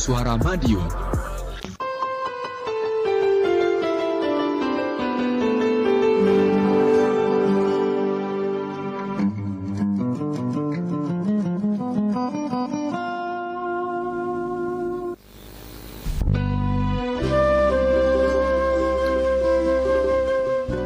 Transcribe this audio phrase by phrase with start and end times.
[0.00, 0.80] Suara Madiun.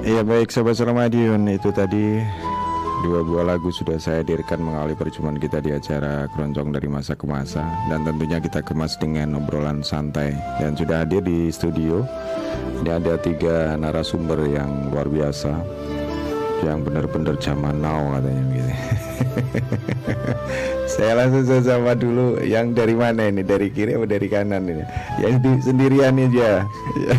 [0.02, 2.19] Ya baik Sobat Madiun itu tadi
[3.04, 7.28] Dua buah lagu sudah saya hadirkan mengawali perjumpaan kita di acara Keroncong dari Masa ke
[7.28, 7.60] Masa.
[7.92, 10.32] Dan tentunya kita kemas dengan obrolan santai.
[10.56, 12.00] Dan sudah hadir di studio.
[12.81, 15.53] Ini ada tiga narasumber yang luar biasa.
[16.64, 18.72] Yang benar-benar zaman now katanya gitu
[20.94, 23.42] Saya langsung sama dulu Yang dari mana ini?
[23.42, 24.84] Dari kiri atau dari kanan ini?
[25.19, 26.62] Yang di, sendirian aja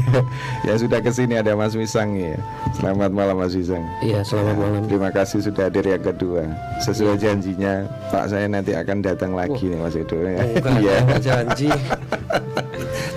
[0.67, 2.39] Yang sudah ke sini ada Mas Wisang ya
[2.77, 4.81] Selamat malam Mas Wisang Iya, selamat malam.
[4.85, 6.43] Terima kasih sudah hadir yang kedua.
[6.79, 10.19] Sesuai janjinya, Pak saya nanti akan datang lagi nih Mas Edo.
[10.19, 10.43] ya.
[10.43, 10.97] Bukan, Iya.
[11.17, 11.69] janji.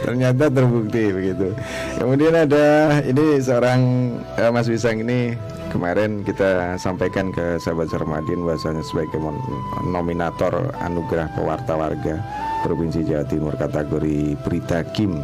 [0.00, 1.52] Ternyata terbukti begitu.
[1.98, 2.66] Kemudian ada
[3.02, 3.80] ini seorang
[4.38, 5.34] eh, Mas Wisang ini
[5.68, 9.20] kemarin kita sampaikan ke sahabat Sermadin bahasanya sebagai
[9.84, 12.20] nominator anugerah pewarta warga
[12.64, 15.22] Provinsi Jawa Timur kategori berita Kim.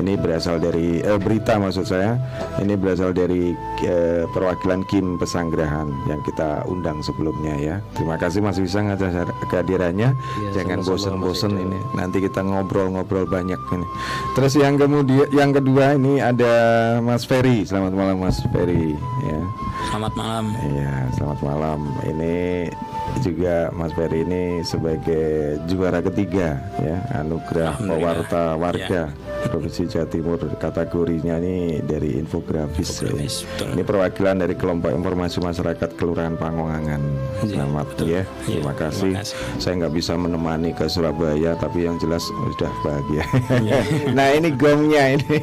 [0.00, 2.16] Ini berasal dari eh, berita maksud saya.
[2.62, 3.52] Ini berasal dari
[3.84, 7.76] eh, perwakilan Kim Pesanggerahan yang kita undang sebelumnya ya.
[7.92, 9.12] Terima kasih Mas Wisang atas
[9.52, 10.16] kehadirannya.
[10.56, 11.78] Jangan sama-sama, bosen-bosen ini.
[11.92, 13.86] Nanti kita ngobrol-ngobrol banyak ini.
[14.38, 16.52] Terus yang kemudian yang kedua ini ada
[17.04, 17.68] Mas Ferry.
[17.68, 18.96] Selamat malam Mas Ferry
[19.26, 19.40] ya.
[19.92, 20.44] Selamat malam.
[20.72, 21.78] Iya, selamat malam.
[22.06, 22.34] Ini
[23.20, 29.12] juga Mas Ferry ini sebagai juara ketiga ya anugerah pewarta warga
[29.42, 33.10] Provinsi Jawa Timur kategorinya ini dari infografis, ya.
[33.10, 33.68] Infografis, betul.
[33.74, 37.02] Ini perwakilan dari kelompok informasi masyarakat Kelurahan Pangongangan.
[37.42, 38.06] Iya, Selamat betul.
[38.06, 38.22] ya.
[38.22, 38.24] Iya,
[38.62, 39.10] Terima kasih.
[39.10, 39.36] terima kasih.
[39.58, 43.24] Saya nggak bisa menemani ke Surabaya tapi yang jelas sudah bahagia.
[43.58, 43.78] Iya.
[44.16, 45.36] nah ini gongnya ini.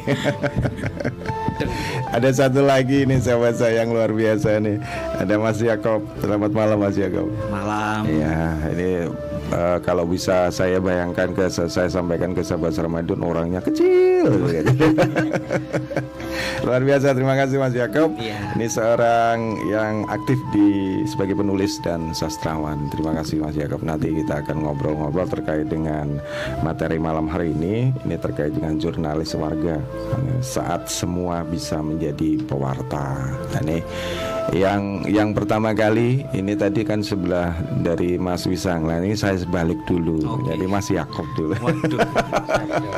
[2.10, 4.80] Ada satu lagi nih sahabat saya yang luar biasa nih.
[5.20, 6.02] Ada Mas Yakob.
[6.18, 7.28] Selamat malam Mas Yakob.
[7.60, 8.00] Malam.
[8.08, 8.40] Iya,
[8.72, 8.90] ini
[9.52, 14.48] eh, kalau bisa saya bayangkan ke saya sampaikan ke sahabat Ramadhan orangnya kecil.
[14.48, 14.72] gitu.
[16.66, 18.16] Luar biasa, terima kasih Mas Yakob.
[18.20, 18.56] Iya.
[18.56, 22.88] Ini seorang yang aktif di sebagai penulis dan sastrawan.
[22.92, 23.80] Terima kasih Mas Yakob.
[23.84, 26.20] Nanti kita akan ngobrol-ngobrol terkait dengan
[26.60, 27.92] materi malam hari ini.
[28.04, 29.80] Ini terkait dengan jurnalis warga.
[30.44, 33.32] Saat semua bisa menjadi pewarta.
[33.56, 33.80] Nah, ini
[34.50, 38.82] yang yang pertama kali ini tadi kan sebelah dari Mas Wisang.
[38.82, 40.18] Nah, ini saya sebalik dulu.
[40.26, 40.50] Oke.
[40.50, 41.54] Jadi Mas Yakob dulu.
[41.56, 42.00] Waduh.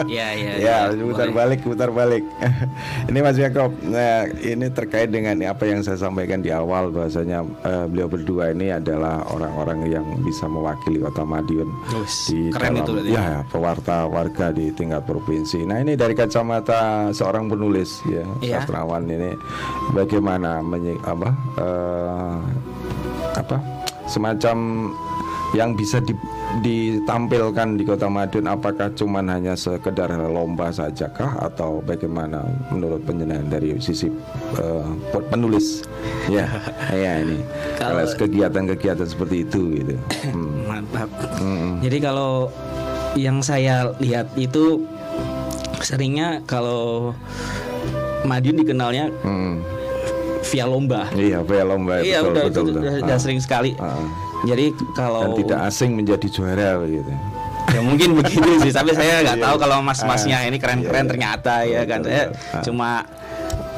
[0.08, 0.50] Iya, iya.
[0.56, 0.96] Ya, iya.
[0.96, 1.36] putar Boleh.
[1.36, 2.24] balik, putar balik.
[3.12, 3.68] ini Mas Yakob.
[3.82, 8.72] Nah, ini terkait dengan apa yang saya sampaikan di awal bahwasanya eh, beliau berdua ini
[8.72, 13.10] adalah orang-orang yang bisa mewakili Kota Madiun Wus, di keren dalam itu berarti.
[13.12, 15.66] ya pewarta warga di tingkat provinsi.
[15.66, 18.56] Nah, ini dari kacamata seorang penulis ya, Iya.
[18.60, 19.36] sastrawan ini
[19.90, 22.36] bagaimana menye- apa eh,
[23.32, 23.56] apa
[24.04, 24.88] semacam
[25.52, 26.16] yang bisa di-
[26.60, 33.48] ditampilkan di Kota Madiun apakah cuman hanya sekedar lomba saja kah atau bagaimana menurut penjenengan
[33.48, 34.08] dari sisi
[34.56, 34.88] eh,
[35.28, 35.84] penulis
[36.28, 36.48] ya
[37.04, 37.40] ya ini
[37.76, 39.94] kalau kegiatan-kegiatan seperti itu gitu
[40.32, 40.64] Hmm.
[40.64, 41.08] Mantap.
[41.36, 41.84] Mm-mm.
[41.84, 42.48] Jadi kalau
[43.12, 44.80] yang saya lihat itu
[45.80, 47.12] seringnya kalau
[48.24, 49.60] Madiun dikenalnya Mm.
[50.52, 51.08] Via lomba.
[51.16, 52.80] iya via lomba Iya, betul, udah, betul, betul.
[52.80, 53.70] udah, Ah, udah sering sekali.
[53.80, 54.04] ah.
[54.42, 57.12] Jadi dan kalau tidak asing menjadi juara gitu
[57.72, 59.62] ya mungkin begitu sih tapi saya nggak Iya, tahu iya.
[59.64, 61.08] kalau mas-masnya Ah, ini keren-keren iya, iya.
[61.08, 62.24] ternyata ya kan saya.
[62.52, 62.60] Ah.
[62.60, 62.90] cuma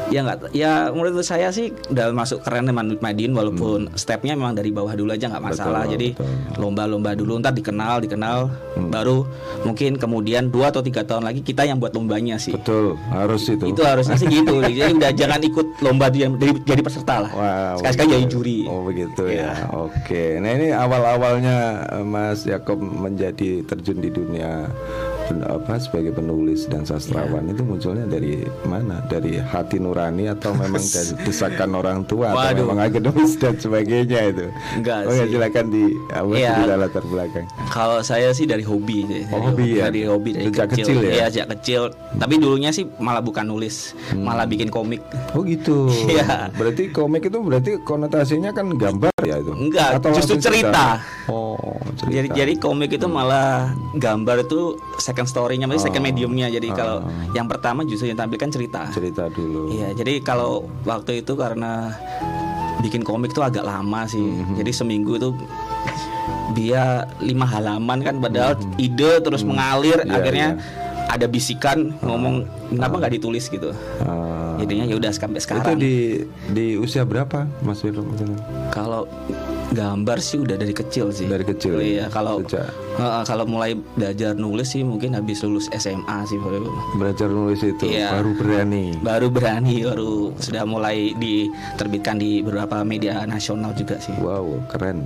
[0.06, 4.68] ya nggak ya menurut saya sih udah masuk keren Madiun Madiun walaupun stepnya memang dari
[4.68, 5.86] bawah dulu aja nggak masalah Hmm.
[5.86, 6.08] Betul, jadi.
[6.14, 6.54] Hmm.
[6.56, 8.38] lomba-lomba dulu ntar dikenal dikenal
[8.88, 9.24] baru
[9.62, 13.64] mungkin kemudian dua atau tiga tahun lagi kita yang buat lombanya sih betul harus itu
[13.66, 17.74] itu harusnya sih gitu jadi udah jangan ikut lomba dia jadi, jadi peserta lah Wow,
[17.80, 19.50] sekali-sekali jadi juri Oh begitu Iya.
[19.50, 19.66] ya.
[19.72, 20.38] Oke.
[20.38, 21.56] Nah ini awal-awalnya
[21.90, 24.68] eh, Mas Yakob menjadi terjun di dunia
[25.44, 27.52] apa sebagai penulis dan sastrawan Iya.
[27.52, 28.32] itu munculnya dari
[28.62, 29.00] mana?
[29.04, 32.60] Dari hati nurani atau memang dari desakan orang tua atau Waduh.
[32.66, 34.46] memang akademis dan sebagainya itu?
[34.74, 35.30] Enggak Oh ya sih.
[35.30, 36.52] silakan di apa Iya.
[36.54, 37.46] cerita latar belakang.
[37.66, 39.22] Kalau saya sih dari hobi, sih.
[39.30, 39.88] Oh, hobi ya?
[39.88, 41.12] dari hobi dari Sejak kecil ya?
[41.14, 41.82] Iya, sejak kecil.
[42.14, 45.00] Tapi dulunya sih malah bukan nulis, malah bikin komik.
[45.32, 45.88] Oh gitu.
[46.04, 46.52] Iya.
[46.52, 49.52] Berarti komik itu berarti konotasinya kan gambar ya itu?
[49.52, 50.86] Enggak, Atau justru langsung cerita.
[51.26, 51.58] Oh,
[51.94, 52.14] cerita.
[52.14, 54.60] Jadi jadi komik itu malah gambar itu
[54.96, 56.08] second story-nya, maksudnya second Oh.
[56.08, 56.46] mediumnya.
[56.48, 56.76] Jadi Oh.
[56.76, 56.96] kalau
[57.32, 58.88] yang pertama justru yang tampilkan cerita.
[58.90, 59.70] cerita dulu.
[59.70, 61.94] Iya, jadi kalau waktu itu karena
[62.80, 64.20] bikin komik tuh agak lama sih.
[64.20, 64.60] Mhm.
[64.60, 65.30] Jadi seminggu itu
[66.52, 70.83] dia lima halaman kan padahal ide terus mengalir Iya, akhirnya iya.
[71.14, 72.42] Ada bisikan ngomong
[72.74, 73.46] kenapa nggak ditulis?
[73.46, 73.70] gitu.
[74.02, 74.58] Ah.
[74.58, 75.78] jadinya ya udah sampai itu sekarang.
[75.78, 75.94] di
[76.50, 78.14] di usia berapa Mas Firman?
[78.70, 79.06] kalau
[79.70, 81.26] gambar sih udah dari kecil sih.
[81.26, 86.22] Dari kecil, iya kalau sejak- Heeh, kalau mulai belajar nulis sih mungkin habis lulus SMA
[86.24, 88.14] sih baru Belajar nulis itu Iya.
[88.14, 88.84] baru berani.
[89.02, 95.02] baru berani baru sudah mulai diterbitkan di beberapa media nasional juga sih Wow, keren.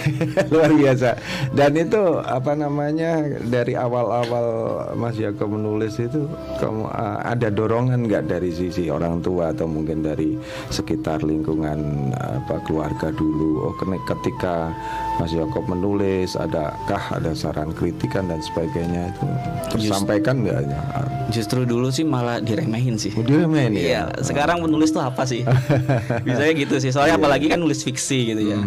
[0.52, 1.16] Luar biasa.
[1.50, 4.46] Dan itu apa namanya dari awal-awal
[4.94, 6.28] Mas Yako menulis itu
[6.60, 10.36] kamu uh, ada dorongan nggak dari sisi orang tua atau mungkin dari
[10.68, 13.64] sekitar lingkungan apa keluarga dulu?
[13.64, 14.70] Oh, ketika
[15.20, 16.80] Mas Yakob menulis adakah
[17.12, 19.26] ada saran kritikan dan sebagainya itu
[19.68, 20.80] tersampaikan nggak ya?
[21.28, 23.82] justru dulu sih malah diremehin sih Oh, diremehin ya?
[23.82, 25.44] Iya, sekarang penulis tuh apa sih?
[26.26, 26.90] Biasanya gitu sih.
[26.90, 28.58] Soalnya apalagi kan nulis fiksi gitu ya.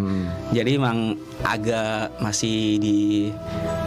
[0.54, 1.12] Jadi emang
[1.42, 3.28] agak masih di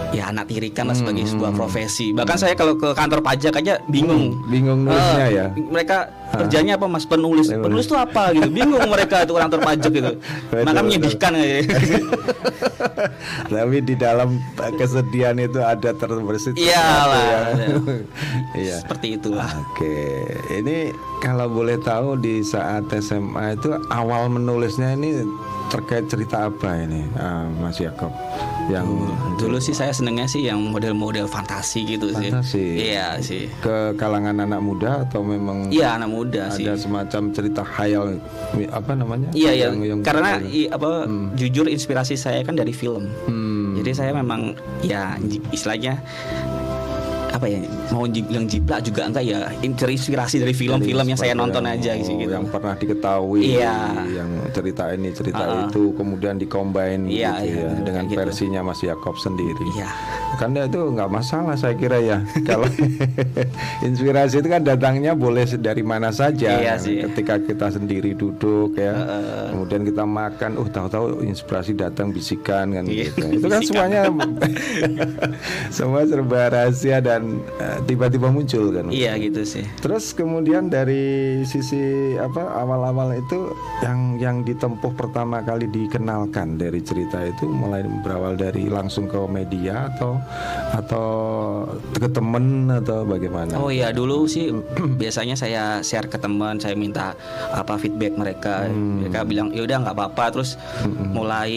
[0.10, 2.12] ya anak tirikan lah sebagai sebuah profesi.
[2.12, 4.36] Bahkan saya kalau ke kantor pajak aja bingung.
[4.46, 5.46] Bingung nulisnya Eh, ya?
[5.56, 5.98] Mereka
[6.34, 7.48] kerjanya apa Mas penulis?
[7.48, 8.50] Penulis tuh apa gitu?
[8.52, 10.12] Bingung mereka itu kantor pajak gitu.
[10.68, 11.64] Maka menyedihkan ya.
[13.54, 14.40] Tapi di dalam
[14.78, 17.24] kesedihan itu ada terbersit Iya sesuatu lah.
[17.62, 17.68] ya.
[18.58, 18.76] Iya.
[18.84, 19.50] Seperti itulah.
[19.72, 20.92] Oke, ini
[21.24, 25.24] kalau boleh tahu di saat SMA itu awal menulisnya ini
[25.68, 28.12] terkait cerita apa ini, ah, Mas Yakob?
[28.72, 28.88] Yang
[29.36, 32.32] Dulu sih saya senengnya sih yang model-model fantasi gitu sih.
[32.32, 32.66] Fantasi.
[32.88, 33.52] Iya sih.
[33.60, 36.17] ke kalangan anak muda atau memang Iya anak muda
[36.50, 36.64] sih.
[36.64, 38.18] ada semacam cerita khayal
[38.70, 39.30] apa namanya?
[39.32, 39.68] Iya iya.
[39.70, 43.06] Yang- yang- Karena i- apa jujur inspirasi saya kan dari film.
[43.26, 43.76] Hmm.
[43.78, 45.16] Jadi saya memang ya
[45.50, 46.02] istilahnya
[47.28, 51.62] apa ya mau bilang jiplak juga enggak ya in- terinspirasi dari film-film yang saya nonton
[51.62, 52.32] yang- aja sih gitu.
[52.32, 53.76] Yang pernah diketahui, Iya.
[54.10, 55.66] yang cerita ini cerita Ah.
[55.66, 58.18] itu kemudian dikombin Iya, gitu iya, ya dengan gitu.
[58.18, 59.68] versinya Mas Yakob sendiri.
[59.74, 59.90] Iya.
[60.36, 62.18] Karena itu nggak masalah saya kira ya.
[62.48, 62.68] Kalau
[63.88, 66.58] inspirasi itu kan datangnya boleh dari mana saja.
[66.58, 67.04] Iya sih.
[67.04, 68.94] Ketika kita sendiri duduk ya,
[69.52, 73.26] kemudian kita makan, uh tahu-tahu inspirasi datang bisikan kan Iya, gitu.
[73.36, 73.88] Itu kan bisikan.
[73.88, 74.02] semuanya
[75.70, 77.17] semua serba rahasia dan
[77.62, 78.90] eh, tiba-tiba muncul kan.
[78.90, 79.66] Iya gitu sih.
[79.80, 87.22] Terus kemudian dari sisi apa awal-awal itu yang yang ditempuh pertama kali dikenalkan dari cerita
[87.24, 90.18] itu mulai berawal dari langsung ke media atau
[90.74, 91.08] atau
[91.96, 93.56] ke temen atau bagaimana?
[93.58, 94.52] Oh iya dulu sih
[95.02, 97.14] biasanya saya share ke teman, saya minta
[97.54, 98.68] apa feedback mereka.
[98.68, 100.26] Mereka bilang ya udah nggak apa-apa.
[100.36, 100.60] Terus
[101.14, 101.54] mulai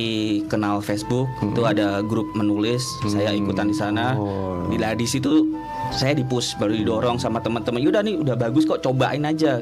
[0.46, 4.14] kenal Facebook, itu ada grup menulis, saya ikutan di sana.
[4.14, 4.68] Oh.
[4.70, 5.49] Bila di situ
[5.90, 7.78] saya dipush baru didorong sama teman-teman.
[7.78, 9.58] Yaudah nih udah bagus kok cobain aja.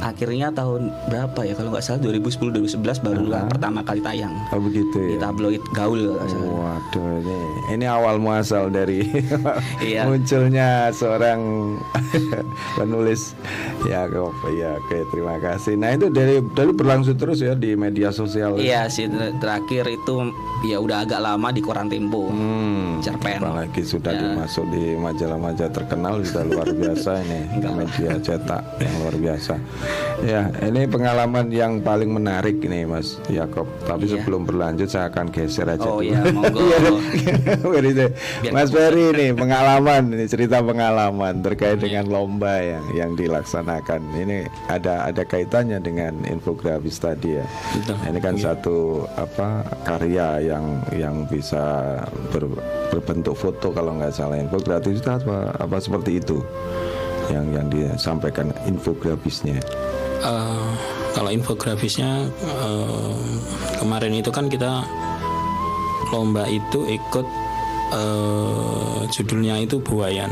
[0.00, 4.58] Akhirnya tahun berapa ya kalau nggak salah 2010 2011 baru lah pertama kali tayang Oh
[4.58, 5.22] begitu di ya.
[5.22, 6.50] tabloid gaul salah.
[6.78, 7.38] Waduh ini
[7.72, 9.02] ini awal muasal dari
[9.82, 10.04] Iya.
[10.04, 11.40] munculnya seorang
[12.76, 13.34] penulis
[13.82, 15.74] ya kok ya oke terima kasih.
[15.74, 18.56] Nah itu dari dari berlangsung terus ya di media sosial.
[18.56, 20.30] Iya sih ter- terakhir itu
[20.62, 22.28] ya udah agak lama di koran Tempo.
[22.28, 23.38] Hmm, Cerpen.
[23.38, 24.20] apalagi sudah Ya.
[24.24, 27.40] dimasuk di majalah-majalah terkenal sudah luar biasa ini
[27.72, 29.54] media cetak yang luar biasa.
[30.22, 33.66] Ya, ini pengalaman yang paling menarik ini Mas Yakob.
[33.82, 34.12] Tapi Iya.
[34.16, 36.08] sebelum berlanjut saya akan geser aja Oh dulu.
[36.08, 36.62] iya, monggo.
[38.54, 44.00] Mas Ferry ini pengalaman ini cerita pengalaman terkait dengan lomba yang yang dilaksanakan.
[44.14, 44.36] Ini
[44.68, 47.46] ada ada kaitannya dengan infografis tadi ya.
[47.72, 47.96] Betul.
[48.08, 48.76] Ini kan satu
[49.12, 49.48] apa
[49.82, 51.96] karya yang yang bisa
[52.30, 56.40] ber- berbentuk foto kalau nggak salah infografis itu apa apa seperti itu
[57.30, 59.60] yang yang disampaikan infografisnya.
[60.22, 60.70] Eh,
[61.12, 63.16] kalau infografisnya eh,
[63.82, 64.86] kemarin itu kan kita
[66.12, 67.26] lomba itu ikut
[67.94, 70.30] eh, judulnya itu Buayan.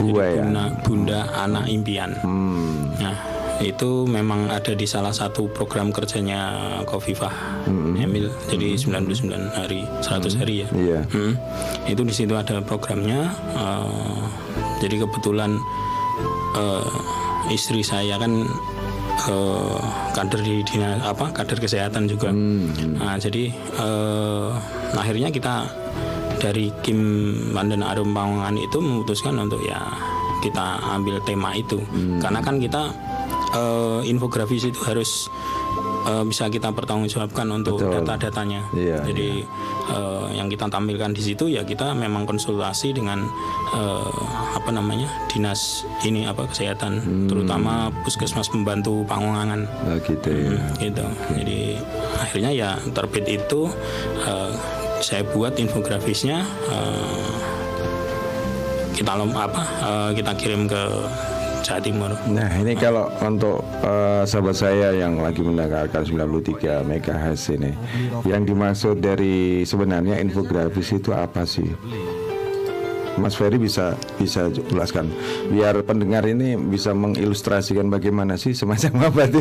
[0.00, 0.54] Buayan.
[0.54, 2.16] Bunda, Bunda Anak Impian.
[2.24, 2.88] Hmm.
[2.96, 3.16] Nah,
[3.60, 7.60] itu memang ada di salah satu program kerjanya Kofifah
[8.00, 8.32] Emil.
[8.48, 10.68] Jadi 99 hari, 100 hari ya.
[10.72, 11.00] Iya.
[11.12, 11.36] Hmm.
[11.84, 13.28] Itu di situ ada programnya.
[13.56, 14.24] eh,
[14.80, 15.60] jadi kebetulan
[16.56, 16.94] eh,
[17.52, 18.48] istri saya kan
[19.28, 19.78] eh,
[20.16, 22.32] kader di dinas apa kader kesehatan juga.
[22.32, 24.48] Nah, jadi eh,
[24.96, 25.68] akhirnya kita
[26.40, 26.98] dari Kim
[27.52, 29.78] Mandan Arum Pangongan itu memutuskan untuk ya
[30.40, 31.76] kita ambil tema itu.
[32.18, 32.88] Karena kan kita
[33.52, 35.28] eh, infografis itu harus
[36.02, 38.70] eh, bisa kita pertanggungjawabkan untuk data-datanya.
[38.72, 39.42] Iya, Jadi
[39.90, 43.26] eh, yang kita tampilkan di situ ya kita memang konsultasi dengan
[43.72, 44.12] eh,
[44.54, 50.60] apa namanya dinas ini apa kesehatan, terutama puskesmas pembantu Pangongangan Oh, gitu ya.
[50.78, 51.04] gitu.
[51.36, 51.60] Jadi
[52.16, 53.68] akhirnya ya terbit itu
[54.22, 54.52] eh,
[55.00, 57.28] saya buat infografisnya eh,
[58.90, 59.62] kita lom apa
[60.12, 60.82] kita kirim ke
[61.60, 62.10] Jawa Timur.
[62.32, 67.72] Nah ini kalau untuk eh, sahabat saya yang lagi mendengarkan 93 MHz ini
[68.24, 71.68] Yang dimaksud dari sebenarnya infografis itu apa sih?
[73.20, 75.12] Mas Ferry bisa bisa jelaskan.
[75.52, 79.38] Biar pendengar ini bisa mengilustrasikan bagaimana sih semacam apa itu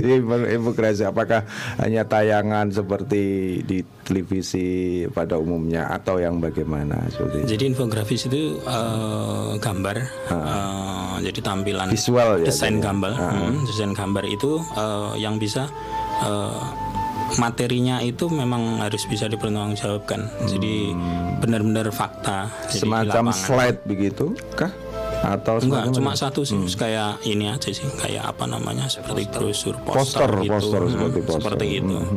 [0.51, 1.47] infografis apakah
[1.79, 3.23] hanya tayangan seperti
[3.63, 4.67] di televisi
[5.09, 7.47] pada umumnya atau yang bagaimana seperti itu?
[7.55, 12.85] Jadi infografis itu eh, gambar, eh, jadi tampilan Visual ya, desain jadi.
[12.85, 15.71] gambar, Hmm, desain gambar itu eh, yang bisa
[17.37, 20.49] materinya itu memang harus bisa dipertanggungjawabkan.
[20.49, 20.93] Jadi
[21.39, 22.49] benar-benar fakta.
[22.71, 24.71] Jadi semacam slide begitu kah?
[25.19, 30.23] Atau Enggak, cuma satu sih, kayak ini aja sih, kayak apa namanya, seperti brosur, Poster,
[30.23, 30.51] poster, gitu.
[30.53, 31.41] poster Hmm, seperti poster.
[31.43, 31.97] seperti itu.
[31.99, 32.07] Nah,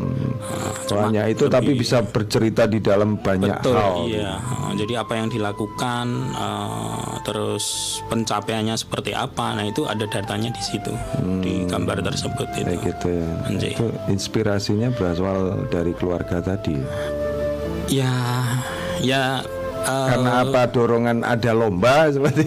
[0.87, 3.95] cuma Soalnya itu tapi lebih- bisa bercerita di dalam banyak Betul, hal.
[4.07, 4.33] iya.
[4.39, 7.65] Uh, Jadi apa yang dilakukan, uh, terus
[8.07, 10.91] pencapaiannya seperti apa, nah itu ada datanya di situ,
[11.39, 12.71] di gambar tersebut itu.
[12.71, 13.29] Kayak gitu ya.
[13.45, 13.73] Anjay.
[13.75, 16.79] Itu inspirasinya berasal dari keluarga tadi.
[17.89, 18.15] Ya,
[18.99, 19.43] ya.
[19.85, 20.61] Uh, Karena apa?
[20.67, 22.43] Dorongan ada lomba seperti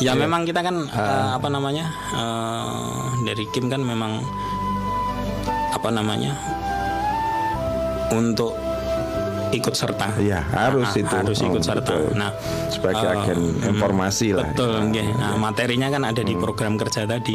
[0.00, 0.98] ya memang kita kan Ah.
[0.98, 4.22] uh, apa namanya uh, dari Kim kan memang
[5.72, 6.32] apa namanya
[8.10, 8.54] untuk
[9.58, 10.16] ikut serta.
[10.16, 11.14] Iya, harus Ah, itu.
[11.14, 11.92] Harus ikut Oh, serta.
[11.92, 12.02] betul.
[12.14, 12.30] Nah,
[12.68, 14.46] Sebagai uh, agen informasi lah.
[14.52, 15.08] Betul, nggih.
[15.16, 17.34] Nah, materinya kan ada di program kerja tadi.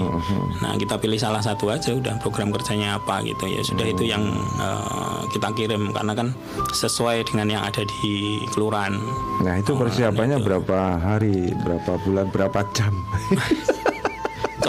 [0.61, 3.61] Nah, kita pilih salah satu aja udah program kerjanya apa gitu ya.
[3.61, 4.21] Sudah itu yang
[4.57, 6.27] uh, kita kirim karena kan
[6.71, 8.13] sesuai dengan yang ada di
[8.49, 8.93] kelurahan.
[9.41, 12.93] Nah itu persiapannya berapa hari, berapa bulan, berapa jam?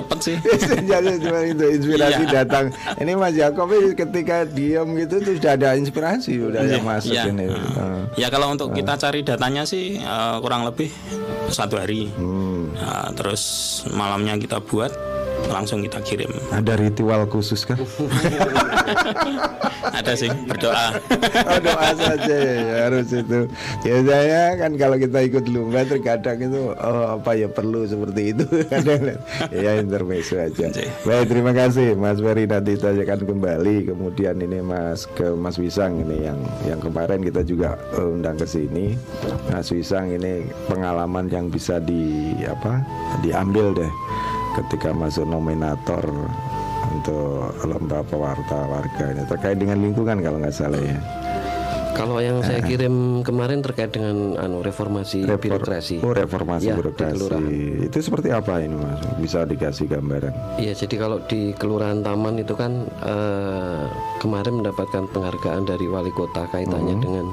[0.02, 0.36] Cepet sih.
[0.82, 2.42] Jadi cuma itu inspirasi Iya.
[2.42, 2.64] datang.
[2.98, 7.30] Ini Mas Yakob ini ketika diam gitu tuh sudah ada inspirasi udah yang masuk Iya.
[7.30, 7.46] ini.
[7.46, 8.02] Uh, Uh.
[8.14, 10.90] Ya kalau untuk kita cari datanya sih uh, kurang lebih
[11.48, 12.10] satu hari.
[12.12, 12.74] Hmm.
[12.74, 13.42] Nah, terus
[13.88, 14.90] malamnya kita buat
[15.52, 16.32] langsung kita kirim.
[16.50, 17.76] Ada ritual khusus kan?
[19.92, 20.96] Ada sih berdoa.
[21.46, 23.44] Oh doa saja ya harus itu.
[23.84, 28.46] Biasanya kan kalau kita ikut lomba terkadang itu oh apa ya perlu seperti itu.
[29.52, 30.72] Ya intermezzo aja.
[31.04, 33.92] Baik terima kasih Mas Ferry nanti kita akan kembali.
[33.92, 38.46] Kemudian ini Mas ke Mas Wisang ini yang yang kemarin kita juga eh, undang ke
[38.48, 38.96] sini.
[39.52, 42.80] Mas Wisang ini pengalaman yang bisa di apa
[43.20, 43.92] diambil deh
[44.52, 46.04] ketika masuk nominator
[46.92, 50.98] untuk lomba pewarta warga ini terkait dengan lingkungan kalau nggak salah ya.
[51.92, 56.00] Kalau yang saya kirim kemarin terkait dengan anu reformasi Repor- birokrasi.
[56.00, 57.84] Oh, reformasi Ya, birokrasi.
[57.84, 58.96] Itu seperti apa ini Mas?
[59.20, 60.56] Bisa dikasih gambaran?
[60.56, 63.84] Iya, jadi kalau di Kelurahan Taman itu kan eh,
[64.24, 67.28] kemarin mendapatkan penghargaan dari wali kota kaitannya dengan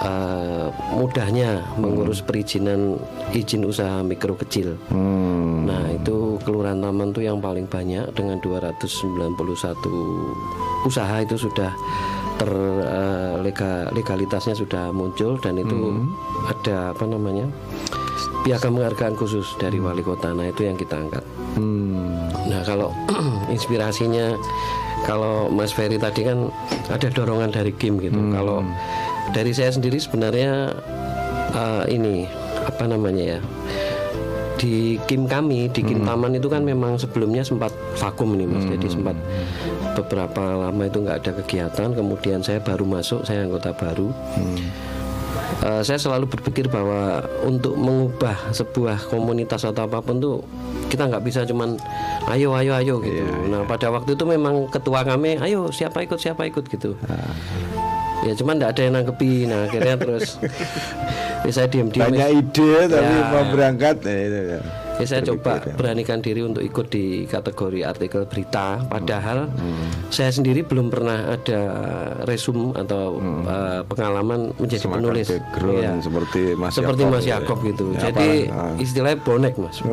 [0.00, 0.66] eh,
[0.96, 2.96] mudahnya mengurus perizinan
[3.32, 4.76] izin usaha mikro kecil.
[4.88, 5.68] Hmm.
[5.68, 9.36] Nah, itu Kelurahan Taman tuh yang paling banyak dengan 291
[10.88, 11.70] usaha itu sudah
[12.40, 16.00] ter eh, lega- legalitasnya sudah muncul dan itu
[16.48, 17.46] ada apa namanya?
[18.40, 20.32] piagam penghargaan khusus dari wali kota.
[20.32, 21.20] Nah, itu yang kita angkat.
[21.60, 22.08] Hmm.
[22.48, 22.88] Nah kalau
[23.54, 24.32] inspirasinya
[25.04, 26.48] kalau Mas Ferry tadi kan
[26.88, 28.16] ada dorongan dari Kim gitu.
[28.32, 28.64] Kalau
[29.30, 30.74] dari saya sendiri sebenarnya
[31.54, 32.26] eh, ini
[32.66, 33.40] apa namanya ya
[34.60, 38.68] di Kim kami di Kim Taman itu kan memang sebelumnya sempat vakum ini Mas.
[38.68, 39.16] Jadi sempat
[39.96, 41.88] beberapa lama itu nggak ada kegiatan.
[41.96, 44.12] Kemudian saya baru masuk, saya anggota baru.
[45.64, 50.44] Eh, saya selalu berpikir bahwa untuk mengubah sebuah komunitas atau apa pun tuh
[50.92, 51.80] kita nggak bisa cuman
[52.28, 53.24] ayo ayo ayo gitu.
[53.48, 57.00] Nah pada waktu itu memang ketua kami ayo siapa ikut siapa ikut gitu.
[58.20, 59.32] Ya cuman nggak ada yang nanggepi.
[59.44, 60.36] Nah akhirnya terus
[61.44, 62.04] ya saya diam-diam.
[62.06, 63.26] Banyak ide tapi Ya.
[63.26, 64.60] mau berangkat ya, itu ya.
[65.00, 65.72] Ya, saya coba ya.
[65.72, 68.84] beranikan diri untuk ikut di kategori artikel berita.
[68.84, 69.88] Padahal Hmm.
[70.12, 71.60] saya sendiri belum pernah ada
[72.28, 74.92] resum atau uh, pengalaman menjadi Hmm.
[74.92, 75.26] Semacam penulis.
[75.32, 75.90] Iya.
[75.98, 77.32] seperti Mas seperti Yakob Mas ya.
[77.34, 77.84] Yakob gitu.
[77.90, 78.74] Ya, Jadi apa, ah.
[78.76, 79.76] istilahnya bonek mas.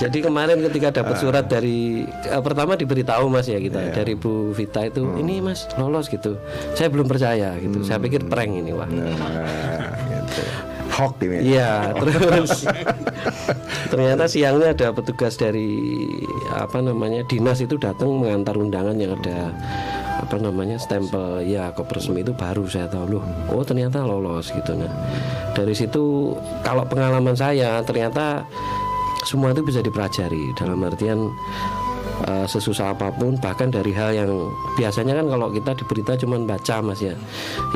[0.00, 1.20] Jadi kemarin ketika dapat Ah.
[1.20, 3.92] surat dari eh, pertama diberitahu mas ya kita Iya.
[3.94, 5.20] dari Bu Vita itu Hmm.
[5.20, 6.40] ini mas lolos gitu.
[6.72, 7.84] Saya belum percaya gitu.
[7.84, 8.88] Saya pikir prank ini wah.
[8.88, 9.12] Nah,
[10.08, 10.42] gitu.
[10.90, 11.54] Hoax ini.
[11.54, 12.50] Iya, terus
[13.92, 15.78] ternyata siangnya ada petugas dari
[16.50, 19.54] apa namanya dinas itu datang mengantar undangan yang ada
[20.20, 24.76] apa namanya stempel ya kok resmi itu baru saya tahu loh oh ternyata lolos gitu
[24.76, 24.90] nah
[25.50, 28.44] dari situ kalau pengalaman saya ternyata
[29.24, 30.52] semua itu bisa dipelajari.
[30.56, 31.28] Dalam artian
[32.26, 34.30] eh, sesusah apa pun bahkan dari hal yang
[34.76, 37.14] biasanya kan kalau kita di berita cuma baca mas ya.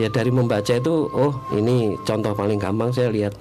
[0.00, 3.37] Ya dari membaca itu oh ini contoh paling gampang saya lihat.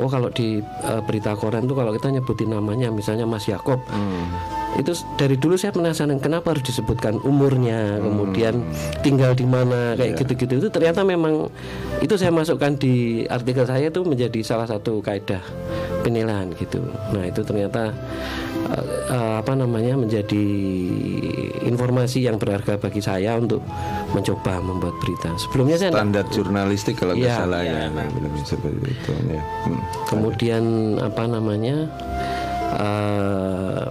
[0.00, 3.80] Oh kalau di eh, berita koran tuh kalau kita nyebutin namanya misalnya Mas Yakob
[4.72, 4.88] itu
[5.20, 8.64] dari dulu saya penasaran kenapa harus disebutkan umurnya kemudian
[9.04, 10.64] tinggal di mana kayak gitu-gitu.
[10.64, 11.52] Itu ternyata memang
[12.00, 15.44] itu saya masukkan di artikel saya itu menjadi salah satu kaidah
[16.00, 16.80] penilaian gitu.
[17.12, 17.92] Nah itu ternyata
[18.72, 20.44] eh, eh, apa namanya menjadi
[21.62, 23.60] informasi yang berharga bagi saya untuk
[24.16, 25.36] mencoba membuat berita.
[25.36, 29.42] Sebelumnya saya standar jurnalistik kalau nggak Iya, salah ya, nah, belum seperti itu ya.
[29.68, 29.80] Hmm.
[30.08, 30.64] kemudian
[30.98, 31.76] apa namanya
[32.76, 33.84] eh,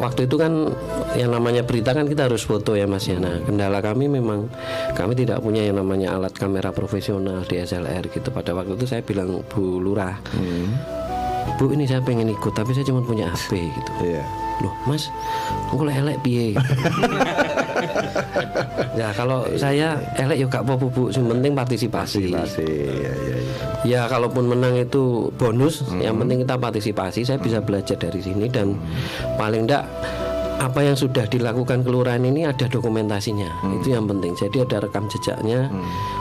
[0.00, 0.72] waktu itu kan
[1.14, 3.20] yang namanya berita kan kita harus foto ya mas ya.
[3.20, 4.48] Nah kendala kami memang
[4.96, 8.32] kami tidak punya yang namanya alat kamera profesional DSLR gitu.
[8.32, 10.16] Pada waktu itu saya bilang Bu Lurah
[11.60, 13.92] Bu ini saya pengen ikut tapi saya cuma punya HP gitu.
[14.00, 14.24] Iya.
[14.60, 15.08] loh mas
[15.72, 16.52] aku lek elek piye
[18.98, 23.60] ya kalau saya elek ya gak apa-apa bu yang penting partisipasi Masih ya, ya, ya.
[23.80, 27.24] Ya kalaupun menang itu bonus, yang penting kita partisipasi.
[27.24, 28.76] Saya bisa belajar dari sini dan
[29.40, 29.88] paling enggak
[30.60, 33.48] apa yang sudah dilakukan kelurahan ini ada dokumentasinya.
[33.80, 34.36] Itu yang penting.
[34.36, 35.72] Jadi ada rekam jejaknya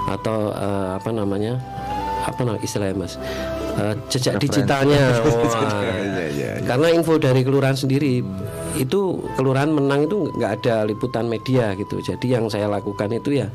[0.08, 1.60] atau eh, apa namanya?
[2.24, 3.20] Apa nama istilahnya Mas?
[3.80, 5.20] Eh, jejak digitalnya.
[5.28, 5.84] Wah.
[5.84, 6.52] Iya, iya, iya.
[6.64, 8.24] Karena info dari kelurahan sendiri
[8.78, 12.04] itu kelurahan menang itu nggak ada liputan media gitu.
[12.04, 13.48] Jadi yang saya lakukan itu ya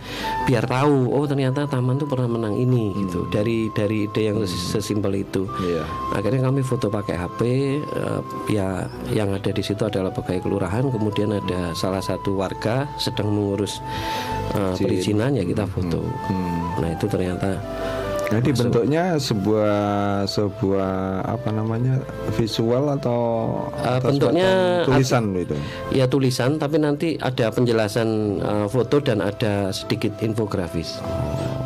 [0.49, 3.29] biar tahu oh ternyata taman tuh pernah menang ini gitu.
[3.31, 5.47] Dari dari ide yang ses- sesimpel itu.
[5.63, 5.85] Iya.
[6.17, 7.41] Akhirnya kami foto pakai HP
[7.85, 13.31] eh, ya yang ada di situ adalah pegawai kelurahan, kemudian ada salah satu warga sedang
[13.31, 13.79] mengurus
[14.57, 16.03] eh, perizinan ya kita foto.
[16.75, 17.55] Nah, itu ternyata
[18.25, 19.77] Jadi bentuknya sebuah
[20.25, 22.01] sebuah apa namanya
[22.35, 23.21] visual atau,
[23.79, 24.49] Eh, atau bentuknya
[24.83, 25.55] tulisan itu.
[25.93, 28.09] ya tulisan tapi nanti ada penjelasan
[28.41, 30.99] eh, foto dan ada sedikit infografis.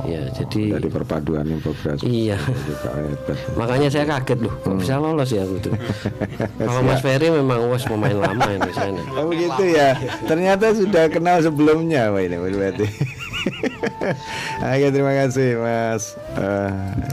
[0.03, 2.01] Ya, jadi Dari perpaduan infografis.
[2.03, 2.41] Iya.
[2.41, 3.37] Hebat.
[3.61, 5.69] makanya saya kaget loh, kok bisa lolos ya gitu.
[6.59, 9.03] Kalau Mas Ferry memang wes pemain lama ini sana.
[9.21, 9.93] Oh begitu ya.
[10.25, 12.87] Ternyata sudah kenal sebelumnya Pak ini berarti.
[14.73, 16.15] Oke terima kasih Mas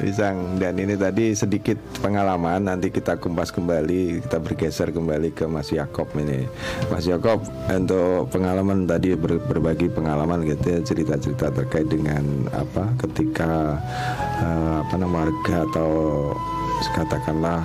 [0.06, 5.74] Wisang dan ini tadi sedikit pengalaman nanti kita kumpas kembali kita bergeser kembali ke Mas
[5.74, 6.46] Yakob ini.
[6.94, 13.82] Mas Yakob untuk pengalaman tadi ber- berbagi pengalaman gitu ya cerita-cerita terkait dengan apa ketika
[14.40, 15.92] eh, apa namanya warga atau
[16.94, 17.64] katakanlah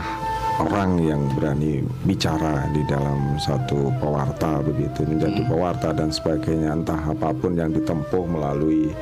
[0.60, 7.32] orang yang berani bicara di dalam satu pewarta begitu menjadi pewarta dan sebagainya entah apa
[7.32, 8.92] pun yang ditempuh melalui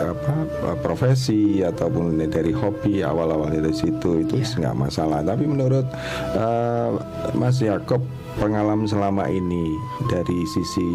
[0.00, 0.34] apa
[0.80, 5.20] profesi ataupun dari hobi awal-awalnya dari situ itu nggak masalah.
[5.20, 5.86] Tapi menurut
[6.32, 6.90] eh,
[7.36, 8.00] Mas Yakob
[8.40, 9.76] pengalaman selama ini
[10.08, 10.88] dari sisi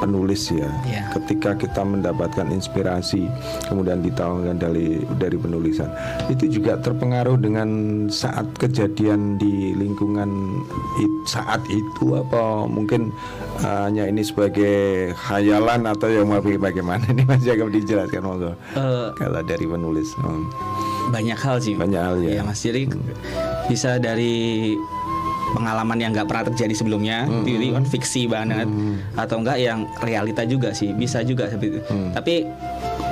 [0.00, 0.66] penulis ya.
[0.82, 1.02] Iya.
[1.12, 3.28] ketika kita mendapatkan inspirasi
[3.68, 5.92] kemudian ditaungkan dari dari penulisan.
[6.26, 7.68] Itu juga terpengaruh dengan
[8.08, 10.30] saat kejadian di lingkungan
[10.98, 12.64] it- saat itu apa?
[12.64, 13.12] Mungkin
[13.60, 17.04] uh, hanya ini sebagai khayalan atau yang mau bagaimana?
[17.12, 18.52] Ini masih agak dijelaskan monggo.
[18.72, 20.46] Eh, kalau dari penulis Hmm.
[21.10, 21.74] banyak hal sih.
[21.74, 22.38] Banyak hal, ya.
[22.38, 22.62] Iya, mas.
[22.62, 22.86] Jadi
[23.66, 24.74] bisa dari
[25.52, 27.26] pengalaman yang nggak pernah terjadi sebelumnya.
[27.26, 28.66] Itu itu kan fiksi banget.
[29.14, 31.80] Atau enggak yang realita juga sih bisa juga seperti itu.
[32.14, 32.34] Tapi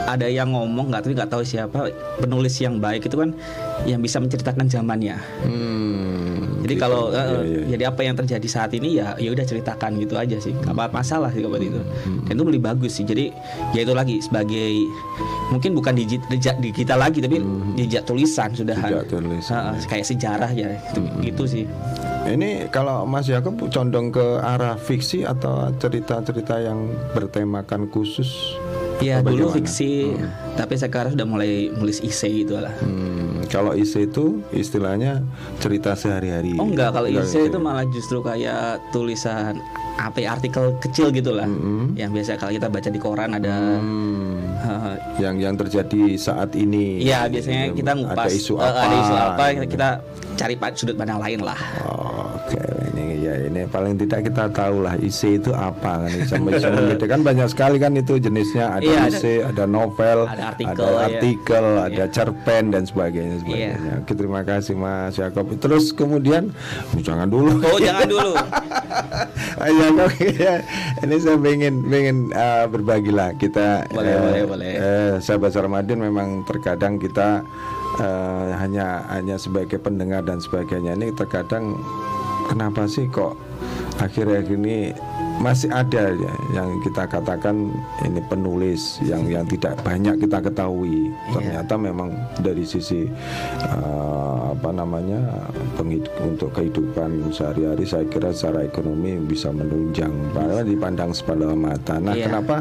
[0.08, 3.30] ada yang ngomong nggak tapi nggak tahu siapa penulis yang baik itu kan
[3.84, 6.82] yang bisa menceritakan zamannya Hmm, jadi gitu.
[6.82, 7.64] kalau eh, Iya, iya, iya.
[7.68, 10.84] jadi apa yang terjadi saat ini ya ya udah ceritakan gitu aja sih nggak apa
[10.90, 13.28] masalah sih seperti itu Hmm, dan itu lebih bagus sih jadi
[13.72, 14.72] ya itu lagi sebagai
[15.48, 17.40] mungkin bukan digit jejak digital lagi tapi
[17.76, 18.90] jejak tulisan sudah Hmm.
[18.90, 19.60] Jejak tulisan.
[19.70, 19.84] Hmm.
[19.84, 21.64] kayak sejarah ya itu gitu sih
[22.20, 28.52] Ini kalau Mas Yakob condong ke arah fiksi atau cerita-cerita yang bertemakan khusus?
[29.02, 30.14] Ya Atau dulu fiksi
[30.58, 35.24] tapi sekarang sudah mulai nulis isei gitu lah Hmm, kalau isi itu istilahnya
[35.56, 36.54] cerita sehari-hari.
[36.56, 39.56] Oh enggak, kalau Enggak isei itu malah justru kayak tulisan
[39.96, 41.48] apa ya, artikel kecil gitulah.
[41.92, 47.02] Yang biasa kalau kita baca di koran ada Hmm, eh, yang yang terjadi saat ini.
[47.02, 48.80] Iya biasanya kita ngupas Ada isu eh, apa?
[48.80, 49.88] ada isu apa kita, kita
[50.36, 51.58] cari sudut pandang lain lah.
[52.38, 52.62] Oke,
[52.94, 56.38] ini ya ini paling tidak kita tahu lah isi itu apa kan bisa
[56.70, 60.94] membedakan banyak sekali kan itu jenisnya ada Iya, ada- isi, ada novel, ada artikel, ada,
[61.02, 61.06] ya.
[61.10, 62.06] artikel, ada Iya.
[62.08, 63.76] cerpen dan sebagainya sebagainya.
[63.78, 63.92] Iya.
[64.02, 65.48] Oke, terima kasih Mas Yakob.
[65.56, 66.50] Terus kemudian
[66.94, 67.58] oh, jangan dulu.
[67.62, 68.32] Oh jangan dulu.
[69.64, 70.62] Ayo oke ya.
[71.02, 73.90] Ini saya pengen pengen uh, berbagi lah kita.
[73.90, 74.70] Boleh, eh, boleh, boleh.
[74.70, 77.42] eh, sahabat Sarmadin memang terkadang kita
[77.98, 81.74] eh, hanya hanya sebagai pendengar dan sebagainya ini terkadang
[82.46, 83.34] kenapa sih kok
[83.98, 84.94] akhir-akhir ini
[85.38, 87.70] masih ada ya yang kita katakan
[88.02, 91.14] ini penulis yang yang tidak banyak kita ketahui.
[91.30, 92.10] Ternyata memang
[92.42, 93.06] dari sisi
[93.62, 95.46] eh, apa namanya
[96.18, 100.10] untuk kehidupan sehari-hari saya kira secara ekonomi bisa menunjang.
[100.34, 102.02] Padahal dipandang sebelah mata.
[102.02, 102.26] Nah Iya.
[102.26, 102.56] kenapa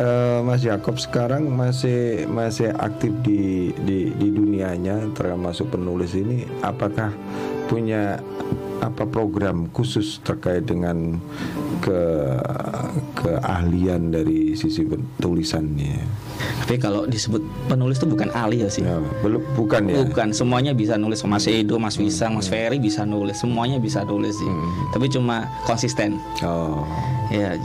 [0.00, 6.48] eh, Mas Yakob sekarang masih masih aktif di di, di dunianya termasuk penulis ini?
[6.64, 7.12] Apakah
[7.68, 8.16] punya
[8.82, 11.18] apa program khusus terkait dengan
[11.78, 12.00] ke
[13.18, 14.86] keahlian dari sisi
[15.20, 16.00] tulisannya?
[16.64, 18.82] Tapi kalau disebut penulis itu bukan ahli ya sih.
[18.82, 20.02] ya, belum bukan ya?
[20.02, 21.22] Bukan semuanya bisa nulis.
[21.24, 23.38] Mas Edo, Mas Wisang, Mas Ferry bisa nulis.
[23.38, 24.50] Semuanya bisa nulis sih.
[24.90, 26.18] Tapi cuma konsisten.
[26.42, 26.82] Oh.
[27.32, 27.56] Ya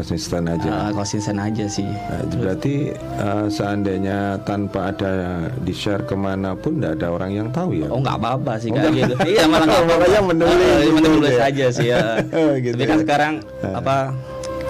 [0.00, 0.70] konsisten aja.
[0.82, 1.84] Eh, konsisten aja sih.
[1.84, 5.12] Nah, itu berarti eh, seandainya tanpa ada
[5.54, 7.86] di share ke mana pun tidak ada orang yang tahu ya?
[7.86, 10.00] Oh nggak apa-apa sih kayak gitu Iya malah nggak apa-apa.
[10.00, 11.44] Makanya menulis Eh, gitu Menulis ya.
[11.44, 12.04] aja sih ya.
[12.64, 13.02] Gitu Tapi kan ya.
[13.02, 13.34] sekarang
[13.70, 13.96] Apa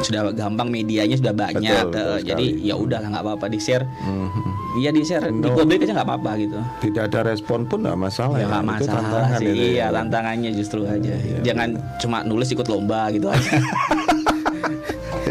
[0.00, 2.64] sudah gampang medianya sudah banyak Betul, betul eh, jadi sekali.
[2.64, 4.42] ya udah nggak apa-apa di share Mhm.
[4.76, 5.52] iya di share di No.
[5.52, 6.56] publik aja nggak apa-apa gitu.
[6.80, 9.44] Tidak ada respon pun tidak masalah ya nggak Itu masalah tantangan sih.
[9.44, 9.68] itu ya.
[9.68, 11.12] iya tantangannya justru aja.
[11.42, 11.68] Jangan
[12.00, 13.52] cuma nulis ikut lomba gitu aja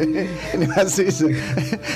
[0.56, 1.08] ini masih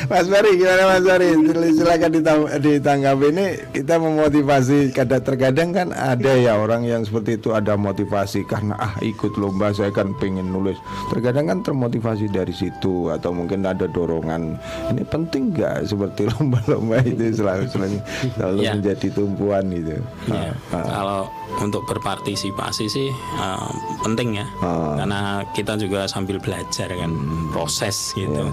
[0.07, 1.29] Mas Bari gimana Mas Bari
[1.71, 2.11] silakan
[2.59, 3.25] ditanggapi.
[3.29, 4.91] Ini kita memotivasi.
[4.91, 8.43] Kadang terkadang kan ada ya orang yang seperti itu ada motivasi.
[8.43, 10.77] Karena ah ikut lomba saya kan pengen nulis.
[11.09, 14.57] Terkadang kan termotivasi dari situ atau mungkin ada dorongan.
[14.89, 17.97] Ini penting nggak seperti lomba-lomba itu selalu selalu,
[18.33, 18.71] selalu Ya.
[18.73, 19.97] menjadi tumpuan gitu?
[20.29, 20.85] Ya, Ah, ah.
[20.87, 21.21] kalau
[21.59, 23.69] untuk berpartisipasi sih eh,
[24.01, 24.95] penting ya, Ah.
[24.97, 25.19] karena
[25.51, 27.11] kita juga sambil belajar kan
[27.51, 28.49] proses gitu.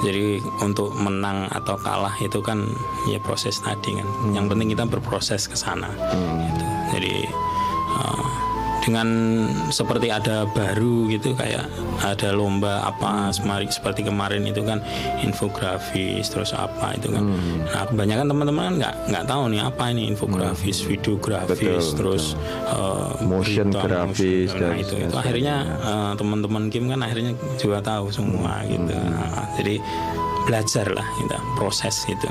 [0.00, 2.64] Jadi untuk menang atau kalah itu kan
[3.10, 4.06] ya proses tadi kan.
[4.30, 5.90] Yang penting kita berproses ke sana.
[6.40, 6.64] gitu.
[6.94, 7.14] Jadi
[7.98, 8.24] eh,
[8.84, 9.08] dengan
[9.68, 11.64] seperti ada baru gitu kayak
[12.00, 14.84] ada lomba apa semari seperti kemarin itu kan
[15.20, 17.24] infografis terus apa itu kan.
[17.64, 22.24] Nah kebanyakan teman-teman kan nggak nggak tahu nih apa ini infografis videografis Betul, terus
[22.66, 24.60] eh, Motion berita, grafis motion.
[24.60, 28.70] dan nah, itu itu akhirnya eh, teman-teman Kim kan akhirnya juga tahu semua Hmm.
[28.70, 28.94] gitu.
[28.94, 29.74] Nah, jadi
[30.44, 32.28] belajar lah kita proses gitu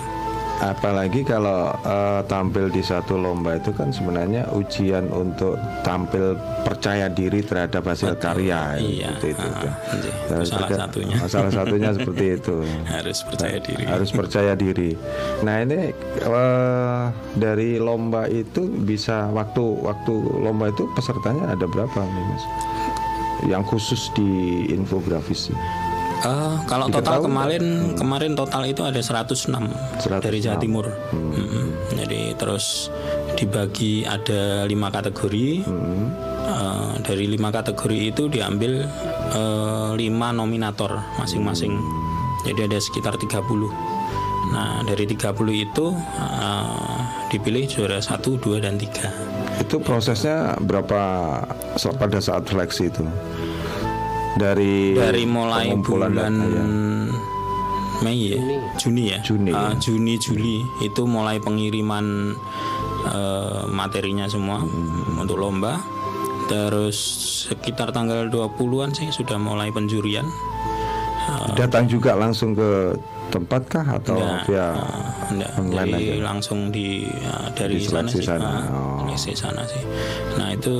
[0.55, 7.41] Apalagi kalau eh, tampil di satu lomba itu kan sebenarnya ujian untuk tampil percaya diri
[7.41, 9.47] terhadap hasil karya Iya, seperti itu.
[9.49, 10.13] ah, iya.
[10.23, 11.15] Dan Itu salah terka- satunya.
[11.33, 12.55] salah satunya seperti itu.
[12.95, 14.91] harus percaya diri Harus percaya diri.
[15.41, 15.79] Nah ini
[16.21, 17.03] eh,
[17.35, 22.43] dari lomba itu bisa waktu waktu lomba itu pesertanya ada berapa nih mas?
[23.43, 24.29] Yang khusus di
[24.69, 25.51] infografis.
[26.23, 29.67] Eh, kalau total kemarin kemarin total itu ada 106,
[29.99, 30.23] 106.
[30.23, 30.87] dari Jawa Timur.
[31.11, 31.99] Mm-mm.
[31.99, 32.87] Jadi terus
[33.35, 35.67] dibagi ada lima kategori.
[35.67, 38.87] Eh, dari lima kategori itu diambil
[39.99, 41.75] lima nominator masing-masing.
[42.47, 43.67] Jadi ada sekitar 30.
[44.53, 45.85] Nah dari 30 itu
[46.19, 46.97] eh,
[47.33, 51.01] dipilih juara 1, 2 dan 3 Itu prosesnya berapa
[51.97, 53.01] pada saat seleksi itu?
[54.33, 56.63] Dari dari mulai bulan data, ya.
[58.01, 58.39] Mei ya,
[58.75, 59.79] Juni ya, Juni, Ah, ya.
[59.79, 62.35] Juni Juli itu mulai pengiriman
[63.03, 65.21] eh, materinya semua Hmm.
[65.21, 65.79] untuk lomba.
[66.47, 66.97] Terus
[67.47, 70.27] sekitar tanggal 20-an sih sudah mulai penjurian.
[71.55, 72.97] Datang juga langsung ke
[73.31, 74.73] tempat kah atau Enggak, via eh,
[75.31, 75.51] enggak.
[75.55, 76.21] online Jadi aja?
[76.21, 79.33] langsung di eh, dari sana Diseleksi sih, sana, ah, oh.
[79.33, 79.83] sana sih.
[80.35, 80.75] Nah itu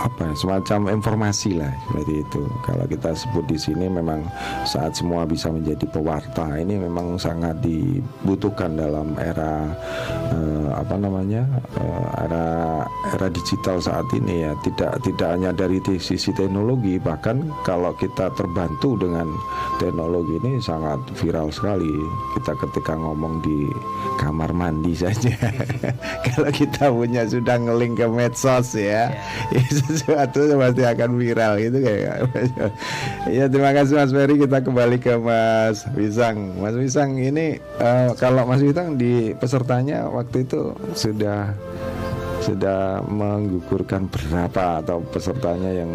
[0.04, 2.42] apa ya, semacam informasi lah seperti itu.
[2.60, 4.20] Kalau kita sebut di sini memang
[4.68, 9.64] saat semua bisa menjadi pewarta ini memang sangat dibutuhkan dalam era
[10.28, 11.48] eh, apa namanya
[11.80, 12.46] eh, era
[13.16, 14.52] era digital saat ini ya.
[14.60, 19.32] Tidak tidak hanya dari sisi teknologi bahkan kalau kita terbantu dengan
[19.80, 21.96] teknologi ini sangat viral sekali.
[22.36, 23.72] Kita ketika ngomong di
[24.20, 25.34] kamar mandi saja
[26.30, 29.10] kalau kita punya sudah ngeling ke medsos ya,
[29.54, 29.64] ya
[29.94, 32.26] sesuatu pasti akan viral gitu kayak
[33.36, 33.44] ya.
[33.46, 34.36] Terima kasih Mas Ferry.
[34.36, 36.58] Kita kembali ke Mas Wisang.
[36.58, 41.54] Mas Wisang ini eh, kalau Mas Wisang di pesertanya waktu itu sudah
[42.40, 45.90] sudah menggugurkan berapa atau pesertanya yang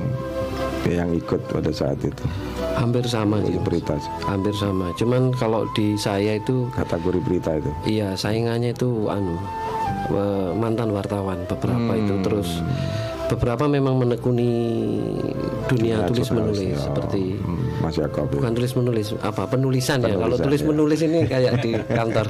[0.90, 2.24] yang ikut pada saat itu?
[2.74, 3.94] Hampir sama sih berita.
[4.24, 4.90] Hampir sama.
[4.96, 7.70] Cuman kalau di saya itu kategori berita itu?
[7.86, 9.36] Iya saingannya itu anu
[10.58, 12.26] mantan wartawan beberapa itu Hmm.
[12.26, 12.50] terus
[13.30, 14.52] beberapa memang menekuni
[15.66, 16.82] dunia Nah, tulis menulis ya.
[16.82, 18.34] seperti Hmm, Mas Yakob ya.
[18.34, 20.68] bukan tulis menulis apa penulisan, ya kalau Penulisan, tulis ya.
[20.68, 22.26] menulis ini kayak di kantor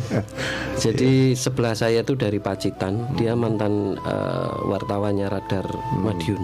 [0.82, 6.06] jadi sebelah saya itu dari Pacitan dia mantan eh, wartawannya radar Hmm.
[6.06, 6.42] Madiun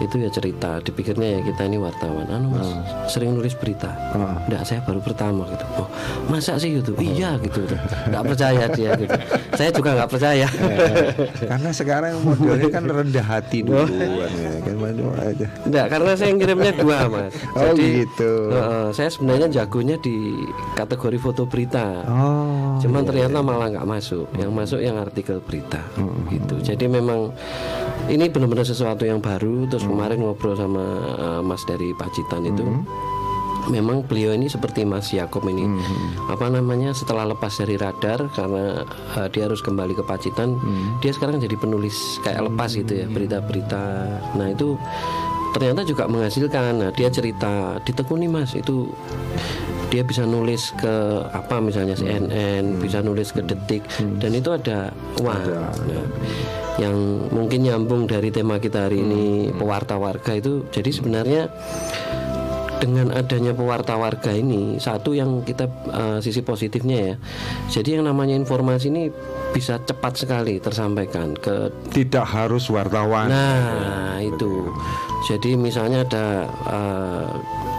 [0.00, 2.82] itu ya cerita dipikirnya ya kita ini wartawan anu mas Hmm.
[3.06, 3.90] sering nulis berita
[4.46, 5.88] enggak saya baru pertama gitu oh
[6.26, 7.02] masa sih gitu Oh.
[7.02, 7.64] iya gitu
[8.08, 9.16] nggak percaya dia gitu
[9.52, 10.46] saya juga nggak percaya
[11.40, 13.84] Karena sekarang modelnya kan rendah hati Oh.
[13.84, 15.46] duluan ya kan Waduh, aja.
[15.62, 18.32] Enggak, karena saya ngirimnya dua mas Oh, gitu.
[18.50, 20.32] eh, saya sebenarnya jagonya di
[20.74, 22.78] kategori foto berita Oh.
[22.80, 24.24] Cuman ternyata malah nggak masuk.
[24.34, 25.84] Yang masuk yang artikel berita,
[26.26, 26.56] gitu.
[26.62, 27.28] Jadi memang
[28.06, 29.68] ini benar-benar sesuatu yang baru.
[29.68, 30.84] Terus kemarin ngobrol sama
[31.18, 32.62] uh, Mas dari Pacitan itu,
[33.68, 35.66] memang beliau ini seperti Mas Yakob ini,
[36.30, 36.94] apa namanya?
[36.94, 38.86] Setelah lepas dari radar karena
[39.18, 40.56] uh, dia harus kembali ke Pacitan,
[41.04, 43.84] dia sekarang jadi penulis kayak lepas gitu ya berita-berita.
[44.38, 44.78] Nah itu
[45.50, 46.72] ternyata juga menghasilkan.
[46.78, 48.86] Nah dia cerita ditekuni Mas itu
[49.90, 50.94] dia bisa nulis ke
[51.34, 53.82] apa misalnya CNN, bisa nulis ke Detik.
[54.22, 55.36] Dan itu ada wah.
[55.36, 56.06] Nah,
[56.78, 56.96] yang
[57.34, 60.64] mungkin nyambung dari tema kita hari ini pewarta warga itu.
[60.70, 61.50] Jadi sebenarnya
[62.80, 67.14] dengan adanya pewarta warga ini satu yang kita eh, sisi positifnya ya.
[67.68, 69.12] Jadi yang namanya informasi ini
[69.50, 73.28] bisa cepat sekali tersampaikan ke Tidak harus wartawan.
[73.28, 74.70] Nah, itu.
[75.28, 77.28] Jadi misalnya ada eh,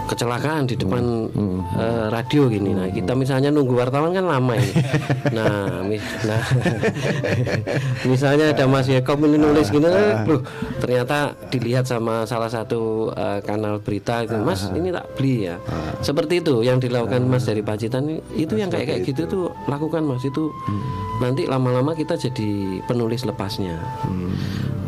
[0.02, 1.30] kecelakaan di depan
[1.78, 2.74] eh, radio gini.
[2.74, 4.72] Nah, kita misalnya nunggu wartawan kan lama ini.
[5.32, 6.44] Nah, mis- nah
[8.04, 10.44] misalnya ada Mas Yakob ini nulis gini, loh,
[10.76, 15.56] ternyata dilihat sama salah satu eh, kanal berita itu, Mas, ini tak beli ya.
[16.00, 20.22] Seperti itu yang dilakukan Mas dari Pacitan itu yang kayak kayak gitu tuh lakukan Mas
[20.22, 20.52] itu.
[21.20, 22.50] Nanti lama-lama kita jadi
[22.84, 23.78] penulis lepasnya.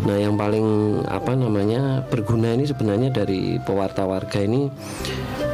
[0.04, 4.68] Nah, yang paling apa namanya berguna ini sebenarnya dari pewarta warga ini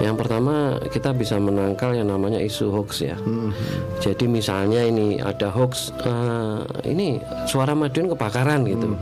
[0.01, 3.17] yang pertama kita bisa menangkal yang namanya isu hoax ya.
[4.01, 6.59] Jadi misalnya ini ada hoax eh,
[6.89, 8.97] ini suara Madiun kebakaran gitu.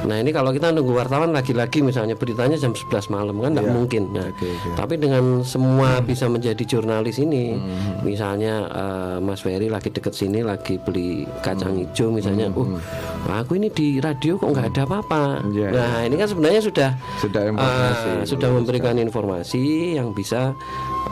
[0.00, 4.08] Nah, ini kalau kita nunggu wartawan lagi-lagi misalnya beritanya jam 11 malam kan nggak mungkin.
[4.16, 4.32] Nah,
[4.72, 7.60] tapi dengan semua bisa menjadi jurnalis ini,
[8.00, 12.80] misalnya eh, Mas Ferry lagi deket sini lagi beli kacang hijau misalnya, uh,
[13.28, 15.22] aku ini di radio kok nggak ada apa-apa.
[15.52, 19.62] Iya, Nah, ini kan sebenarnya sudah Sudah informasi, eh, sudah memberikan informasi
[20.00, 20.56] yang bisa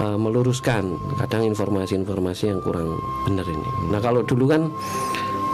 [0.01, 2.97] eh, meluruskan kadang informasi-informasi yang kurang
[3.29, 3.69] benar ini.
[3.93, 4.73] Nah, kalau dulu kan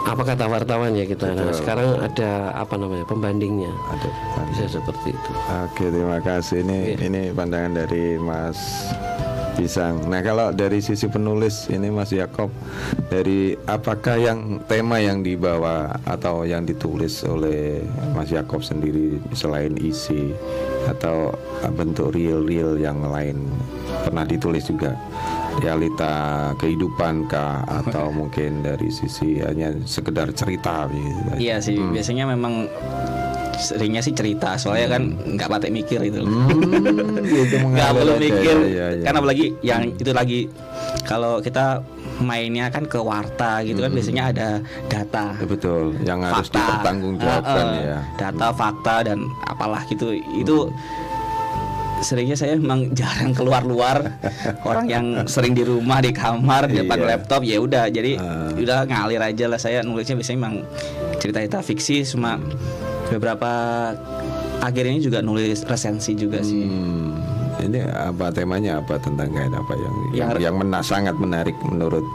[0.05, 1.33] apa kata wartawan ya kita.
[1.33, 3.73] Nah, sekarang ada apa namanya pembandingnya.
[3.89, 4.09] Ada.
[4.53, 5.31] Bisa seperti itu.
[5.65, 6.61] Oke, terima kasih.
[6.61, 8.85] Ini ini pandangan dari Mas
[9.55, 10.05] Pisang.
[10.11, 12.51] Nah, kalau dari sisi penulis ini Mas Yakob
[13.07, 20.35] dari apakah yang tema yang dibawa atau yang ditulis oleh Mas Yakob sendiri selain isi
[20.85, 21.33] atau
[21.73, 23.47] bentuk real-real yang lain
[24.05, 24.93] pernah ditulis juga
[25.57, 26.13] realita
[26.55, 27.63] kehidupan kah?
[27.63, 31.37] Atau mungkin dari sisi hanya sekedar cerita gitu.
[31.37, 32.67] Iya sih, biasanya memang
[33.55, 36.19] seringnya sih cerita soalnya kan nggak patek mikir itu.
[36.19, 39.03] Hmm, gitu nggak mengalir perlu aja, mikir ya, ya, ya.
[39.03, 40.39] karena apalagi yang itu lagi
[41.03, 41.79] kalau kita
[42.15, 44.49] mainnya kan ke warta gitu kan biasanya ada
[44.87, 45.35] data.
[45.35, 46.59] Ya, betul yang harus fakta.
[46.59, 47.99] dipertanggungjawabkan Eh, eh, ya.
[48.15, 50.11] data fakta dan apalah gitu.
[50.35, 50.71] Itu
[52.05, 54.05] seringnya saya memang jarang keluar-luar.
[54.61, 57.07] Orang yang sering di rumah di kamar di depan Iya.
[57.09, 57.89] laptop ya udah.
[57.89, 58.13] Jadi
[58.55, 60.13] udah ngalir aja lah saya nulisnya.
[60.13, 60.55] Biasanya memang
[61.17, 62.37] cerita-cerita fiksi cuma
[63.07, 63.49] beberapa
[64.59, 66.61] akhir ini juga nulis resensi juga sih.
[66.63, 67.17] Hmm,
[67.59, 68.79] ini apa temanya?
[68.79, 72.05] Apa tentang kain apa yang yang, Yang- yang mena- sangat menarik menurut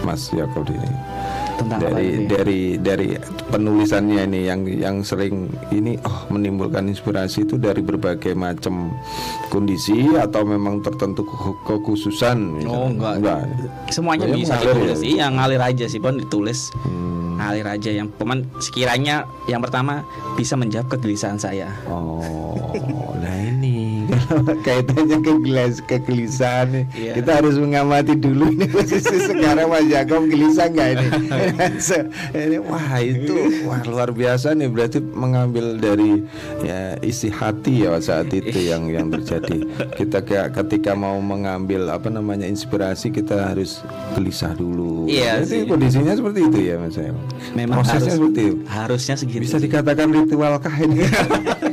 [0.00, 0.90] Mas Yakob ini
[1.60, 3.08] Tentang dari dari dari
[3.46, 8.88] penulisannya ini yang yang sering ini oh menimbulkan inspirasi itu dari berbagai macam
[9.46, 13.12] kondisi atau memang tertentu ke- kekhususan Oh misalnya?
[13.12, 13.40] enggak.
[13.88, 14.98] Semuanya bisa ditulis.
[14.98, 15.06] ya?
[15.06, 16.72] Iya, ngalir aja sih, Pon ditulis.
[16.80, 17.36] Hmm.
[17.36, 21.68] Ngalir aja yang peman sekiranya yang pertama bisa menjawab kegelisahan saya.
[21.86, 22.56] Oh,
[24.66, 27.12] kaitannya kegelis kegelisahan nih, Iya.
[27.16, 31.08] kita harus mengamati dulu ini posisi sekarang Mas Jakob gelisah nggak ini?
[32.40, 36.22] Ini wah itu wah luar biasa nih berarti mengambil dari
[36.60, 39.64] ya isi hati ya saat itu yang yang terjadi.
[39.94, 45.06] Kita kayak ketika mau mengambil apa namanya inspirasi kita harus gelisah dulu.
[45.06, 45.66] Iya Berarti sih.
[45.66, 46.96] kondisinya seperti itu ya Mas?
[47.52, 48.56] Memang prosesnya harus seperti itu.
[48.66, 49.40] harusnya segitu.
[49.40, 51.04] Bisa dikatakan ritual kah ini?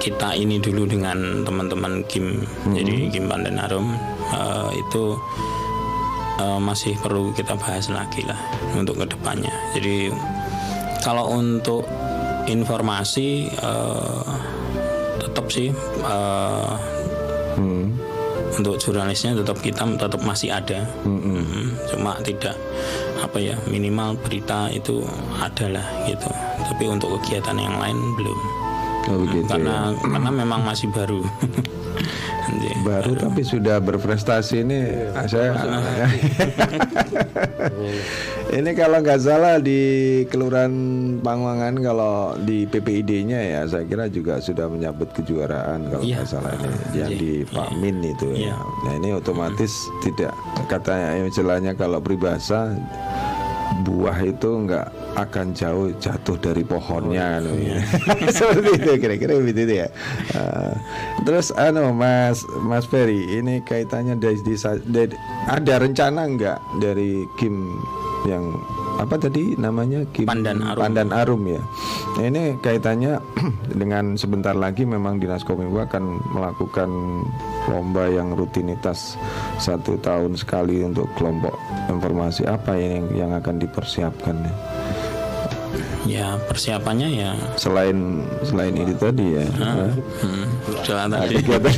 [0.00, 3.92] kita ini dulu dengan teman-teman Kim, jadi Kim Pandan Harum
[4.32, 5.12] eh, itu
[6.40, 8.40] eh, masih perlu kita bahas lagi lah
[8.72, 9.52] untuk ke depannya.
[9.76, 10.08] Jadi
[11.00, 11.84] kalau untuk
[12.46, 14.32] informasi eh,
[15.20, 15.68] tetap sih
[16.00, 16.72] eh,
[17.50, 17.98] Hmm.
[18.56, 22.54] untuk jurnalisnya tetap kita tetap masih ada Mm, cuma tidak
[23.18, 25.02] apa ya minimal berita itu
[25.36, 26.30] adalah gitu
[26.62, 28.38] tapi untuk kegiatan yang lain belum
[29.10, 29.98] Oh, begitu karena ya.
[29.98, 31.20] karena memang masih baru
[32.50, 34.78] Jadi, Baru tapi sudah berprestasi ini
[35.24, 35.54] saya
[38.50, 39.80] ini kalau nggak salah di
[40.26, 40.72] Kelurahan
[41.20, 46.16] Pangwangan kalau di PPID-nya ya saya kira juga sudah menyambut kejuaraan kalau Iya.
[46.16, 47.16] nggak salah ini yang Iya.
[47.16, 48.50] di Pak Min itu ya.
[48.50, 48.56] Iya.
[48.58, 50.34] Nah ini otomatis tidak
[50.66, 52.74] katanya istilahnya kalau peribahasa
[53.80, 57.80] buah itu nggak akan jauh jatuh dari pohonnya anu, ya.
[58.36, 59.88] seperti itu kira-kira begitu ya
[60.30, 60.72] Uh,
[61.22, 67.82] terus anu Mas Mas Ferry ini kaitannya dari, dari- dari- ada rencana nggak dari Kim
[68.24, 68.54] yang
[68.96, 70.78] apa tadi namanya Kim Pandan Arum.
[70.78, 71.62] Pandan Arum ya
[72.10, 73.16] Nah, ini kaitannya
[73.80, 76.90] dengan sebentar lagi memang dinas kominfo akan melakukan
[77.68, 79.18] lomba yang rutinitas
[79.60, 81.58] satu tahun sekali untuk kelompok
[81.92, 84.54] informasi apa yang yang akan dipersiapkan ya?
[86.10, 87.30] Ya persiapannya ya.
[87.54, 89.46] Selain selain itu tadi ya.
[89.46, 89.94] Hmm,
[90.82, 91.74] udah Nah, tadi kegiatan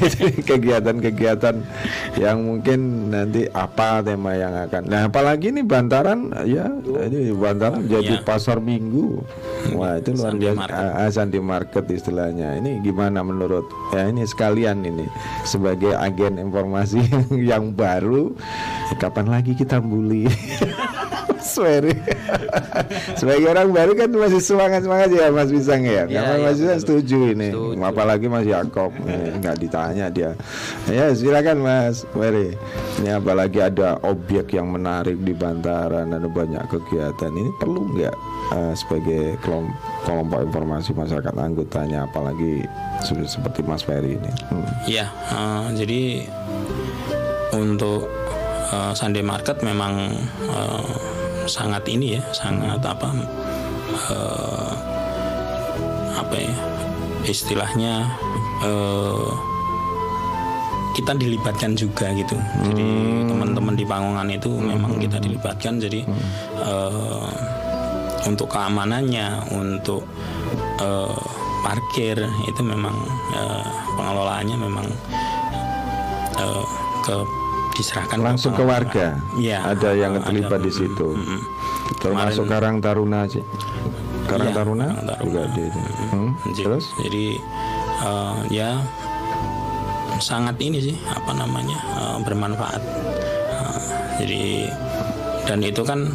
[0.49, 1.57] kegiatan-kegiatan
[2.17, 2.79] yang mungkin
[3.13, 6.67] nanti apa tema yang akan nah apalagi nih Bantaran ya
[7.07, 8.25] ini Bantaran jadi Iya.
[8.27, 9.21] pasar minggu.
[9.79, 10.59] Wah itu luar biasa.
[10.59, 10.75] market.
[10.75, 12.49] Ah, ah, market istilahnya.
[12.59, 13.65] Ini gimana menurut
[13.95, 15.07] ya ini sekalian ini
[15.45, 16.99] sebagai agen informasi
[17.51, 18.33] yang baru.
[18.91, 20.27] Ya, kapan lagi kita bully
[21.53, 21.93] Swery
[23.19, 26.57] sebagai orang baru kan masih semangat semangat ya Mas Pisang ya, Iya, Karena iya, Mas
[26.57, 26.83] Pisang betul.
[26.83, 27.49] setuju ini.
[27.51, 27.81] Setuju.
[27.83, 30.31] apalagi Mas Yakob eh, nggak ditanya dia.
[30.87, 31.97] Ya silakan Mas.
[32.09, 32.57] Ferry
[32.99, 37.31] ini apalagi ada objek yang menarik di Bantaran ada banyak kegiatan.
[37.31, 38.15] Ini perlu nggak
[38.51, 42.65] eh, sebagai kelom- kelompok informasi masyarakat anggotanya apalagi
[43.01, 44.31] se- seperti Mas Ferry ini?
[44.49, 44.67] Hmm.
[44.85, 46.03] Ya, eh, jadi
[47.53, 48.09] untuk
[48.69, 50.93] eh, Sunday Market memang eh,
[51.47, 53.09] sangat ini ya sangat apa
[54.11, 54.73] eh,
[56.17, 56.55] apa ya
[57.27, 58.07] istilahnya
[58.63, 59.31] eh,
[60.93, 62.37] kita dilibatkan juga gitu.
[62.69, 62.85] Jadi
[63.25, 65.81] teman-teman di Pangongan itu memang kita dilibatkan.
[65.81, 66.05] Jadi
[66.61, 67.29] eh,
[68.29, 70.05] untuk keamanannya untuk
[70.79, 71.21] eh,
[71.65, 72.93] parkir itu memang
[73.33, 73.67] eh,
[73.97, 74.87] pengelolaannya memang
[76.39, 76.65] eh,
[77.03, 77.17] ke
[77.73, 79.17] diserahkan Langsung ke warga.
[79.35, 79.65] Iya.
[79.67, 81.09] Ada yang ada, terlibat di mm, situ.
[81.09, 81.41] mm, mm.
[81.99, 83.43] Termasuk Karang Taruna sih.
[84.25, 85.25] Karang Iya, Taruna Karang Taruna.
[85.25, 85.65] juga di
[86.09, 86.85] Hmm, Jadi- Terus?
[87.01, 87.25] jadi
[88.03, 88.71] eh, ya
[90.19, 92.83] sangat ini sih apa namanya eh, bermanfaat
[93.53, 93.81] Eh,
[94.19, 94.43] jadi
[95.45, 96.07] dan itu kan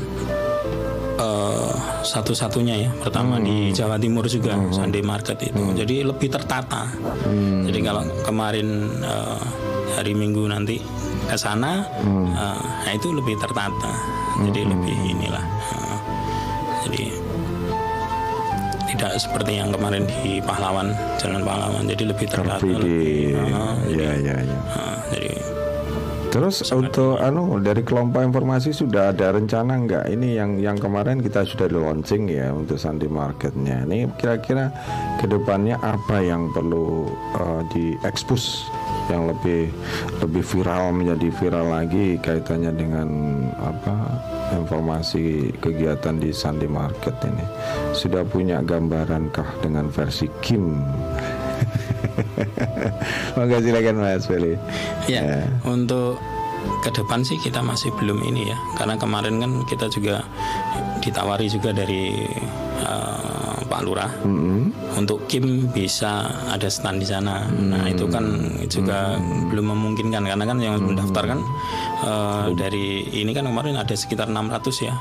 [1.18, 6.88] eh, satu-satunya ya pertama di Jawa Timur juga Sunday Market itu jadi lebih tertata
[7.64, 9.40] jadi kalau kemarin eh,
[9.94, 10.80] hari Minggu nanti
[11.28, 13.92] ke sana eh, nah itu lebih tertata
[14.42, 15.98] jadi lebih inilah eh,
[16.88, 17.04] jadi
[18.88, 20.90] tidak seperti yang kemarin di Pahlawan
[21.22, 22.98] Jalan Pahlawan jadi lebih tertata Tapi di
[23.38, 24.58] Ah, jadi, ya ya ya.
[24.74, 25.32] ah, jadi
[26.28, 30.06] Terus untuk anu dari kelompok informasi sudah ada rencana nggak?
[30.12, 33.88] Ini yang yang kemarin kita sudah di launching ya untuk Sandi Marketnya.
[33.88, 34.70] Ini kira-kira
[35.18, 38.68] ke depannya apa yang perlu eh, diekspos
[39.08, 39.72] yang lebih
[40.24, 43.08] lebih viral menjadi viral lagi kaitannya dengan
[43.60, 43.96] apa
[44.56, 47.46] informasi kegiatan di Sandi Market ini
[47.92, 50.78] sudah punya gambaran-kah dengan versi Kim?
[53.36, 54.54] Monggo silakan Mas Feli.
[55.10, 56.18] Ya, untuk
[56.84, 60.22] ke depan sih kita masih belum ini ya, karena kemarin kan kita juga
[61.02, 62.28] ditawari juga dari
[62.84, 63.37] eh,
[63.68, 64.12] Pak Lurah
[64.96, 67.46] untuk Kim bisa ada stand di sana.
[67.48, 68.24] Nah itu kan
[68.66, 69.20] juga
[69.52, 71.40] belum memungkinkan karena kan yang mendaftar kan
[72.02, 74.96] eh, dari ini kan kemarin ada sekitar 600 ya.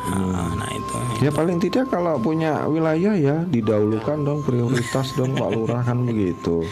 [0.53, 0.95] Nah itu.
[1.23, 6.67] Ya paling tidak kalau punya wilayah ya didahulukan dong prioritas dong Pak Lurah kan begitu.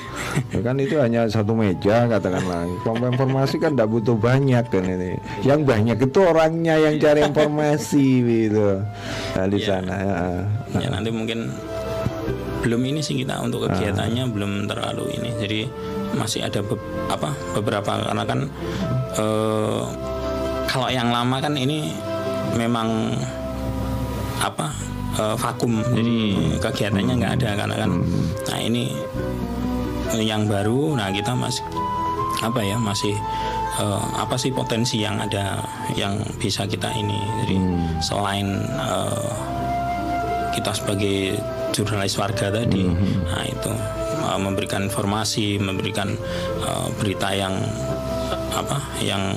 [0.50, 2.66] Ya kan itu hanya satu meja katakanlah.
[2.82, 5.16] Kelompok informasi kan tidak butuh banyak kan ini.
[5.42, 8.82] Yang banyak itu orangnya yang cari informasi gitu.
[9.34, 9.66] Nah, di Iya.
[9.80, 10.16] sana ya.
[10.76, 11.48] ya nanti mungkin
[12.64, 15.30] belum ini sih kita untuk kegiatannya belum terlalu ini.
[15.36, 15.58] Jadi
[16.16, 16.80] masih ada be-
[17.12, 18.40] apa beberapa karena kan
[19.20, 19.82] eh,
[20.64, 21.92] kalau yang lama kan ini
[22.56, 23.12] memang
[24.40, 24.72] apa
[25.20, 25.84] eh, vakum.
[25.92, 26.16] Jadi
[26.56, 27.90] kegiatannya nggak ada karena kan
[28.48, 28.96] nah ini
[30.14, 31.66] yang baru nah kita masih
[32.40, 33.12] apa ya masih
[33.76, 35.60] eh, apa sih potensi yang ada
[36.00, 37.20] yang bisa kita ini.
[37.44, 37.56] Jadi
[38.00, 39.30] selain eh,
[40.56, 41.36] kita sebagai
[41.74, 42.86] jurnalis warga tadi
[43.26, 43.70] nah itu
[44.22, 46.14] uh, memberikan informasi memberikan
[46.62, 47.58] uh, berita yang
[48.54, 49.34] apa yang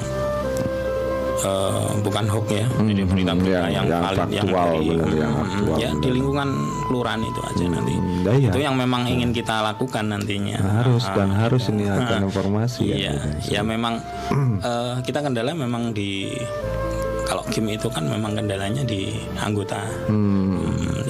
[1.43, 5.41] uh, bukan hoax ya jadi berita-berita yang- yang, yang valid yang dari benar, yang mm,
[5.41, 6.01] faktual, ya benar.
[6.01, 6.49] di lingkungan
[6.87, 8.49] kelurahan itu aja nanti nah iya.
[8.49, 12.95] itu yang memang ingin kita lakukan nantinya harus Ah, dan harus ini akan informasi ya.
[12.97, 13.13] Iya,
[13.47, 13.97] ya memang
[14.59, 16.27] eh, kita kendala memang di
[17.23, 19.83] kalau game itu kan memang kendalanya di anggota.
[20.07, 20.46] Hmm,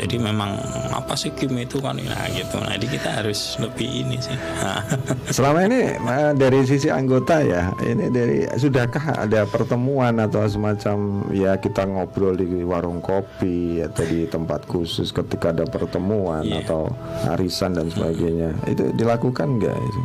[0.08, 0.56] jadi memang
[0.90, 2.56] apa sih game itu kan nah gitu.
[2.58, 4.32] Nah, jadi kita harus lebih ini sih.
[4.34, 4.80] Nah,
[5.36, 10.98] Selama ini eh, dari sisi anggota ya, ini dari sudahkah ada pertemuan atau semacam
[11.30, 16.64] ya kita ngobrol di warung kopi atau di tempat khusus ketika ada pertemuan Iya.
[16.64, 16.88] atau
[17.30, 20.02] arisan dan sebagainya itu dilakukan nggak itu?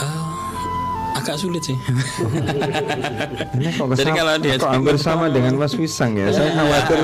[0.00, 0.23] eh,
[1.24, 1.76] agak sulit sih.
[3.56, 6.28] Ini kok, Jadi kalau dia kok hampir sama dengan Mas Wisang ya.
[6.28, 6.98] Saya khawatir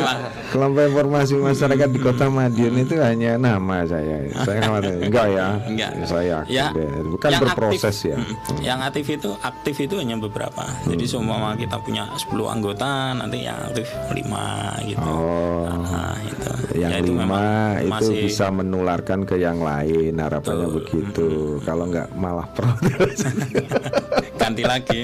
[0.51, 4.21] kelompok informasi masyarakat di Kota Madiun itu hanya nama saya.
[4.39, 5.47] Saya khawatir enggak ya.
[5.65, 5.91] Enggak.
[6.05, 6.89] Saya yakin Ya, deh.
[7.09, 8.17] bukan yang berproses aktif, ya.
[8.19, 10.65] mm, Yang aktif itu aktif itu hanya beberapa.
[10.85, 14.45] Jadi semua kita punya 10 anggota, nanti yang aktif 5
[14.85, 15.01] gitu.
[15.01, 15.65] Oh.
[15.71, 16.51] Nah, itu.
[16.77, 21.29] yang Ya, itu itu masih- bisa menularkan ke yang lain harapannya begitu
[21.63, 23.25] kalau nggak malah protes
[24.41, 25.03] ganti lagi.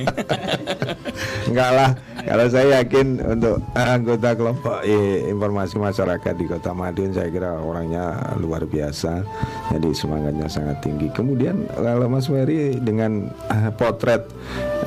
[1.49, 1.91] enggak lah.
[2.27, 8.35] Kalau saya yakin untuk anggota kelompok eh, informasi masyarakat di Kota Madiun saya kira orangnya
[8.43, 9.23] luar biasa.
[9.71, 11.07] Jadi semangatnya sangat tinggi.
[11.15, 14.27] Kemudian kalau Mas Ferry dengan eh, potret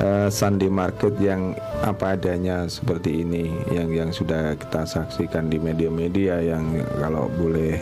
[0.04, 6.44] eh, Sunday Market yang apa adanya seperti ini yang yang sudah kita saksikan di media-media
[6.44, 7.80] yang kalau boleh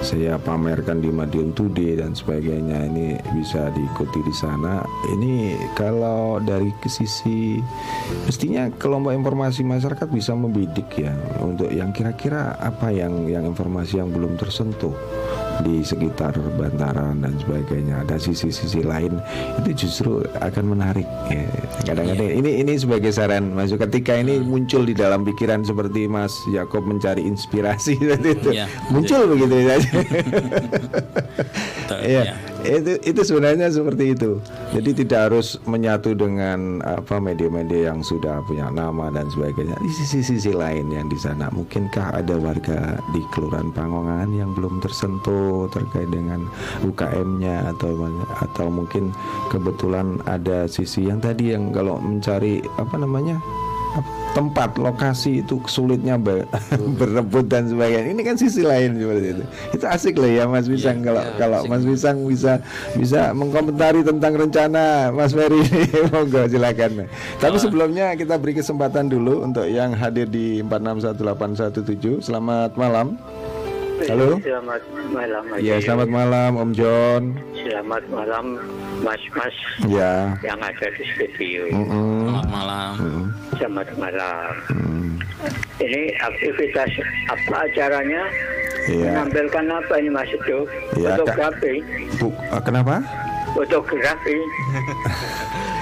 [0.00, 4.80] saya pamerkan di Madiun Today dan sebagainya ini bisa diikuti di sana.
[5.12, 7.60] Ini kalau dari sisi
[8.24, 11.12] mestinya kelompok informasi masyarakat bisa membidik ya
[11.44, 14.96] untuk yang kira-kira apa yang yang informasi yang belum tersentuh
[15.60, 19.20] di sekitar bantaran dan sebagainya ada sisi-sisi lain
[19.60, 21.44] itu justru akan menarik ya.
[21.84, 26.84] kadang-kadang ini ini sebagai saran Mas ketika ini muncul di dalam pikiran seperti Mas Yakob
[26.84, 28.66] mencari inspirasi tadi itu Iya.
[28.88, 29.90] muncul begitu saja
[31.80, 32.34] Betul, Iya, ya.
[32.64, 34.40] Itu itu sebenarnya seperti itu.
[34.76, 39.76] Jadi tidak harus menyatu dengan apa media-media yang sudah punya nama dan sebagainya.
[39.80, 45.72] Di sisi-sisi lain yang di sana, mungkinkah ada warga di Kelurahan Pangongan yang belum tersentuh
[45.72, 46.46] terkait dengan
[46.84, 47.92] UKM-nya atau
[48.44, 49.12] atau mungkin
[49.48, 53.40] kebetulan ada sisi yang tadi yang kalau mencari apa namanya
[54.30, 56.46] tempat lokasi itu sulitnya be-
[56.98, 58.14] berebut dan sebagainya.
[58.14, 59.44] Ini kan sisi lain seperti itu.
[59.74, 62.62] Itu asik loh ya Mas Bisang kalau kalau Mas Bisang bisa
[62.94, 65.62] bisa mengkomentari tentang rencana Mas Ferry.
[66.14, 67.10] Monggo silakan.
[67.42, 73.18] Tapi sebelumnya kita beri kesempatan dulu untuk yang hadir di 461817 selamat malam
[74.06, 77.22] halo Selamat malam Mas ya selamat malam Om John
[77.52, 78.44] Selamat malam
[79.00, 79.56] Mas-mas
[79.88, 81.72] ya yang ada di studio.
[81.72, 82.28] Mm-mm.
[82.28, 82.92] Selamat malam.
[83.56, 84.50] Selamat malam.
[84.68, 85.10] Mm.
[85.80, 86.90] Ini aktivitas
[87.32, 88.28] apa acaranya?
[88.92, 89.08] Iya.
[89.08, 90.68] Menampilkan apa ini Mas itu?
[90.92, 91.16] Kak.
[91.16, 91.80] Fotografi.
[92.20, 93.00] Bu- eh, kenapa
[93.56, 94.36] Fotografi.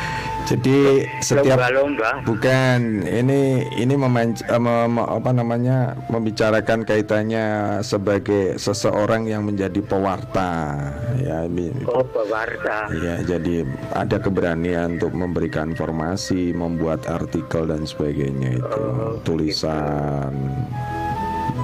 [0.49, 2.11] jadi setiap Lomba-lomba.
[2.25, 10.73] Bukan, ini ini memanc- eh, mem- apa namanya membicarakan kaitannya sebagai seseorang yang menjadi pewarta,
[11.21, 11.45] ya,
[11.85, 12.89] Oh, pewarta.
[12.97, 13.21] ya.
[13.21, 13.61] Jadi
[13.93, 20.33] ada keberanian untuk memberikan informasi, membuat artikel dan sebagainya itu, Oh, tulisan,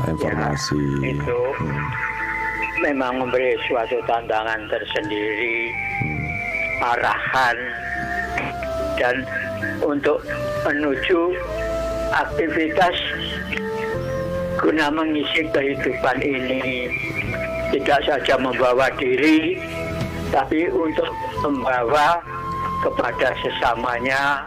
[0.04, 0.84] informasi.
[1.00, 1.84] Ya, itu Hmm,
[2.84, 5.72] memang memberi suatu tantangan tersendiri,
[6.04, 6.28] hmm.
[6.84, 7.56] arahan,
[8.96, 9.26] dan
[9.82, 10.22] untuk
[10.64, 11.34] menuju
[12.14, 12.94] aktivitas
[14.60, 16.88] guna mengisi kehidupan ini
[17.74, 19.58] tidak saja membawa diri,
[20.30, 21.10] tapi untuk
[21.42, 22.22] membawa
[22.86, 24.46] kepada sesamanya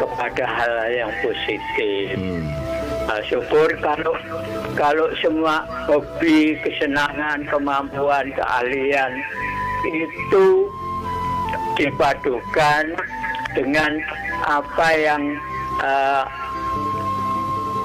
[0.00, 2.16] kepada hal yang positif.
[2.16, 2.48] Hmm.
[3.06, 4.14] Nah, syukur kalau
[4.74, 9.12] kalau semua hobi, kesenangan, kemampuan, keahlian
[9.86, 10.66] itu
[11.78, 12.84] dipadukan
[13.56, 13.96] dengan
[14.44, 15.22] apa yang
[15.80, 16.24] eh,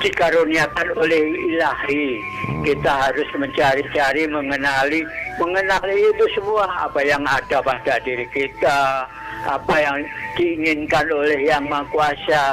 [0.03, 1.22] dikaruniakan oleh
[1.55, 2.19] ilahi.
[2.61, 5.01] Kita harus mencari-cari, mengenali,
[5.41, 9.05] mengenali itu semua apa yang ada pada diri kita,
[9.45, 9.97] apa yang
[10.38, 12.45] diinginkan oleh Yang Maha Kuasa.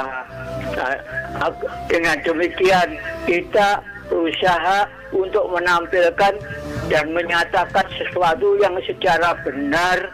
[1.41, 6.33] Ak- dengan demikian kita berusaha untuk menampilkan
[6.89, 10.09] dan menyatakan sesuatu yang secara benar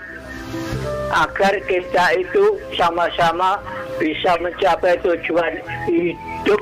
[1.13, 3.61] agar kita itu sama-sama
[4.01, 5.53] bisa mencapai tujuan
[5.87, 6.61] hidup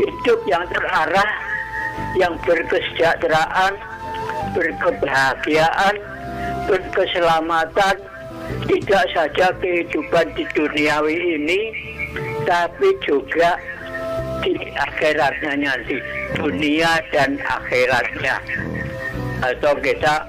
[0.00, 1.30] hidup yang terarah,
[2.18, 3.78] yang berkesejahteraan,
[4.56, 5.94] berkebahagiaan,
[6.66, 7.96] berkeselamatan,
[8.66, 11.60] tidak saja kehidupan di duniawi ini,
[12.48, 13.60] tapi juga
[14.42, 15.96] di akhiratnya nanti,
[16.36, 18.36] dunia dan akhiratnya.
[19.44, 20.24] Atau kita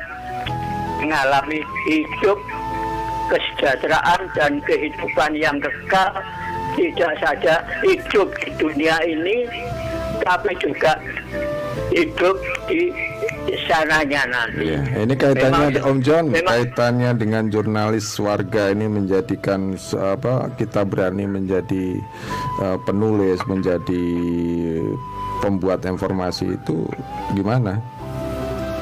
[1.00, 2.40] mengalami hidup
[3.32, 6.12] kesejahteraan dan kehidupan yang kekal
[6.76, 9.48] tidak saja hidup di dunia ini
[10.24, 11.00] tapi juga
[11.92, 12.36] hidup
[12.68, 12.92] di
[13.70, 14.74] sananya nanti.
[14.74, 20.82] Iya, ini kaitannya Memang- Om John, memang- kaitannya dengan jurnalis warga ini menjadikan apa kita
[20.84, 22.02] berani menjadi
[22.64, 24.06] eh, penulis, menjadi
[25.44, 26.88] pembuat informasi itu
[27.38, 27.78] gimana?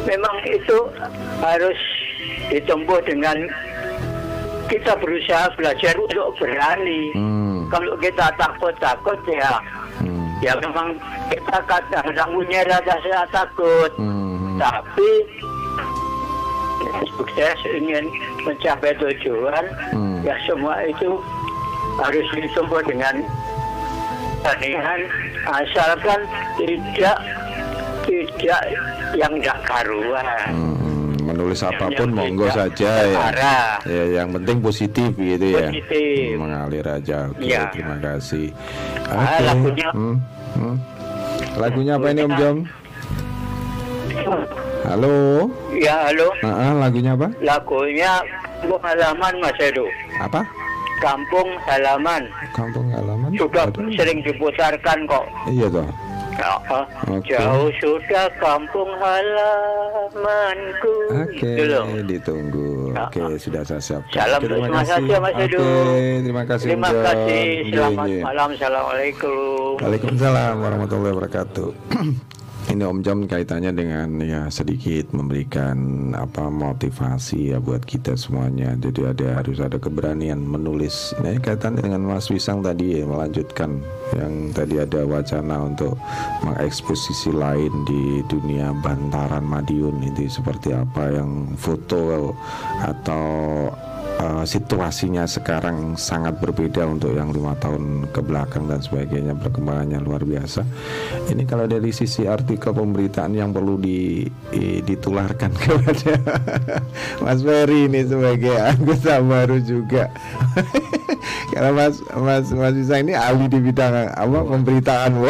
[0.07, 0.77] Memang itu
[1.41, 1.79] harus
[2.51, 3.35] ditempuh dengan
[4.65, 7.11] kita berusaha belajar untuk berani.
[7.13, 9.57] Hmm, Kalau kita takut-takut ya
[9.99, 10.93] hmm, ya memang
[11.27, 13.91] kita kadang-kadang punya rasa takut.
[13.97, 15.09] hmm, tapi
[17.13, 18.05] sukses ingin
[18.43, 20.21] mencapai tujuan Hmm.
[20.21, 21.17] ya semua itu
[21.97, 23.21] harus ditempuh dengan
[24.41, 24.99] latihan
[25.45, 26.21] asalkan
[26.57, 27.17] tidak
[28.03, 28.61] tidak
[29.15, 30.82] yang tidak karuan hmm,
[31.33, 33.21] menulis apa pun yang monggo saja ya.
[33.83, 35.67] Ya, yang penting positif gitu ya.
[35.67, 36.37] Positif.
[36.37, 37.27] Mengalir aja.
[37.27, 37.65] Oke, Ya.
[37.67, 38.53] terima kasih.
[39.03, 39.43] Ah, Oke.
[39.43, 40.15] lagunya- Hmm,
[40.55, 40.75] hmm.
[41.53, 42.57] Lagunya apa ini Om Jom?
[44.83, 45.49] Halo.
[45.73, 47.27] ya halo Ah, ah, lagunya apa?
[47.41, 48.19] lagunya
[48.59, 50.41] kampung halaman Mas Edo Apa?
[50.99, 53.31] kampung halaman Kampung halaman.
[53.33, 53.79] sudah Ada?
[53.95, 55.87] sering diputarkan kok Iya toh.
[57.09, 57.33] Oke.
[57.33, 60.95] Jauh sudah kampung halamanku.
[61.23, 61.85] Oke, Gitu loh.
[62.03, 62.91] ditunggu.
[62.93, 63.05] Ya.
[63.07, 64.17] Oke, sudah saya siapkan.
[64.17, 65.57] Salam terima kasih Mas Edo.
[65.59, 66.67] Oke, terima kasih.
[66.69, 67.43] Terima kasih.
[67.69, 68.47] Selamat malam.
[68.53, 69.77] Assalamualaikum.
[69.79, 71.69] Waalaikumsalam warahmatullahi wabarakatuh.
[72.71, 78.77] ini Om Jam kaitannya dengan ya sedikit memberikan apa motivasi ya buat kita semuanya.
[78.79, 81.11] Jadi ada harus ada keberanian menulis.
[81.19, 83.83] Ini kaitannya dengan Mas Wisang tadi ya melanjutkan
[84.15, 85.99] yang tadi ada wacana untuk
[86.45, 92.31] mengekspos sisi lain di dunia bantaran Madiun itu seperti apa yang foto
[92.79, 93.67] atau
[94.17, 100.21] uh, situasinya sekarang sangat berbeda untuk yang lima tahun ke belakang dan sebagainya perkembangannya luar
[100.21, 100.61] biasa.
[101.29, 106.13] Ini kalau dari sisi artikel pemberitaan yang perlu di, i- ditularkan kepada
[107.19, 110.11] Mas Ferry ini sebagai anggota baru juga.
[111.53, 115.11] Karena Mas Mas Mas Bisa ini ahli di bidang apa pemberitaan.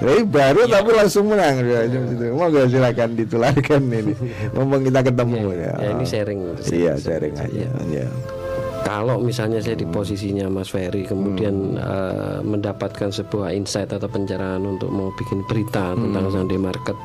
[0.00, 2.34] Jadi baru tapi langsung menang ya, gitu.
[2.34, 4.14] Monggo silakan ditularkan ini.
[4.56, 5.72] Mumpung kita ketemu ya.
[5.78, 6.38] Ya, ini sharing.
[6.68, 7.66] Iya, sharing aja.
[7.90, 8.08] Ya.
[8.84, 14.92] Kalau misalnya saya di posisinya Mas Ferry kemudian eh, mendapatkan sebuah insight atau pencerahan untuk
[14.92, 16.96] mau bikin berita tentang Sunday Market.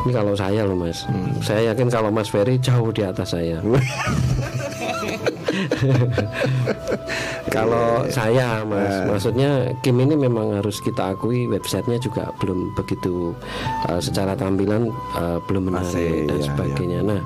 [0.00, 1.04] Ini kalau saya loh Mas.
[1.42, 3.58] Saya yakin kalau Mas Ferry jauh di atas saya.
[7.54, 13.34] kalau saya Mas, maksudnya Kim ini memang harus kita akui websitenya juga belum begitu
[13.90, 17.00] eh, secara tampilan eh, belum menarik Masih, dan ya, sebagainya.
[17.02, 17.20] Nah,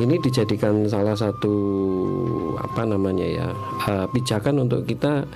[0.00, 1.54] ini dijadikan salah satu
[2.60, 3.48] apa namanya ya
[3.88, 5.28] eh, pijakan untuk kita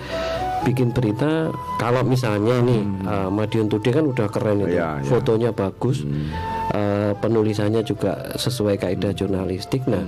[0.65, 1.53] bikin berita.
[1.77, 4.81] Kalau misalnya nih eh, Madiun Today kan udah keren itu.
[4.81, 5.05] Ya, ya.
[5.05, 6.03] fotonya bagus.
[6.75, 9.85] Eh, penulisannya juga sesuai kaidah jurnalistik.
[9.85, 10.03] Nah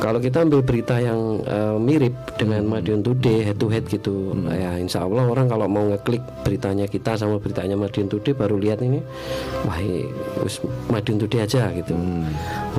[0.00, 4.80] kalau kita ambil berita yang eh, mirip dengan Madiun Today head to head gitu ya
[4.80, 9.04] insya Allah orang kalau mau ngeklik beritanya kita sama beritanya Madiun Today baru lihat ini
[9.68, 10.08] wah ini
[10.40, 11.92] wis Madiun Today aja gitu.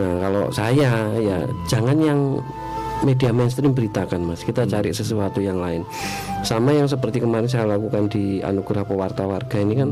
[0.01, 2.41] Nah kalau saya ya jangan yang
[3.01, 4.45] media mainstream beritakan mas.
[4.45, 5.81] Kita cari sesuatu yang lain.
[6.45, 9.89] Sama yang seperti kemarin saya lakukan di anugerah pewarta warga ini kan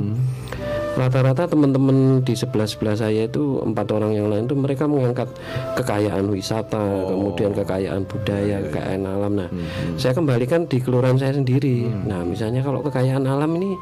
[0.90, 5.30] rata-rata teman-teman di sebelah sebelah saya itu empat orang yang lain itu mereka mengangkat
[5.76, 9.50] kekayaan wisata kemudian kekayaan budaya kekayaan alam nah
[9.96, 13.78] saya kembalikan di kelurahan saya sendiri nah misalnya kalau kekayaan alam ini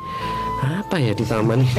[0.58, 1.62] apa ya di taman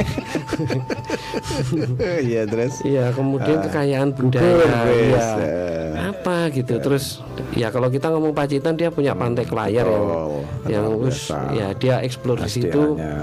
[1.99, 5.27] Iya, terus Iya, kemudian kekayaan budaya, iya.
[5.39, 5.91] eh.
[6.09, 6.79] apa gitu.
[6.79, 7.19] Terus
[7.53, 11.37] ya kalau kita ngomong Pacitan dia punya pantai Kelayar Oh, yang, yang biasa.
[11.53, 12.95] ya dia eksplor di situ.
[12.95, 13.13] SDA-nya.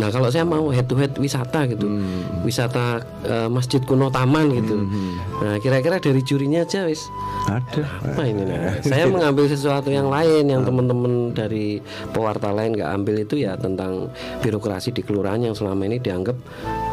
[0.00, 1.86] Nah kalau saya mau head to head wisata gitu,
[2.46, 4.88] wisata eh, Masjid Kuno Taman gitu.
[5.42, 7.08] Nah kira-kira dari jurinya aja wis.
[7.42, 7.82] Ada.
[8.06, 8.78] apa ini nah?
[8.86, 11.82] Saya mengambil sesuatu yang lain yang teman-teman dari
[12.14, 16.38] pewarta lain nggak ambil itu ya tentang birokrasi di kelurahan yang selama ini dianggap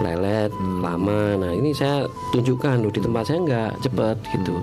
[0.01, 0.49] lelet
[0.81, 1.37] lama.
[1.37, 4.57] Nah ini saya tunjukkan loh di tempat saya nggak cepet gitu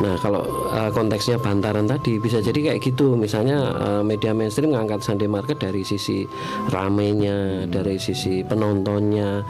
[0.00, 0.42] Nah kalau
[0.72, 3.14] eh, konteksnya bantaran tadi bisa jadi kayak gitu.
[3.14, 6.24] Misalnya eh, media mainstream ngangkat Sunday Market dari sisi
[6.72, 9.44] ramenya dari sisi penontonnya.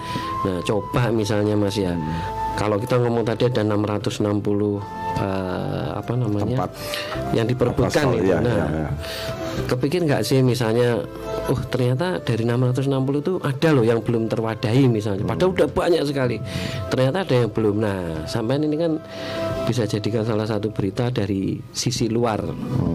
[0.45, 1.95] Nah coba misalnya Mas ya.
[2.59, 6.67] Kalau kita ngomong tadi ada 660 eh, apa namanya?
[6.67, 6.71] Tempat.
[7.31, 8.35] yang diperbutkan itu.
[8.35, 8.89] ya, nah ya, ya.
[9.71, 10.99] kepikir nggak sih misalnya
[11.47, 12.91] oh ternyata dari 660
[13.23, 15.23] itu ada loh yang belum terwadahi misalnya.
[15.23, 16.43] Padahal udah banyak sekali.
[16.91, 17.77] Ternyata ada yang belum.
[17.79, 18.99] Nah sampai ini kan
[19.71, 22.43] bisa jadikan salah satu berita dari sisi luar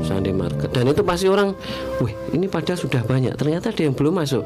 [0.03, 0.75] Sunday Market.
[0.75, 1.55] Dan itu pasti orang
[2.03, 3.31] wih ini padahal sudah banyak.
[3.39, 4.43] Ternyata ada yang belum masuk.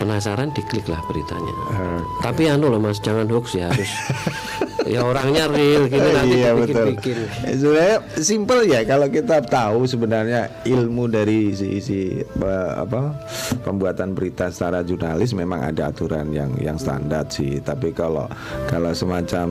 [0.00, 1.52] Penasaran diklik lah beritanya.
[1.76, 3.90] Eh, tapi anu loh mas jangan hoax ya harus
[4.94, 10.48] ya orangnya real gitu nanti iya dibikin-bikin Eh, Sebenarnya simple ya kalau kita tahu sebenarnya
[10.64, 13.12] ilmu dari si, si eh, apa
[13.66, 17.60] pembuatan berita secara jurnalis memang ada aturan yang yang standar sih.
[17.60, 18.30] Tapi kalau
[18.70, 19.46] kalau semacam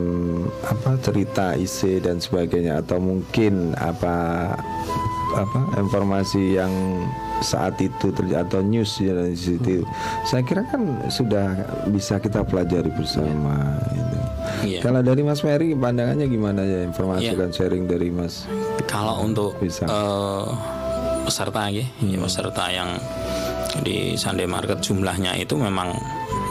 [0.63, 4.55] apa cerita isi dan sebagainya atau mungkin apa
[5.35, 6.71] apa informasi yang
[7.37, 9.85] saat itu terjadi atau news ya di situ
[10.25, 11.53] saya kira kan sudah
[11.87, 14.17] bisa kita pelajari bersama itu.
[14.65, 14.79] Iya.
[14.81, 17.37] Kalau dari Mas Ferry pandangannya gimana ya informasi Iya.
[17.37, 18.49] dan sharing dari Mas?
[18.89, 19.85] Kalau untuk Bisa.
[19.85, 20.45] eh,
[21.21, 22.89] peserta ya, ya, peserta yang
[23.83, 25.93] di Sunday Market jumlahnya itu memang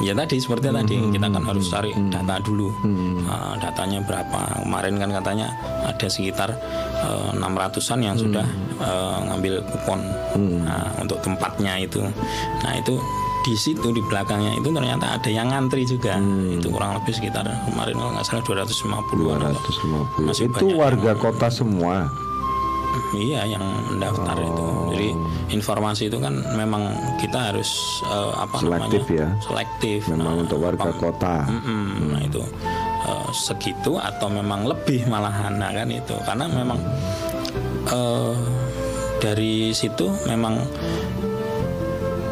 [0.04, 2.68] ya tadi seperti tadi kita kan harus cari data dulu.
[3.26, 4.64] Eh, datanya berapa?
[4.64, 5.46] Kemarin kan katanya
[5.84, 6.52] ada sekitar
[7.00, 8.46] eh, 600-an yang sudah
[8.80, 10.00] eh, ngambil kupon
[10.36, 12.04] Nah, untuk tempatnya itu.
[12.60, 13.00] Nah itu
[13.46, 16.18] di situ di belakangnya itu ternyata ada yang ngantri juga.
[16.52, 20.26] Itu kurang lebih sekitar kemarin kalau nggak salah 250 250.
[20.26, 22.10] Masih itu warga kota semua.
[23.12, 24.62] Iya yang mendaftar itu.
[24.62, 24.88] Oh.
[24.90, 25.08] Jadi
[25.50, 27.68] informasi itu kan memang kita harus
[28.04, 29.16] eh, apa Selektif namanya?
[29.16, 29.28] ya.
[29.40, 30.00] Selektif.
[30.08, 31.36] Memang Nah, untuk warga pem- kota.
[31.46, 31.84] Mm-mm.
[32.10, 32.42] Nah itu
[33.02, 36.78] eh, segitu atau memang lebih malahan nah kan itu karena memang
[37.86, 38.34] eh,
[39.16, 40.60] dari situ memang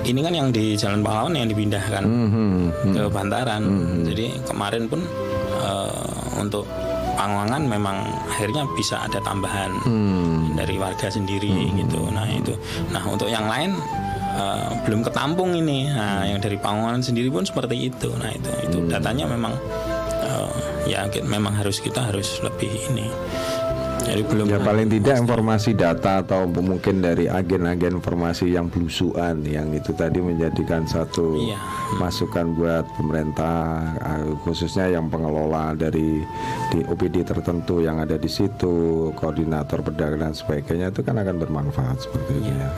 [0.05, 2.57] ini kan yang di Jalan Pahlawan yang dipindahkan Mhm,
[2.93, 3.62] ke Bantaran.
[4.05, 5.01] Jadi kemarin pun
[5.57, 6.69] eh, untuk
[7.15, 7.97] Pangangan memang
[8.29, 10.55] akhirnya bisa ada tambahan Hmm.
[10.55, 12.11] dari warga sendiri gitu.
[12.11, 12.55] Nah itu.
[12.91, 13.75] Nah untuk yang lain
[14.35, 15.87] eh, belum ketampung ini.
[15.89, 18.11] Nah yang dari Pangangan sendiri pun seperti itu.
[18.15, 18.91] Nah itu itu Hmm.
[18.91, 19.55] datanya memang
[20.25, 20.51] eh,
[20.85, 23.07] ya memang harus kita harus lebih ini.
[24.05, 29.72] Jadi belum Ya paling tidak informasi data atau mungkin dari agen-agen informasi yang belusuan yang
[29.72, 31.57] itu tadi menjadikan satu Iya.
[31.96, 36.20] masukan buat pemerintah eh, khususnya yang pengelola dari
[36.68, 42.05] di OPD tertentu yang ada di situ koordinator pedagang dan sebagainya itu kan akan bermanfaat
[42.05, 42.68] seperti itu ya.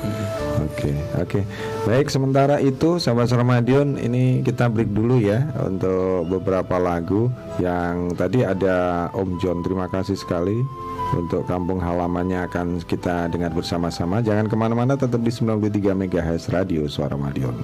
[0.62, 1.40] Oke oke.
[1.84, 7.28] Baik sementara itu sahabat Ramadion ini kita break dulu ya untuk beberapa lagu.
[7.58, 10.60] Yang tadi ada Om John terima kasih sekali
[11.14, 14.18] untuk kampung halamannya akan kita dengar bersama-sama.
[14.18, 17.54] Jangan ke mana-mana, tetap di 93 MHz Radio Suara Madiun.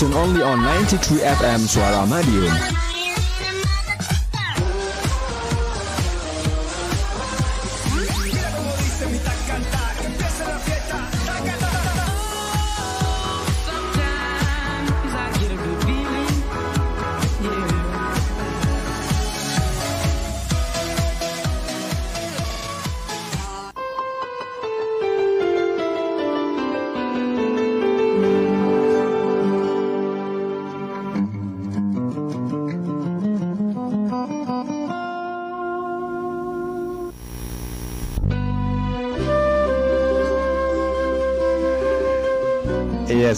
[0.02, 2.89] Only on 93 FM Suara Madiun.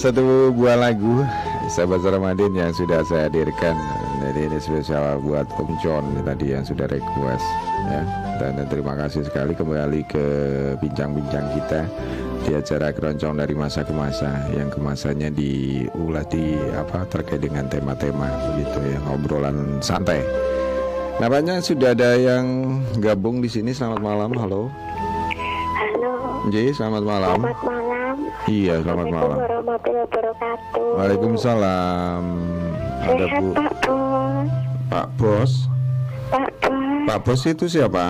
[0.03, 1.23] Satu buah lagu
[1.71, 3.79] Sahabat Ramadan yang sudah saya hadirkan.
[4.19, 7.47] Jadi ini spesial buat Om John tadi yang sudah request
[7.87, 8.03] ya.
[8.43, 10.27] Dan terima kasih sekali kembali ke
[10.83, 11.87] bincang-bincang kita
[12.43, 18.27] Di acara keroncong dari masa ke masa Yang kemasannya diulas di apa terkait dengan tema-tema
[18.51, 20.27] begitu ya Obrolan santai.
[21.23, 23.71] Nampaknya sudah ada yang gabung di sini.
[23.71, 24.67] Selamat malam, halo.
[25.79, 27.39] Halo, Jadi selamat malam.
[27.39, 27.82] Selamat malam.
[28.45, 30.87] Iya selamat malam Assalamualaikum warahmatullahi wabarakatuh.
[30.99, 32.23] Waalaikumsalam.
[33.03, 34.49] Ada Sehat Bu Pak Bos,
[34.91, 35.53] Pak Bos.
[36.29, 36.77] Pak Bos,
[37.07, 38.07] Pak Bos itu siapa?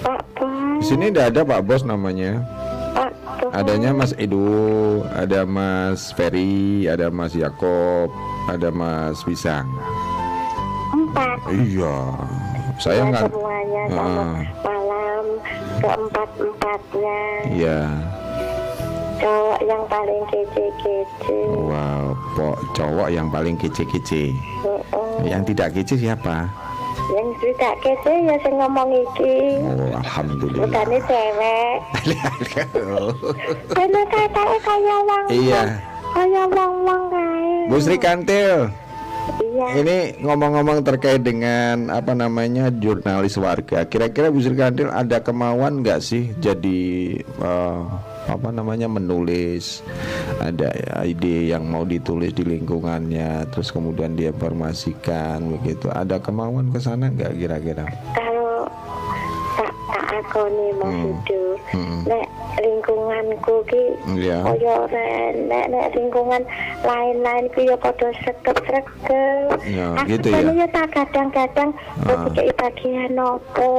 [0.00, 2.40] Pak Di Bos, sini tidak ada Pak Bos namanya.
[2.94, 3.52] Pak Bos.
[3.52, 4.48] Adanya Mas Edo,
[5.10, 8.08] ada Mas Ferry, ada Mas Yakob,
[8.48, 9.68] ada Mas Pisang.
[10.90, 11.38] Empat.
[11.46, 11.96] Iya.
[12.78, 13.24] Saya Ya, nggak.
[13.26, 14.24] semuanya sama
[14.62, 15.24] malam
[15.78, 17.18] keempat empatnya
[17.50, 17.80] Iya.
[19.18, 21.38] Cowok yang paling kece-kece.
[21.54, 22.04] Wow,
[22.38, 24.32] pok cowok yang paling kece-kece.
[24.34, 25.12] Heeh.
[25.26, 26.46] Yang tidak kece siapa?
[27.08, 29.36] Yang tidak kece ya saya ngomong iki.
[29.64, 30.62] Oh, alhamdulillah.
[30.66, 31.76] Bukannya cewek.
[33.76, 35.24] Karena katanya kayak wong.
[35.32, 35.62] iya.
[36.08, 37.68] Kayak wong-wong kayak.
[37.68, 38.56] Bu Sri Kantil.
[39.38, 39.66] Iya.
[39.84, 43.84] Ini ngomong-ngomong terkait dengan apa namanya jurnalis warga.
[43.84, 46.80] Kira-kira Bu Sri Kantil ada kemauan nggak sih jadi
[47.22, 47.80] eh,
[48.28, 49.80] apa namanya menulis?
[50.38, 55.88] Ada ide yang mau ditulis di lingkungannya, terus kemudian dia informasikan begitu.
[55.88, 57.88] Ada kemauan ke sana nggak kira-kira?
[58.12, 58.27] kalau
[60.18, 61.14] tak tak akoni mau Hmm.
[61.68, 62.00] Hmm.
[62.04, 62.26] nek
[62.58, 63.84] lingkunganku ki
[64.16, 64.38] Iya.
[64.42, 64.74] kaya
[65.46, 66.42] nek nek lingkungan
[66.82, 70.40] lain-lain ku ya padha sregep-sregep Ya, aku gitu ya.
[70.40, 71.70] sebenarnya tak kadang-kadang
[72.02, 72.26] Ah.
[72.58, 73.70] bagian nopo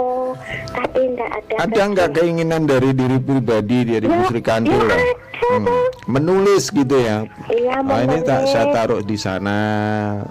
[0.72, 4.98] tapi ndak ada Ada nggak keinginan dari diri pribadi dari Ya, Sri Kantil ya ada.
[5.40, 5.66] Hmm.
[6.06, 7.26] Menulis gitu ya?
[7.50, 9.58] iya Nah, ini tak saya taruh di sana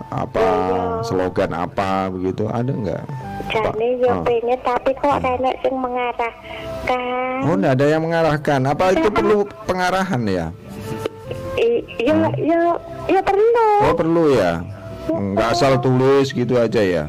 [0.06, 0.80] apa Iya.
[1.02, 3.02] slogan apa begitu ada nggak?
[3.48, 4.20] Jane yo Oh.
[4.22, 7.42] pengen tapi kok renek sing mengarahkan.
[7.44, 8.60] Oh, enggak ada yang mengarahkan.
[8.64, 9.36] Apa itu perlu
[9.66, 10.46] pengarahan ya?
[11.58, 12.60] I- Yo yo
[13.08, 13.66] yo perlu.
[13.82, 14.62] Oh, perlu ya.
[15.08, 17.04] Enggak asal tulis gitu aja ya.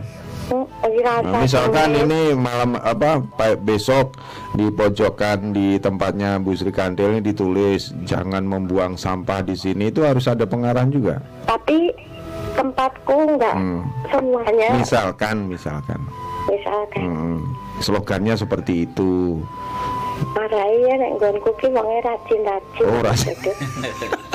[0.49, 4.17] Oh, iya, Nah, misalkan ini malam apa pa- besok
[4.51, 10.01] di pojokan di tempatnya Bu Sri Kandil ini ditulis jangan membuang sampah di sini itu
[10.01, 11.21] harus ada pengarahan juga.
[11.45, 11.93] tapi
[12.51, 13.85] tempatku enggak Hmm.
[14.09, 16.01] semuanya Misalkan, misalkan,
[16.47, 17.37] misalkan Hmm,
[17.79, 19.41] slogannya seperti itu.
[20.29, 22.85] marai ya nek nggonku ki wonge rajin-rajin.
[22.85, 23.31] Oh, rajin.
[23.33, 23.51] Gitu.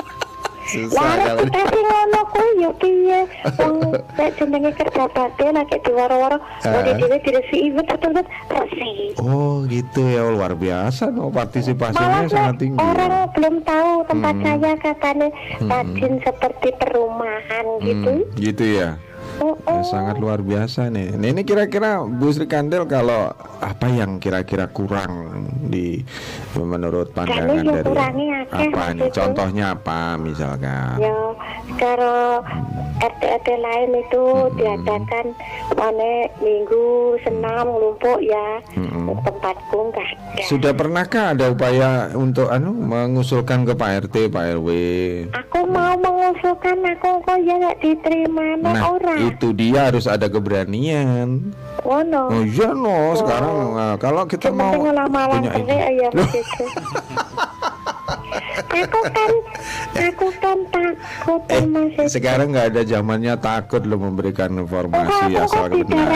[0.65, 3.19] Susah nek kalau sing ngono kuwi yo piye?
[3.53, 8.17] Wong nek jenenge kerja bakti nek diwaro-waro ngene dhewe diresiki wis betul
[8.49, 9.13] bersih.
[9.21, 12.81] Oh gitu ya luar biasa no partisipasinya Malah sangat tinggi.
[12.81, 14.41] orang belum tahu tempat Hmm.
[14.43, 15.27] saya katanya
[15.61, 18.11] rajin seperti perumahan gitu.
[18.17, 18.89] Hmm, gitu ya.
[19.37, 21.13] Oh, Ya, sangat luar biasa nih.
[21.13, 23.27] Nah, ini kira-kira Bu Sri Kandil kalau
[23.59, 25.11] apa yang kira-kira kurang
[25.65, 25.99] di
[26.55, 28.29] menurut pandangan dari apa nih?
[28.71, 29.11] maksudku.
[29.11, 30.95] Contohnya apa misalkan?
[30.97, 31.17] Ya,
[31.75, 32.39] kalau
[32.95, 34.23] RT-RT lain itu
[34.55, 35.25] diadakan
[35.75, 36.85] mana minggu
[37.21, 38.47] senam ngelumpuk ya.
[38.73, 39.19] Mm-mm.
[39.19, 40.09] Tempatku enggak.
[40.47, 44.67] Sudah pernahkah ada upaya untuk anu mengusulkan ke Pak RT, Pak RW?
[45.35, 49.24] Aku mau mengusulkan aku kok ya nggak diterima Nah, orang.
[49.31, 51.55] Itu dia harus ada keberanian.
[51.81, 52.29] Oh no.
[52.29, 54.93] Oh iya no, sekarang nah, kalau kita Yang mau punya
[55.57, 55.77] ide.
[55.97, 56.09] ya.
[58.75, 59.31] aku kan
[59.95, 61.63] aku kan takut Eh,
[62.07, 66.09] sekarang nggak ada zamannya takut lo memberikan Oh, informasi asal kok benar.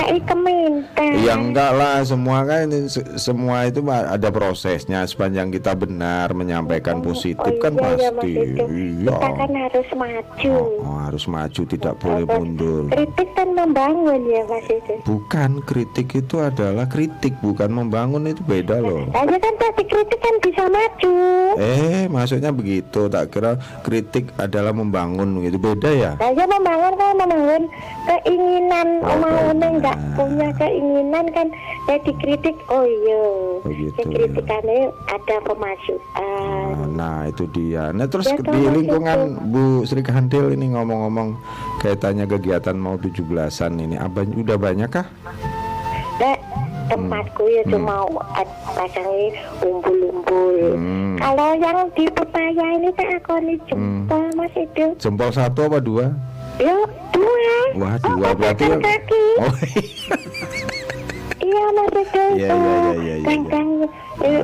[0.99, 6.99] Ya enggak lah, semua kan ini se- semua itu ada prosesnya sepanjang kita benar menyampaikan
[6.99, 8.33] positif oh, kan iya, iya, pasti.
[8.69, 9.11] Iya.
[9.11, 10.53] Kita kan harus maju.
[10.79, 12.33] Oh, harus maju tidak boleh Apa?
[12.35, 12.83] mundur.
[12.89, 14.93] Kritik kan membangun ya mas itu.
[15.03, 19.07] Bukan kritik itu adalah kritik, bukan membangun itu beda loh.
[19.11, 21.13] Aja kan tadi kritik kan bisa maju.
[21.57, 23.07] Eh, maksudnya begitu.
[23.07, 25.57] Tak kira kritik adalah membangun gitu.
[25.57, 26.11] Beda ya?
[26.17, 27.63] Aja membangun kan membangun
[28.05, 29.71] keinginan Oh, mau keinginan.
[29.79, 31.47] nggak punya keinginan kan
[31.85, 33.23] ya dikritik oh iya
[33.59, 37.91] Oh, gitu, ya kritikannya ada pemasukan Nah itu dia.
[37.91, 39.41] Nah terus Ya, di lingkungan gitu.
[39.49, 41.35] Bu Sri Kandil ini ngomong-ngomong
[41.79, 45.07] kaitannya kegiatan mau 17-an ini, abang udah banyak kah?
[46.19, 46.35] Nah,
[46.89, 48.03] tempatku ya cuma
[48.33, 49.27] ad- pasangi
[49.59, 50.57] umbul-umbul.
[50.73, 51.15] Hmm.
[51.15, 54.85] Kalau yang di pepaya ini tak aku nih jempol mas itu.
[54.97, 56.05] Jempol satu apa dua?
[56.57, 56.75] Ya
[57.11, 57.55] dua.
[57.75, 59.23] Wah dua Oh, berarti yang- kaki.
[59.39, 59.53] Oh
[61.39, 62.23] Iya mas itu.
[62.35, 62.57] Iya, itu.
[62.99, 63.63] iya, iya, iya,
[64.21, 64.43] iya.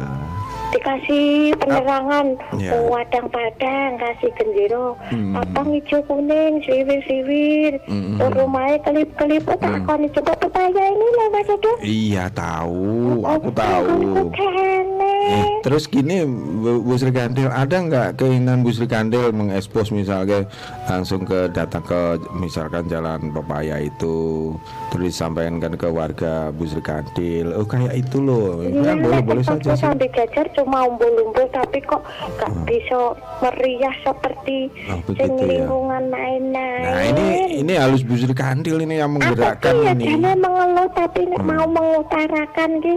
[0.76, 2.26] Dikasih penerangan
[2.56, 2.76] Ya.
[2.84, 5.32] wadang-padang kasih gendero Hmm.
[5.34, 8.20] apa hijau kuning siwir-siwir Hmm.
[8.20, 13.50] terus rumahnya kelip-kelip tak aku nih coba pepaya ini loh mas itu iya tahu, aku
[13.50, 13.88] tahu.
[13.88, 15.16] Aku kene.
[15.26, 16.22] Eh, terus gini
[16.62, 20.46] Bu, Sri Kandil ada nggak keinginan Bu Sri Kandil mengekspos misalnya
[20.86, 24.54] langsung ke datang ke misalkan jalan pepaya itu
[24.90, 29.16] terus disampaikan kan ke warga Bu Sri Kandil oh kayak itu loh Iya, kan boleh
[29.16, 32.02] nek boleh tempatku saja sih cuma umbul-umbul tapi kok
[32.36, 35.46] gak bisa meriah seperti Oh, sing ya.
[35.46, 36.82] lingkungan lain-lain.
[36.82, 37.26] nah ini
[37.62, 41.22] ini halus Bu Sri Kandil ini yang Aku menggerakkan sih ya ini jane mengeluh tapi
[41.24, 42.94] nek mau mengutarakan ki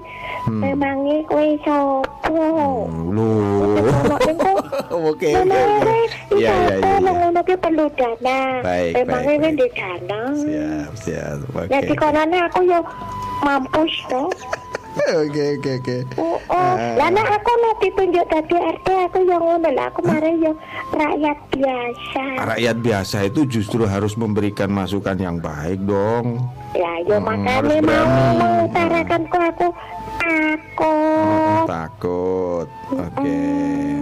[0.49, 2.41] memangnya kowe sopo?
[2.89, 3.85] Hmm, loh
[5.13, 5.45] oke iya
[6.33, 6.97] iya iya iya.
[7.05, 8.41] ngono ki perlu dana.
[8.95, 10.21] Memangnya di dana.
[10.35, 12.81] siap siap oke Jadi konone aku yo
[13.41, 14.29] mampus toh.
[15.07, 15.97] Oke oke oke.
[16.19, 16.73] Oh, oh.
[16.99, 20.53] Lah nek aku nek ditunjuk dadi RT aku yang ngono aku mari yo
[20.95, 22.25] rakyat biasa.
[22.55, 26.43] rakyat biasa itu justru harus memberikan masukan yang baik dong.
[26.77, 28.07] Ya yo Hmm, makanya mau
[28.37, 29.69] mengutarakan kok aku
[30.29, 31.65] takut.
[31.67, 33.41] takut oke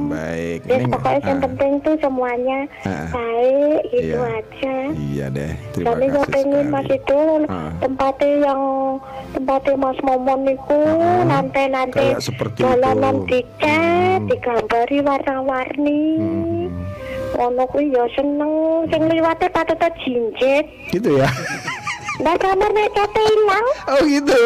[0.06, 3.06] baik Ya ini pokoknya yang ah, penting tuh semuanya Ah.
[3.10, 4.36] baik gitu Iya.
[4.36, 4.76] aja.
[4.94, 7.70] iya deh terima yo kasih pengen Mas itu Ah.
[7.78, 8.62] tempatnya yang
[9.32, 13.74] tempatnya Mas Momon itu Ah, nanti-nanti kayak seperti jalanan dicat,
[14.16, 14.26] Hmm.
[14.26, 16.02] digambari warna-warni.
[16.16, 16.66] Hmm.
[17.36, 18.52] Ono kuwi ya seneng
[18.88, 20.64] sing liwate patut jinjit.
[20.88, 21.28] gitu ya
[22.16, 23.66] Lah kamar nek cate ilang.
[23.86, 24.42] oh gitu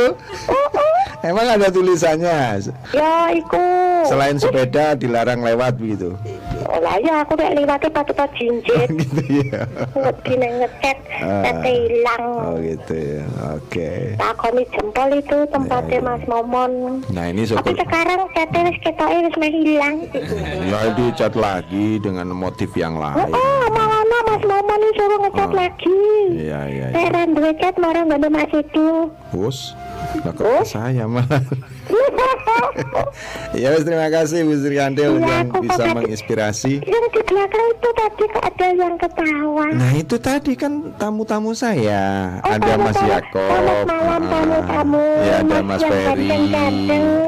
[0.47, 0.99] Oh, oh.
[1.23, 2.59] emang ada tulisannya
[2.91, 3.63] Ya iku.
[4.03, 6.19] selain sepeda dilarang lewat begitu
[6.63, 8.89] Oh, lah ya aku nek liwate patut jinjit.
[8.91, 11.45] gitu ya Ngerti nek ngecet Ah.
[11.45, 12.25] cate ilang.
[12.43, 16.07] oh gitu ya oke Takoni jempol itu tempatnya Ya, ya.
[16.09, 16.73] Mas Momon.
[17.09, 19.97] nah ini Tapi syukur sekarang cate wis ketoke wis meh ilang.
[20.65, 24.00] ya dicat lagi dengan motif yang Oh, lain oh malah
[24.41, 25.53] Mas Momon ini suruh ngecat Oh.
[25.53, 26.01] lagi.
[26.33, 29.13] iya iya iya ra duwe cat marang ngene Mas itu.
[29.29, 29.77] bos
[30.21, 31.41] Lah kok ke saya malah.
[33.53, 36.73] ya wes terima kasih Bu Sri Kandil Iya, yang bisa pakai- menginspirasi.
[36.83, 39.65] Yang di belakang itu tadi kok ada yang ketawa.
[39.71, 43.11] Nah itu tadi kan tamu-tamu saya Oh, Ada Mas tamu-tamu.
[43.11, 45.05] Yakob Selamat malam, ah, tamu-tamu.
[45.21, 46.29] Ya ada Mas Mas Ferry.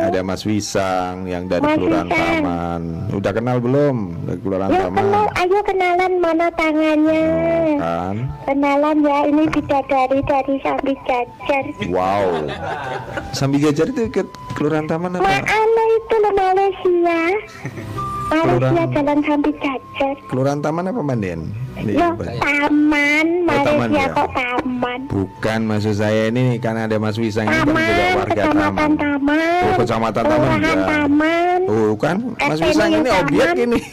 [0.02, 2.42] Ada Mas Wisang Yang dari Mas Kelurahan Wisang.
[2.42, 2.82] Taman
[3.12, 3.96] Udah kenal belum?
[4.22, 7.24] Dari Kelurahan Ya Taman kenal, ayo kenalan mana tangannya.
[7.78, 11.64] Kan Kenalan ya, ini bidadari dari Sambi Jajar.
[11.88, 12.26] Wow
[13.38, 14.22] Sambil jajar itu ke
[14.52, 15.24] Kelurahan Taman apa?
[15.24, 15.44] Mana
[15.90, 17.20] itu loh Malaysia?
[18.24, 20.14] Malaysia Kelurahan- Jalan Sambi Jajar.
[20.24, 21.40] Kelurahan Taman apa Manden?
[21.74, 22.22] Di- Yo, apa?
[22.36, 24.12] taman, Oh, taman Malaysia ya?
[24.12, 25.00] kok taman.
[25.06, 28.92] Bukan maksud saya ini Karena ada Mas Wisang ini kan juga Taman, warga kecamatan Taman
[28.94, 29.62] Taman.
[29.62, 31.60] Oh kecamatan Taman Kelurahan Taman.
[31.66, 33.20] Oh kan Mas RT-nya Wisang ini Taman.
[33.22, 33.78] objek ini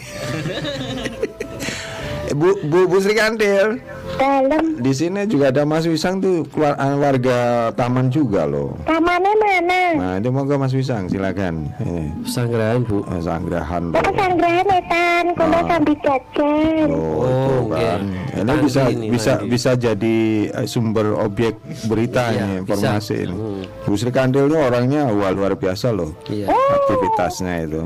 [2.32, 6.96] Bu, Bu, Bu Sri Kandil Dalam Di sini juga ada Mas Wisang tuh keluar, ah,
[6.96, 7.38] warga
[7.72, 8.74] taman juga loh.
[8.82, 9.80] tamannya mana?
[9.94, 11.70] Nah itu mau Mas Wisang silakan.
[11.78, 13.04] Ini Sanggrahan bu.
[13.06, 14.02] eh, sanggrahan loh.
[14.10, 15.64] sanggrahan etan, kulo Ah.
[15.68, 16.88] sambil jajan.
[16.90, 18.02] Oh, Oh, kan.
[18.02, 18.40] oke.
[18.40, 19.50] Ini bisa ini, bisa mandi.
[19.50, 20.18] bisa jadi
[20.50, 21.54] eh, sumber objek
[21.86, 23.24] berita Iya, ini informasi bisa.
[23.24, 23.36] ini.
[23.36, 23.62] Hmm.
[23.84, 26.16] Bu Sri Kandil ini orangnya wah, luar biasa loh.
[26.26, 26.50] Iya.
[26.50, 27.84] Aktivitasnya itu.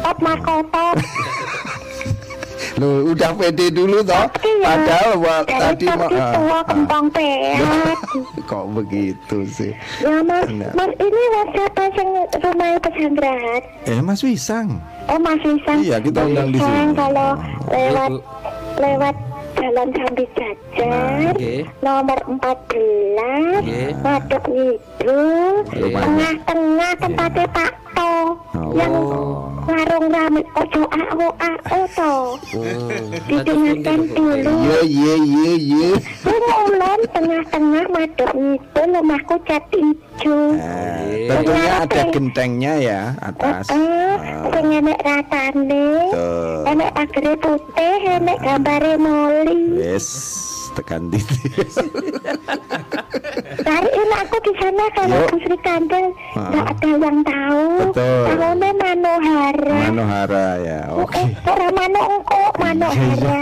[0.00, 0.86] Top mahkota.
[2.80, 4.24] Loh, udah pede dulu toh.
[4.40, 4.64] Iya.
[4.64, 7.98] Padahal wah, tadi mah itu ah, wah, kembang peot.
[8.50, 9.72] kok begitu sih?
[10.00, 10.72] Ya mas, Enggak.
[10.72, 13.62] mas ini mas siapa yang rumahnya pesanggrahan?
[13.84, 14.80] Eh Mas Wisang.
[15.12, 15.78] Oh Mas Wisang.
[15.84, 16.96] Iya, kita undang di sini.
[16.96, 17.30] Kalau
[17.68, 18.18] lewat Bu.
[18.80, 19.16] lewat
[19.52, 21.54] jalan sambil jajar Oke.
[21.84, 23.82] nomor 14 Oke.
[24.00, 26.00] Waduk Ngidul Rumahnya.
[26.00, 28.10] tengah-tengah tempatnya Pak To
[28.50, 28.70] Oh.
[28.70, 28.94] yang
[29.64, 32.12] warung rame ojo ao ao to
[32.50, 33.10] Hmm.
[33.24, 35.90] didengarkan dulu Iya iya iya iya.
[36.24, 43.66] Mulon tengah-tengah Waduk Ngidul rumahku cat ijo Nah, tentunya ada gentengnya ya atas.
[43.70, 43.78] Eh,
[44.20, 45.86] Ah, sing enek ratane
[46.66, 50.06] enek pagere putih enek gambare moli Yes,
[50.72, 51.50] tekan titik.
[53.60, 55.18] Cariin aku di sana kalau.
[55.26, 56.48] Bu Sri Kandel Ah.
[56.48, 57.64] nggak ada yang tahu.
[57.90, 58.22] Betul.
[58.26, 59.76] Tahunnya Manohara.
[59.84, 60.80] Manohara ya.
[60.94, 61.18] Oke.
[61.18, 63.40] Eh, orang Mano engko Manohara.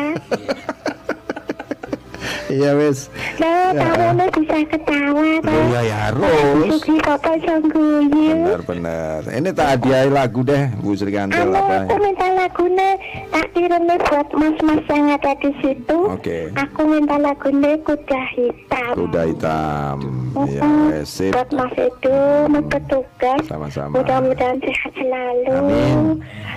[2.48, 3.12] Iya wes.
[3.36, 5.52] Nah, tahunnya bisa ketawa kan.
[5.68, 6.80] iya ya harus.
[6.80, 8.32] Kota sangguyu.
[8.48, 9.20] Benar-benar.
[9.28, 12.00] Ini tak hadiah lagu deh Bu Sri Kantil apa aku ya?
[12.00, 12.90] minta lagunya
[13.28, 15.98] tak kirimnya buat mas-mas yang ada di situ.
[16.08, 16.48] Oke.
[16.56, 18.92] Aku minta lagunya kuda hitam.
[18.96, 19.96] Kuda hitam.
[20.38, 20.92] Iya Mm-mm.
[20.92, 21.08] wes.
[21.08, 21.32] Sip.
[21.34, 22.16] Buat Mas Edu,
[22.48, 23.40] Mas petugas.
[23.44, 23.92] Sama-sama.
[23.96, 25.52] Mudah-mudahan sehat selalu.
[25.52, 25.98] Amin.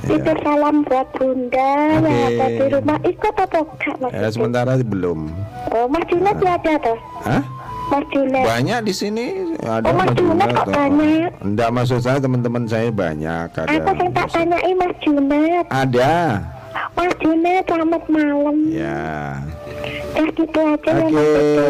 [0.01, 0.43] Titip Ya.
[0.43, 2.35] salam buat Bunda yang Oke.
[2.35, 2.97] ada di rumah.
[3.03, 5.19] Ikut apa enggak Mas Ya sementara belum.
[5.71, 6.97] Oh, Mas Junet ya ada tuh.
[7.23, 7.43] Hah?
[7.91, 8.45] Mas.
[8.47, 9.25] Banyak di sini
[9.59, 11.29] ada Oh, Junet kok banyak?
[11.43, 13.67] Enggak maksud saya teman-teman saya banyak ada.
[13.67, 15.65] Aku yang tak tanyai Mas Junet.
[15.67, 16.15] Ada.
[16.95, 18.55] Mas Junet selamat malam.
[18.71, 19.35] Ya.
[20.11, 21.11] Ya gitu aja ya Oke.
[21.11, 21.69] Mas Edu.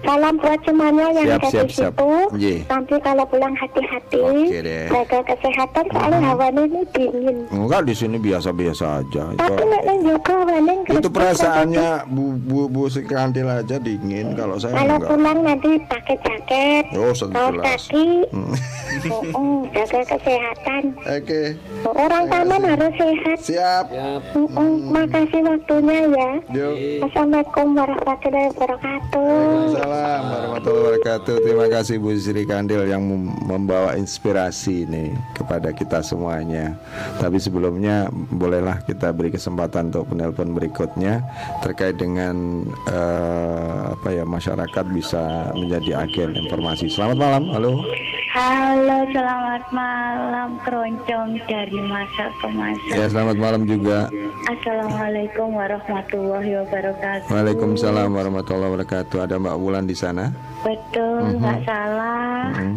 [0.00, 2.10] Salam buat semuanya yang Siap, ada siap, di situ.
[2.36, 2.54] Iya.
[2.68, 4.22] Nanti kalau pulang hati-hati.
[4.52, 4.86] Deh.
[4.88, 7.36] Jaga kesehatan soalnya hawanya ini dingin.
[7.48, 9.24] Enggak di sini biasa-biasa aja.
[9.34, 14.74] Tapi nek nang juga hawane itu perasaannya Bu Bu Bu Sekantil aja dingin kalau saya
[14.74, 15.10] Kalau enggak.
[15.10, 17.64] pulang nanti pakai jaket, Oh, kaos jelas.
[17.84, 18.52] kaki, Hmm.
[18.98, 20.82] Mm-mm, jaga kesehatan.
[20.98, 21.42] Oke.
[21.86, 23.38] Orang taman harus sehat.
[23.38, 23.84] Siap.
[23.88, 24.22] Siap.
[24.34, 26.30] Mm-mm, Makasih waktunya ya.
[26.50, 26.74] Yuk.
[27.04, 29.16] Assalamualaikum warahmatullahi wabarakatuh.
[29.16, 31.34] Waalaikumsalam warahmatullahi wabarakatuh.
[31.40, 36.76] Terima kasih Bu Sri Kandil yang mem- membawa inspirasi ini kepada kita semuanya.
[37.16, 41.24] Tapi sebelumnya bolehlah kita beri kesempatan untuk penelpon berikutnya
[41.64, 46.92] terkait dengan eh, apa ya masyarakat bisa menjadi agen informasi.
[46.92, 47.42] Selamat malam.
[47.52, 47.80] Halo.
[48.28, 52.92] Halo, selamat malam keroncong dari masa ke masa.
[52.92, 54.12] Ya, selamat malam juga.
[54.46, 57.26] Assalamualaikum warahmatullahi wabarakatuh.
[57.38, 59.18] Waalaikumsalam warahmatullahi wabarakatuh.
[59.22, 60.34] Ada Mbak Wulan di sana?
[60.66, 62.50] Betul, nggak salah.
[62.50, 62.74] Hmm.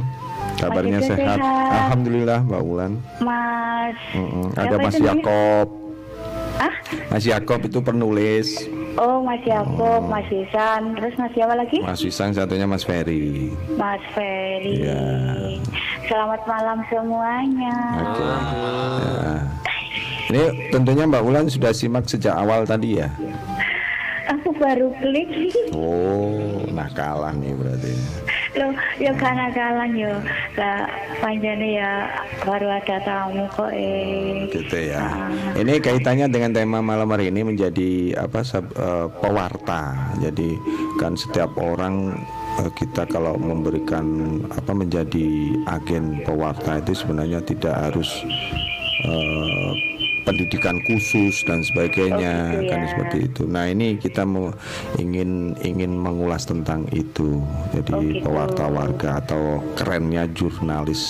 [0.53, 1.37] Kabarnya Mas Eko sehat.
[1.41, 1.73] sehat.
[1.81, 2.91] Alhamdulillah Mbak Wulan.
[3.17, 4.53] Mas, Mm-mm.
[4.53, 4.95] Ada Siapa Mas?
[5.01, 5.67] Yakob.
[6.61, 6.73] ah,
[7.09, 8.47] Mas Yakob itu penulis.
[8.93, 11.77] oh Mas Yakob, Mas Isan, terus Mas siapa lagi?
[11.81, 13.49] Mas Wisang satunya Mas Ferry.
[13.73, 14.77] Mas Ferry.
[14.77, 15.01] Iya.
[16.05, 17.75] Selamat malam semuanya.
[17.97, 18.21] Oke.
[18.21, 19.33] Ya.
[20.29, 23.09] Ini tentunya Mbak Wulan sudah simak sejak awal tadi ya.
[24.31, 25.27] Aku baru klik.
[25.75, 27.93] Oh, nakalan nih berarti.
[28.51, 30.11] Loh, ya karena kalah yo.
[30.55, 30.87] Lah
[31.19, 32.07] panjane ya
[32.43, 34.47] baru ada tamu kok eh.
[34.51, 35.03] Gitu ya.
[35.55, 40.15] Ini kaitannya dengan tema malam hari ini menjadi apa sab- eh, pewarta.
[40.23, 40.55] Jadi
[40.99, 42.15] kan setiap orang
[42.63, 45.27] eh, kita kalau memberikan apa menjadi
[45.67, 48.07] agen pewarta itu sebenarnya tidak harus
[49.07, 49.90] eh,
[50.21, 52.87] pendidikan khusus dan sebagainya Oh, gitu kan ya.
[52.87, 53.41] seperti itu.
[53.43, 54.53] Nah ini kita mau
[54.95, 55.29] ingin
[55.59, 57.41] ingin mengulas tentang itu.
[57.71, 58.23] Jadi Oh, gitu.
[58.23, 59.41] pewarta warga atau
[59.73, 61.01] kerennya jurnalis,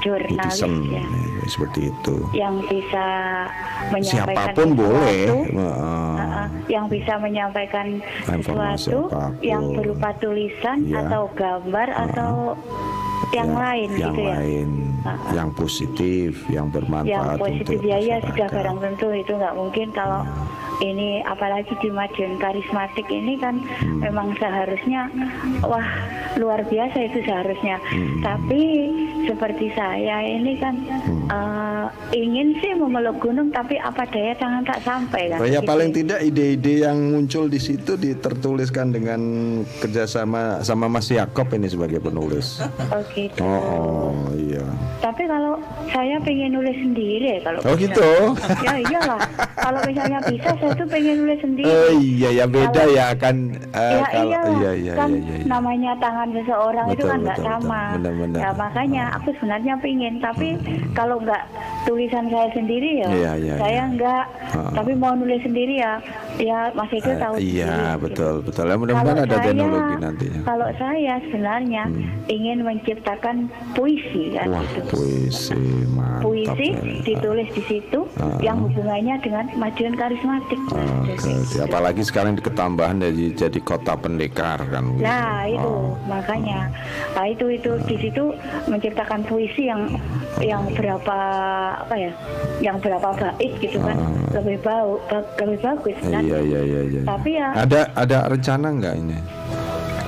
[0.00, 1.00] Jurnalis, citizen ya.
[1.00, 2.14] eh, seperti itu.
[2.32, 3.06] yang bisa
[3.88, 5.24] menyampaikan Siapa pun sesuatu, boleh.
[5.24, 7.86] eh, uh-uh, yang bisa menyampaikan
[8.22, 9.42] sesuatu apa pun.
[9.42, 11.06] yang berupa tulisan Iya.
[11.06, 12.32] atau gambar atau
[13.34, 14.34] yang ya, lain yang gitu ya.
[14.36, 14.68] lain,
[15.04, 15.30] Uh-uh.
[15.34, 19.86] yang positif, yang yang bermanfaat positif untuk ya ya sudah barang tentu itu nggak mungkin
[19.92, 20.20] kalau
[20.80, 23.98] ini apalagi di Madiun karismatik ini kan Hmm.
[24.00, 25.10] memang seharusnya
[25.60, 25.86] wah
[26.34, 28.20] luar biasa itu seharusnya Hmm.
[28.20, 28.62] tapi
[29.24, 31.26] seperti saya ini kan Hmm.
[31.28, 31.86] eh,
[32.16, 35.66] ingin sih memeluk gunung tapi apa daya tangan tak sampai kan ya Gitu.
[35.66, 39.20] paling tidak ide-ide yang muncul di situ ditertuliskan dengan
[39.76, 42.62] kerjasama sama Mas Yakob ini sebagai penulis.
[42.88, 43.60] oh gitu Oh,
[44.14, 44.62] oh iya.
[45.00, 47.82] tapi kalau saya pengen nulis sendiri kalau Oh bisa.
[47.84, 48.10] gitu.
[48.62, 49.20] ya iyalah
[49.56, 53.36] kalau misalnya bisa saya tuh pengen nulis sendiri Oh iya ya beda Kalau- ya kan
[53.70, 55.34] eh, ya kalau iyalah, iya iya kan iya iya.
[55.34, 55.46] iya.
[55.46, 57.80] namanya tangan seseorang itu Betul, kan nggak sama.
[57.80, 57.96] betul.
[57.98, 58.38] Benar-benar.
[58.38, 60.48] Ya makanya aku sebenarnya pingin, tapi
[60.92, 61.42] kalau nggak
[61.84, 63.84] tulisan saya sendiri ya, Iya, iya, saya iya.
[63.90, 64.24] nggak.
[64.50, 64.72] Ah.
[64.74, 65.92] Tapi mau nulis sendiri ya,
[66.36, 67.34] ya Mas Edo Eh, tahu.
[67.36, 68.46] iya sendiri, betul gitu.
[68.46, 68.64] betul.
[68.64, 70.34] Ya, mudah-mudahan ada saya- teknologi nantinya.
[70.34, 70.46] Hmm.
[70.46, 71.82] Kalau saya sebenarnya
[72.26, 73.36] ingin menciptakan
[73.72, 74.80] puisi kan Wah gitu.
[74.90, 76.22] puisi mantap.
[76.22, 76.82] Puisi ya.
[77.04, 78.36] ditulis di situ Ah.
[78.40, 80.57] yang hubungannya dengan kemajuan karismatik.
[80.68, 81.58] Oke, Gitu.
[81.60, 84.84] apalagi sekarang di ketambahan jadi jadi kota pendekar kan.
[84.94, 85.96] Nah itu Oh.
[86.04, 86.68] makanya,
[87.12, 89.88] nah itu itu di situ menciptakan puisi yang
[90.38, 91.18] yang berapa
[91.78, 92.12] apa ya,
[92.60, 94.12] yang berapa bait gitu kan, Ah.
[94.34, 96.20] lebih bau, ba- lebih bagus kan.
[96.20, 97.00] Iya iya iya iya.
[97.02, 99.18] Tapi ya Ada ada rencana nggak ini?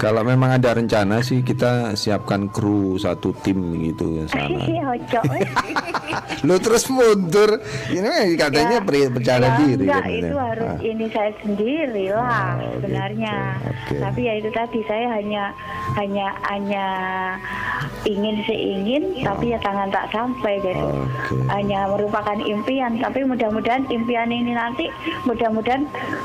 [0.00, 4.48] Kalau memang ada rencana sih kita siapkan kru satu tim gitu ke sana.
[4.70, 4.96] Iya.
[6.40, 7.60] Lu terus mundur.
[7.86, 10.78] Ini katanya Ya, per- percaya ya, diri enggak, itu harus Ah.
[10.80, 13.34] ini saya sendiri lah Oh, sebenarnya.
[13.60, 13.68] gitu.
[13.68, 13.94] Oke.
[14.00, 15.44] Tapi ya itu tadi saya hanya
[15.94, 16.86] hanya hanya
[18.02, 21.34] ingin seingin tapi ya tangan tak sampai jadi Oke.
[21.48, 24.86] hanya merupakan impian tapi mudah-mudahan impian ini nanti
[25.24, 25.82] mudah-mudahan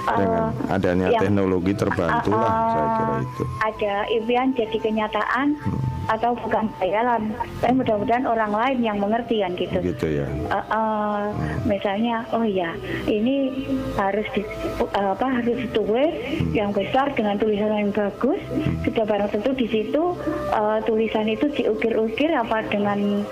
[0.08, 3.44] eh, adanya yang- teknologi terbantulah eh, saya kira itu.
[3.66, 5.58] Ada impian jadi kenyataan
[6.06, 6.22] Hmm.
[6.22, 10.30] atau bukan khayalan tapi mudah-mudahan orang lain yang mengerti kan gitu Gitu ya.
[10.54, 11.20] Uh, uh,
[11.66, 12.78] misalnya oh ya
[13.10, 13.66] ini
[13.98, 14.46] harus di,
[14.94, 16.14] uh, apa harus ditulis
[16.54, 18.38] yang besar dengan tulisan yang bagus
[18.86, 20.14] sudah barang tentu di situ
[20.54, 23.26] uh, tulisan itu diukir-ukir apa dengan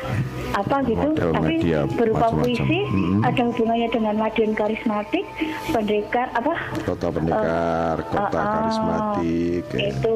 [0.58, 2.42] apa gitu Model tapi media berupa macam-macam.
[2.42, 3.22] puisi Mm-mm.
[3.22, 5.26] ada hubungannya dengan Madiun karismatik
[5.70, 9.64] pendekar apa Kota pendekar, kota uh, uh, karismatik.
[9.70, 9.94] ya.
[9.94, 10.16] itu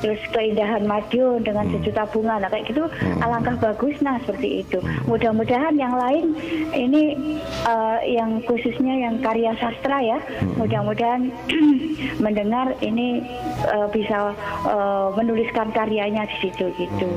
[0.00, 1.80] terus keindahan Madiun dengan Hmm.
[1.80, 2.84] sejuta bunga nah kayak gitu
[3.20, 4.78] alangkah bagus nah seperti itu
[5.08, 6.36] mudah-mudahan yang lain
[6.76, 7.16] ini
[7.64, 10.60] eh, yang khususnya yang karya sastra ya Hmm.
[10.60, 11.32] mudah-mudahan
[12.24, 13.24] mendengar ini
[13.64, 14.36] eh, bisa
[14.66, 17.08] eh, menuliskan karyanya di situ gitu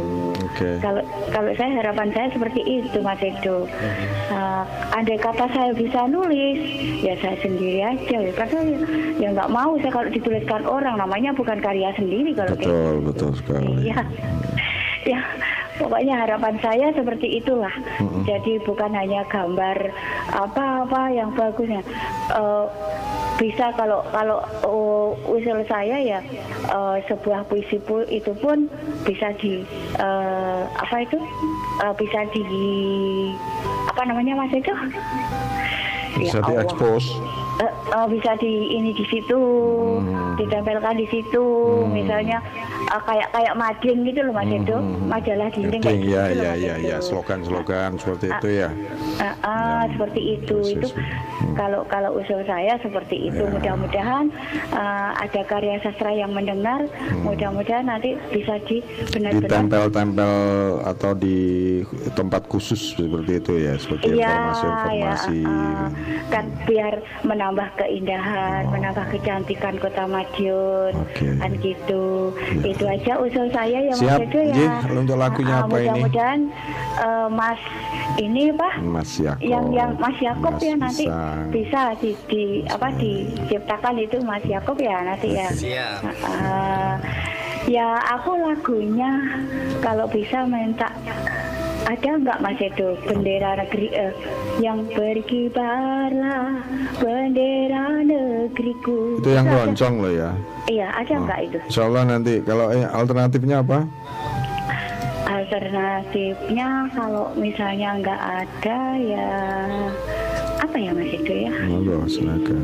[0.47, 0.79] Oke.
[0.79, 3.67] kalau kalau saya harapan saya seperti itu Mas Edo.
[4.31, 4.63] Uh,
[4.95, 6.57] andai kata saya bisa nulis,
[7.03, 8.17] ya saya sendiri aja.
[8.23, 8.59] Ya, karena
[9.19, 13.05] ya nggak mau saya kalau dituliskan orang, namanya bukan karya sendiri kalau kayak Betul gitu.
[13.11, 13.71] betul sekali.
[13.87, 13.99] Iya.
[15.07, 15.19] ya,
[15.79, 17.73] pokoknya harapan saya seperti itulah.
[18.27, 19.77] Jadi bukan hanya gambar
[20.35, 21.83] apa-apa yang bagusnya.
[22.33, 22.65] Eh,
[23.37, 26.19] bisa kalau kalau oh, usul saya ya
[26.73, 28.65] eh, sebuah puisi pu itu pun
[29.05, 29.61] bisa di
[30.01, 31.21] eh, apa itu
[31.77, 32.41] Eh, bisa di
[33.85, 34.73] apa namanya mas itu
[36.17, 37.21] Bisa Ya diekspos.
[37.57, 39.33] Eh, eh, bisa di ini di situ
[39.97, 40.37] Hmm.
[40.37, 41.41] ditempelkan di situ
[41.89, 42.37] misalnya
[42.85, 46.37] eh, kayak kayak mading gitu loh mas Edo majalah dinding kayak Penting gitu ya loh,
[46.37, 48.69] ya ya ya slogan-slogan seperti itu ya.
[49.17, 50.87] Ah, ah, seperti itu Yes, itu.
[50.93, 51.53] Hmm.
[51.55, 53.49] kalau kalau usul saya seperti itu Ya.
[53.49, 54.29] mudah-mudahan
[54.71, 57.25] ah, ada karya sastra yang mendengar Hmm.
[57.25, 60.33] mudah-mudahan nanti bisa di benar-benar Ditempel-tempel
[60.85, 61.37] atau di
[62.13, 65.37] tempat khusus seperti itu ya, seperti Iya, informasi-informasi.
[65.41, 65.87] ya, ah,
[66.29, 66.93] kan biar
[67.23, 67.45] menambah
[67.77, 71.03] keindahan, menambah kecantikan kota Madiun, Oh.
[71.03, 71.27] Oke.
[71.35, 72.03] kan gitu.
[72.57, 72.67] Ya.
[72.67, 74.53] Itu aja usul saya ya Siap, Mas Edo ya.
[74.53, 75.85] Jih, untuk lagunya Ah, ah, apa ini?
[75.87, 76.39] Mudah-mudahan
[76.97, 77.61] eh, Mas
[78.17, 79.41] ini pak Mas Yakob.
[79.41, 81.43] yang yang Mas Yakob Mas ya nanti Pisang.
[81.49, 85.47] bisa di, di apa diciptakan itu Mas Yakob ya nanti ya.
[85.49, 85.99] Siap.
[86.23, 86.93] Ah,
[87.65, 89.11] ya aku lagunya
[89.79, 90.87] kalau bisa minta
[91.87, 94.13] ada nggak Mas Edo bendera negeri eh,
[94.59, 96.59] yang berkibarlah
[96.99, 99.23] bendera negeriku.
[99.23, 100.31] Itu yang loncong loh ya.
[100.67, 101.59] Iya, ada nggak itu?
[101.71, 103.87] Insya Allah nanti kalau eh, alternatifnya apa?
[105.27, 109.31] Alternatifnya kalau misalnya nggak ada ya
[110.59, 111.53] apa ya Mas Edo ya?
[111.71, 112.63] Monggo silakan.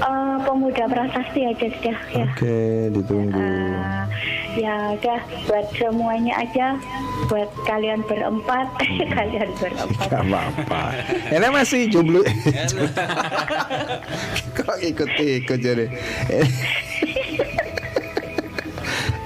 [0.00, 2.24] Eh, pemuda prasasti aja sudah ya.
[2.26, 2.58] Oke,
[2.90, 3.36] ditunggu.
[3.36, 4.02] Eh,
[4.56, 6.66] ya udah buat semuanya aja
[7.28, 8.66] buat kalian berempat
[9.16, 10.82] kalian berempat Gak apa-apa.
[11.28, 12.24] Ini masih jomblo.
[14.56, 15.86] Kok ikut-ikut jadi.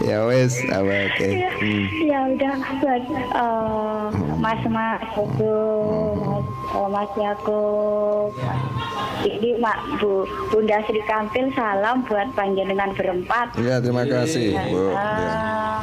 [0.05, 1.29] ya wes, apa oke.
[1.33, 1.85] ya, Hmm.
[2.05, 5.55] ya udah buat eh, mas mas itu
[6.21, 6.45] mas,
[6.75, 8.31] eh, mas Yakub
[9.23, 14.91] ini mak bu bunda Sri Kampil salam buat panjenengan berempat Ya terima kasih Bu.
[14.91, 14.93] Ya.
[14.95, 15.79] Ah,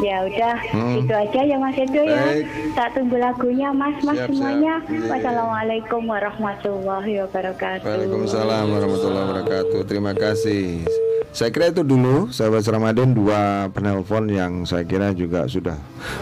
[0.00, 0.98] ya udah Hmm.
[0.98, 2.44] itu aja ya Mas Edo ya Baik.
[2.74, 4.90] tak tunggu lagunya Mas Mas Siap, semuanya siap.
[4.92, 5.08] Iya.
[5.08, 9.80] wassalamualaikum warahmatullahi wabarakatuh Waalaikumsalam warahmatullahi wabarakatuh.
[9.84, 10.84] Terima kasih.
[11.30, 15.74] Saya kira itu dulu sahabat Ramadan dua penelpon yang saya kira juga sudah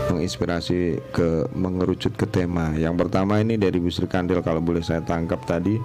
[0.08, 0.80] menginspirasi
[1.10, 2.72] ke mengerucut ke tema.
[2.72, 5.78] Yang pertama ini dari Bu Sri Kandil kalau boleh saya tangkap tadi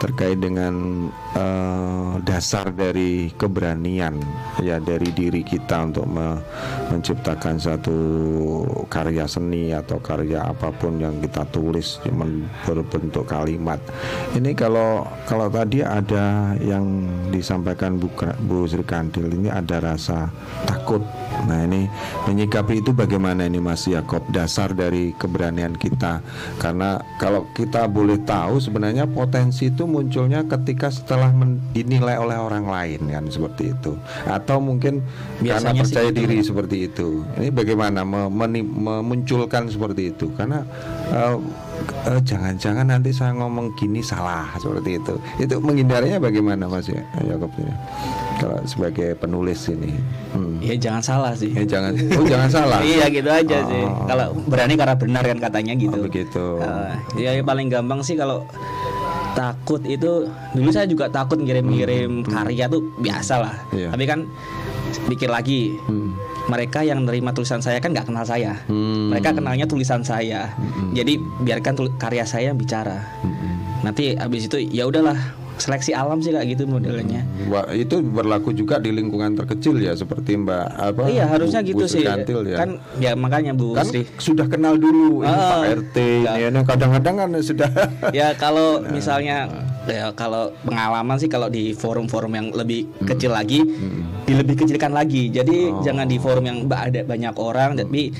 [0.00, 4.16] terkait dengan eh, dasar dari keberanian
[4.60, 6.40] ya dari diri kita untuk me-
[6.92, 7.98] menciptakan satu
[8.88, 13.80] karya seni atau karya apa pun yang kita tulis yang berbentuk kalimat.
[14.36, 18.12] Ini kalau kalau tadi ada yang disampaikan Bu,
[18.44, 20.28] Bu Sri Kandil ini ada rasa
[20.68, 21.02] takut.
[21.48, 21.88] Nah ini
[22.28, 26.22] menyikapi itu bagaimana ini Mas Yakob dasar dari keberanian kita
[26.60, 27.48] karena kalau
[27.86, 31.30] boleh tahu sebenarnya potensi itu munculnya ketika setelah
[31.70, 33.94] dinilai oleh orang lain kan seperti itu
[34.24, 35.04] atau mungkin
[35.38, 36.18] karena Biasanya sih percaya gitu.
[36.22, 37.08] diri seperti itu.
[37.38, 38.30] Ini bagaimana me-
[38.62, 40.30] memunculkan seperti itu?
[40.34, 40.62] Karena
[41.84, 45.14] eh, jangan-jangan nanti saya ngomong gini salah seperti itu.
[45.38, 47.72] Itu menghindarinya bagaimana Mas ya Yakob ini?
[48.38, 49.94] Kalau sebagai penulis ini.
[50.34, 50.58] Hmm.
[50.58, 51.50] Ya jangan salah sih.
[51.54, 52.80] Eh, jangan oh jangan salah.
[52.88, 53.82] iya gitu aja sih.
[53.82, 54.06] Oh.
[54.06, 55.98] Kalau berani karena benar kan katanya gitu.
[55.98, 56.46] Oh, begitu.
[57.18, 58.42] Eh, ya paling gampang sih kalau
[59.32, 63.54] takut itu dulu saya juga takut ngirim-ngirim karya tuh biasa lah.
[63.70, 63.88] Hmm, Iya.
[63.94, 64.20] Tapi kan
[65.08, 65.72] pikir lagi.
[65.88, 66.12] Hmm.
[66.50, 68.58] Mereka yang nerima tulisan saya kan nggak kenal saya.
[68.66, 69.14] Hmm.
[69.14, 70.50] Mereka kenalnya tulisan saya.
[70.90, 72.98] Jadi biarkan tul- karya saya bicara.
[73.22, 73.86] Hmm.
[73.86, 75.18] Nanti habis itu ya udahlah
[75.62, 77.22] seleksi alam sih kayak gitu modelnya.
[77.46, 81.02] Wah, itu berlaku juga di lingkungan terkecil ya seperti Mbak apa?
[81.06, 82.02] iya harusnya Bu- gitu Bu sih.
[82.02, 82.56] Kantil ya.
[82.58, 84.02] Kan ya makanya Bu kan Sri.
[84.18, 87.70] sudah kenal dulu ini Ah, Pak RT ini ini kadang-kadang kan sudah
[88.16, 89.46] ya kalau misalnya
[89.84, 93.62] ya kalau pengalaman sih kalau di forum-forum yang lebih kecil lagi
[94.22, 98.14] di lebih kecilkan lagi jadi jangan di forum yang ada banyak orang tapi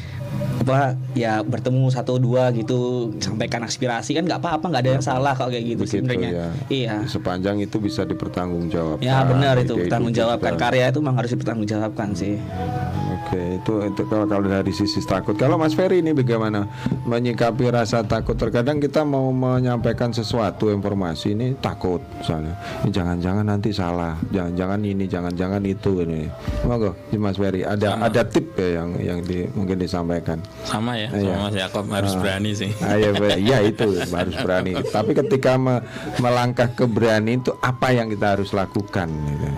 [0.63, 5.35] apa ya bertemu satu dua gitu sampaikan aspirasi kan nggak apa-apa nggak ada yang salah
[5.35, 6.49] kalau kayak gitu sebenarnya ya.
[6.71, 9.03] iya Sepanjang itu bisa dipertanggungjawabkan.
[9.03, 10.63] ya benar itu ide-ide bertanggungjawabkan kita.
[10.63, 12.35] karya itu memang harus dipertanggungjawabkan sih
[13.33, 15.33] Oke, itu itu kalau kalau dari sisi takut.
[15.39, 16.69] Kalau Mas Ferry ini bagaimana
[17.09, 18.37] menyikapi rasa takut?
[18.37, 22.53] Terkadang kita mau menyampaikan sesuatu informasi ini takut, misalnya.
[22.85, 26.29] Ini jangan-jangan nanti salah, jangan-jangan ini, jangan-jangan itu ini.
[26.67, 30.37] Monggo, Mas Ferry, ada ada tip ya yang yang di, mungkin disampaikan.
[30.63, 31.27] Sama ya Iya.
[31.27, 32.21] sama Mas Yakob harus Ah.
[32.21, 34.73] berani sih Ah, iya, iya itu harus berani.
[34.95, 35.83] Tapi ketika me-
[36.17, 39.11] melangkah ke berani itu apa yang kita harus lakukan?
[39.11, 39.49] Gitu.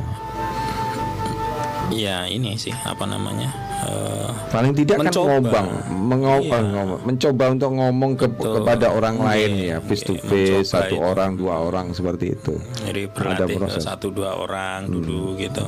[1.95, 3.53] Iya ini sih apa namanya
[3.83, 5.27] eh, Paling tidak Mencoba.
[5.27, 6.55] kan ngobang, mengo- Iya.
[6.55, 8.55] eh, ngomong, mencoba untuk ngomong ke- Betul.
[8.57, 11.03] kepada orang Iya, lain ya, face to iya, face, satu itu.
[11.03, 12.55] orang, dua orang seperti itu.
[12.85, 13.83] jadi Ada proses.
[13.83, 13.91] Hmm.
[13.91, 15.65] satu dua orang dulu gitu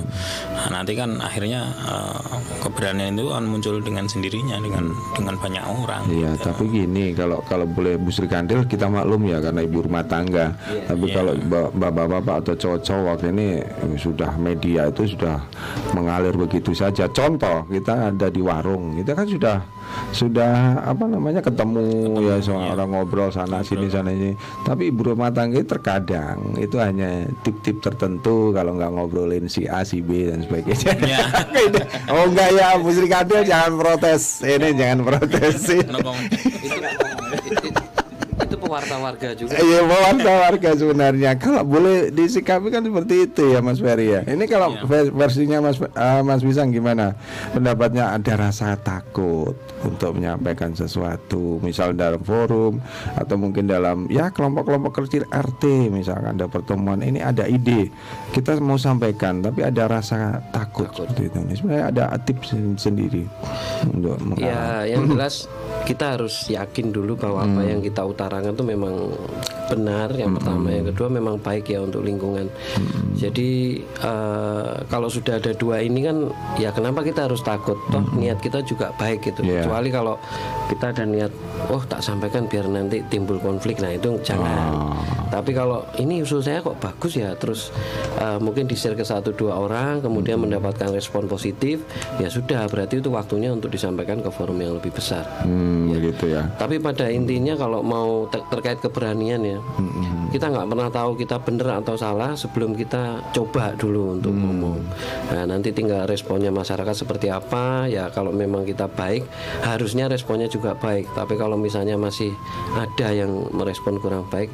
[0.49, 2.21] nah, nanti kan akhirnya eh,
[2.61, 6.45] keberanian itu kan muncul dengan sendirinya dengan dengan banyak orang Iya, gitu.
[6.45, 10.55] tapi gini kalau kalau boleh Bu Sri Kandil kita maklum ya karena ibu rumah tangga.
[10.85, 11.15] Tapi Iya.
[11.15, 13.59] kalau ba- bapak-bapak atau cowok-cowok ini
[13.97, 15.43] sudah media itu sudah
[15.91, 17.09] mengalir begitu saja.
[17.09, 19.57] Contoh kita ada di warung, kita kan sudah
[20.13, 24.37] sudah apa namanya ketemu, ya soal orang ngobrol sana sini sana ini.
[24.63, 29.83] Tapi ibu rumah tangga itu terkadang itu hanya tip-tip tertentu kalau nggak ngobrolin si A,
[29.83, 30.93] si B dan sebagainya.
[31.07, 31.19] Iya.
[32.13, 34.43] oh enggak ya, Bu Sri jangan protes.
[34.43, 35.59] Ini jangan protes.
[35.87, 36.19] Nongkrong.
[38.67, 39.53] Pewarta warga juga.
[39.55, 41.31] Iya pewarta warga sebenarnya.
[41.37, 44.21] Kalau boleh disikapi kan seperti itu ya Mas Ferry ya.
[44.23, 44.85] Ini kalau Iya.
[44.85, 47.15] vers- versinya Mas eh, Mas Wisang gimana?
[47.51, 49.55] Pendapatnya ada rasa takut
[49.85, 52.81] Untuk menyampaikan sesuatu Misal dalam forum
[53.19, 57.93] Atau mungkin dalam ya kelompok-kelompok kecil RT Misalkan ada pertemuan Ini ada ide
[58.33, 61.61] Kita mau sampaikan Tapi ada rasa takut, seperti itu.
[61.61, 63.29] Sebenarnya ada tips sen- sendiri
[63.93, 64.17] Untuk.
[64.41, 65.45] Ya, yang jelas
[65.87, 68.95] kita harus yakin dulu bahwa apa yang kita utarakan itu memang
[69.67, 70.71] benar yang pertama.
[70.71, 72.47] Yang kedua memang baik ya untuk lingkungan.
[73.17, 76.29] Jadi eh, kalau sudah ada dua ini kan
[76.61, 77.77] ya kenapa kita harus takut?
[77.89, 79.41] Toh niat kita juga baik gitu.
[79.47, 79.67] Iya.
[79.67, 80.19] kecuali kalau
[80.67, 81.33] kita ada niat
[81.71, 83.79] oh tak sampaikan biar nanti timbul konflik.
[83.81, 84.95] Nah itu jangan.
[85.27, 87.71] Tapi kalau ini usul saya kok bagus ya terus
[88.19, 91.83] eh, mungkin di share ke satu dua orang kemudian mendapatkan respon positif
[92.19, 95.27] ya sudah berarti itu waktunya untuk disampaikan ke forum yang lebih besar.
[95.43, 96.47] Hmm, gitu ya.
[96.57, 99.56] tapi pada intinya kalau mau ter- terkait keberanian ya,
[100.33, 104.81] kita nggak pernah tahu kita benar atau salah sebelum kita coba dulu untuk ngomong.
[105.33, 107.87] Nah, nanti tinggal responnya masyarakat seperti apa.
[107.87, 109.27] Ya kalau memang kita baik,
[109.63, 111.13] harusnya responnya juga baik.
[111.15, 112.33] Tapi kalau misalnya masih
[112.75, 114.51] ada yang merespon kurang baik,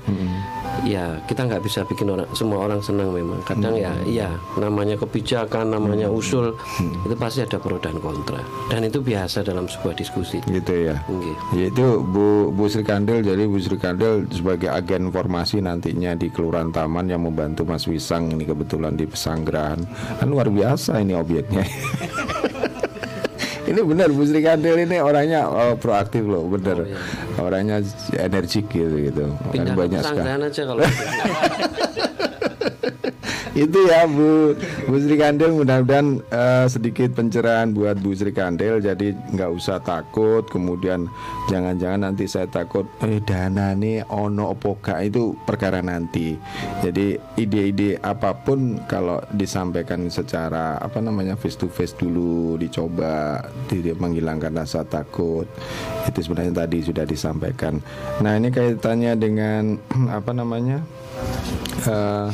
[0.83, 3.41] ya kita nggak bisa bikin orang semua orang senang memang.
[3.45, 6.57] Kadang ya, iya namanya kebijakan, namanya usul
[7.05, 8.41] itu pasti ada pro dan kontra.
[8.69, 10.41] Dan itu biasa dalam sebuah diskusi.
[10.49, 10.97] Gitu ya.
[11.07, 11.37] Nggih.
[11.59, 16.73] Yaitu Bu Bu Sri Kandil jadi Bu Sri Kandil sebagai agen informasi nantinya di Kelurahan
[16.73, 19.81] Taman yang membantu Mas Wisang ini kebetulan di Pesanggerahan
[20.19, 21.65] kan luar biasa ini objeknya.
[23.73, 26.85] ini benar Bu Sri Kandil ini orangnya oh, proaktif loh bener
[27.41, 27.81] orangnya
[28.15, 29.25] energik gitu gitu.
[29.33, 30.21] Kan Pindah banyak sekali.
[30.21, 30.83] pesanggrahan aja kalau
[33.53, 34.57] itu ya Bu.
[34.89, 38.81] Bu Sri Kandil mudah-mudahan eh, sedikit pencerahan buat Bu Sri Kandil.
[38.81, 40.49] Jadi nggak usah takut.
[40.49, 41.05] Kemudian
[41.53, 45.05] jangan-jangan nanti saya takut eh dana nih ono opo gak?
[45.05, 46.33] Itu perkara nanti.
[46.81, 54.01] Jadi ide-ide apa pun kalau disampaikan secara apa namanya face to face dulu dicoba tidak
[54.01, 55.45] menghilangkan rasa takut
[56.09, 57.79] itu sebenarnya tadi sudah disampaikan.
[58.25, 59.77] Nah ini kaitannya dengan
[60.19, 60.81] apa namanya
[61.87, 62.29] eh,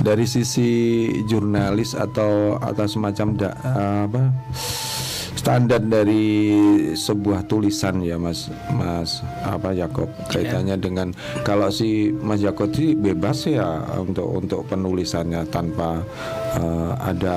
[0.00, 0.70] dari sisi
[1.28, 3.50] jurnalis atau atau semacam da,
[4.08, 4.22] apa
[5.40, 6.52] standar dari
[6.92, 11.16] sebuah tulisan ya Mas Mas apa Yakob kaitannya dengan
[11.48, 16.04] kalau si Mas Yakob sih bebas ya untuk untuk penulisannya tanpa
[16.60, 17.36] eh, ada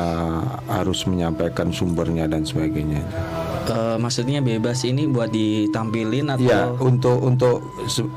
[0.68, 3.00] harus menyampaikan sumbernya dan sebagainya.
[3.64, 7.64] Eh, maksudnya bebas ini buat ditampilin atau Ya, untuk untuk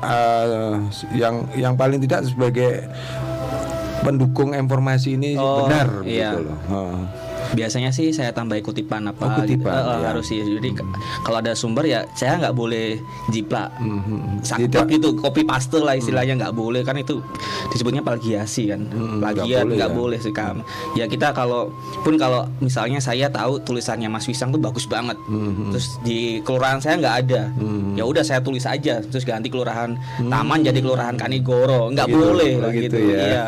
[0.03, 0.75] eh,
[1.15, 2.83] yang yang paling tidak sebagai
[4.07, 6.31] pendukung informasi ini Oh, benar iya.
[6.31, 6.57] gitu loh.
[7.49, 9.91] Biasanya sih saya tambah kutipan apa Oh, kutipan, gitu.
[9.93, 10.07] Ya.
[10.07, 10.39] harus sih.
[10.39, 10.87] Jadi k-
[11.21, 12.97] kalau ada sumber ya saya nggak boleh
[13.27, 13.71] jiplak.
[14.41, 14.85] Saklek Tidak.
[14.89, 16.81] gitu copy paste lah istilahnya nggak boleh.
[16.81, 17.19] Kan itu
[17.69, 18.87] disebutnya plagiasi kan.
[19.17, 19.95] Plagiat boleh nggak ya.
[19.95, 20.59] boleh sih kan
[20.93, 21.69] ya kita kalau
[22.01, 25.17] pun kalau misalnya saya tahu tulisannya Mas Wisang tuh bagus banget.
[25.69, 27.41] Terus di kelurahan saya nggak ada.
[27.93, 28.99] Ya udah saya tulis aja.
[28.99, 31.89] Terus ganti kelurahan Taman jadi kelurahan Kanigoro.
[31.89, 32.97] Nggak Begitu, boleh begitu gitu.
[33.07, 33.19] ya.
[33.19, 33.47] Iya.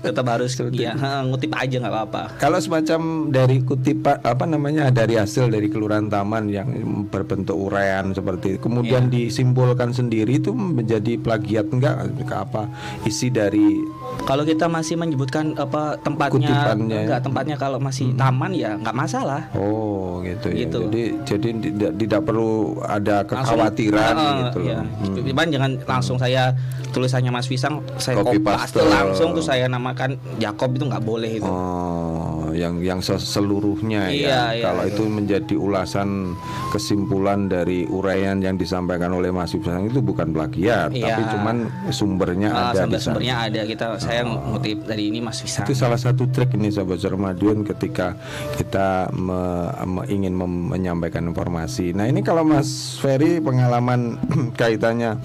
[0.00, 0.92] tetap harus ya
[1.22, 2.22] ngutip aja nggak apa-apa.
[2.36, 6.68] Kalau semacam dari kutipan apa namanya dari hasil dari kelurahan taman yang
[7.04, 9.28] berbentuk uraian seperti itu, kemudian Iya.
[9.28, 12.70] disimpulkan sendiri itu menjadi plagiat enggak ke apa
[13.02, 13.82] isi dari
[14.20, 16.98] Kalau kita masih menyebutkan apa tempatnya Kutipannya.
[17.04, 19.42] enggak tempatnya kalau masih taman ya nggak masalah.
[19.52, 20.58] oh gitu, ya.
[20.60, 20.78] Gitu.
[20.84, 22.50] Jadi jadi tidak tidak perlu
[22.80, 24.78] ada Langsung- kekhawatiran Eh, gitu ya.
[24.82, 25.14] Hmm.
[25.24, 26.52] Cuman jangan langsung saya
[26.88, 28.82] tulisannya Mas Pisang saya Copy paste.
[28.82, 31.46] langsung tuh saya namakan Jakob itu nggak boleh itu.
[31.46, 34.42] Oh, yang yang seluruhnya Iya, ya.
[34.54, 34.92] iya, Kalau iya.
[34.92, 36.32] itu menjadi ulasan
[36.70, 41.04] kesimpulan dari uraian yang disampaikan oleh Mas Ibsan itu bukan plagiat, Iya.
[41.10, 41.56] tapi cuman
[41.90, 45.66] sumbernya Ah, ada sumber sumbernya ada kita saya ngutip dari ini Mas Pisang.
[45.66, 48.14] Itu salah satu trik ini sahabat Ramadan ketika
[48.54, 51.90] kita me- me- ingin mem- menyampaikan informasi.
[51.90, 54.14] Nah ini kalau Mas Ferry pengalaman
[54.60, 55.18] kaitannya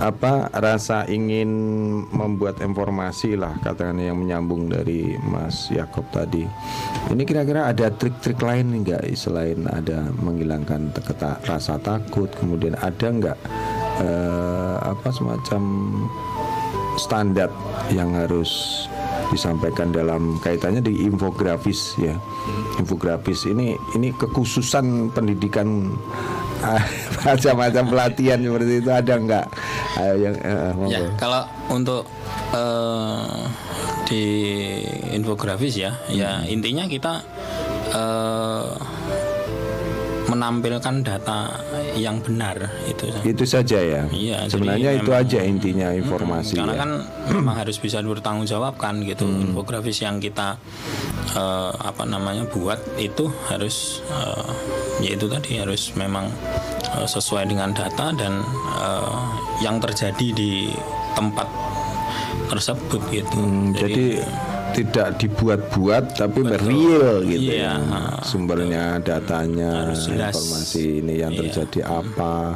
[0.00, 1.50] apa rasa ingin
[2.08, 6.47] membuat informasi lah katakanlah yang menyambung dari Mas Yakob tadi.
[7.08, 13.06] Ini kira-kira ada trik-trik lain enggak selain ada menghilangkan te- keta- rasa takut, kemudian ada
[13.08, 13.38] enggak
[14.02, 15.62] eh, apa semacam
[16.98, 17.48] standar
[17.94, 18.84] yang harus
[19.28, 22.16] disampaikan dalam kaitannya di infografis ya
[22.80, 25.92] infografis ini ini kekhususan pendidikan
[26.64, 26.80] ah,
[27.28, 29.46] macam-macam pelatihan seperti itu ada nggak
[30.00, 30.92] eh, monggo.
[30.96, 32.02] Ya, kalau untuk
[32.56, 33.36] eh,
[34.08, 34.24] di
[35.12, 37.20] infografis ya, ya intinya kita
[37.92, 38.68] eh,
[40.28, 41.48] menampilkan data
[41.96, 43.08] yang benar itu.
[43.24, 46.78] itu saja ya Iya, sebenarnya itu memang- aja intinya informasi Karena ya.
[46.78, 46.90] kan
[47.32, 49.24] memang harus bisa bertanggungjawabkan gitu.
[49.24, 49.50] Hmm.
[49.50, 50.60] Infografis yang kita
[51.32, 54.52] eh, apa namanya buat itu harus eh,
[55.00, 56.28] yaitu tadi harus memang
[56.92, 58.44] eh, sesuai dengan data dan
[58.78, 59.24] eh,
[59.64, 60.68] yang terjadi di
[61.16, 61.48] tempat
[62.48, 63.32] tersebut gitu.
[63.34, 64.24] Hmm, jadi
[64.68, 70.32] tidak dibuat-buat tapi real gitu Iya, ya sumbernya datanya Harus jelas.
[70.32, 71.40] informasi ini yang Iya.
[71.42, 72.52] terjadi apa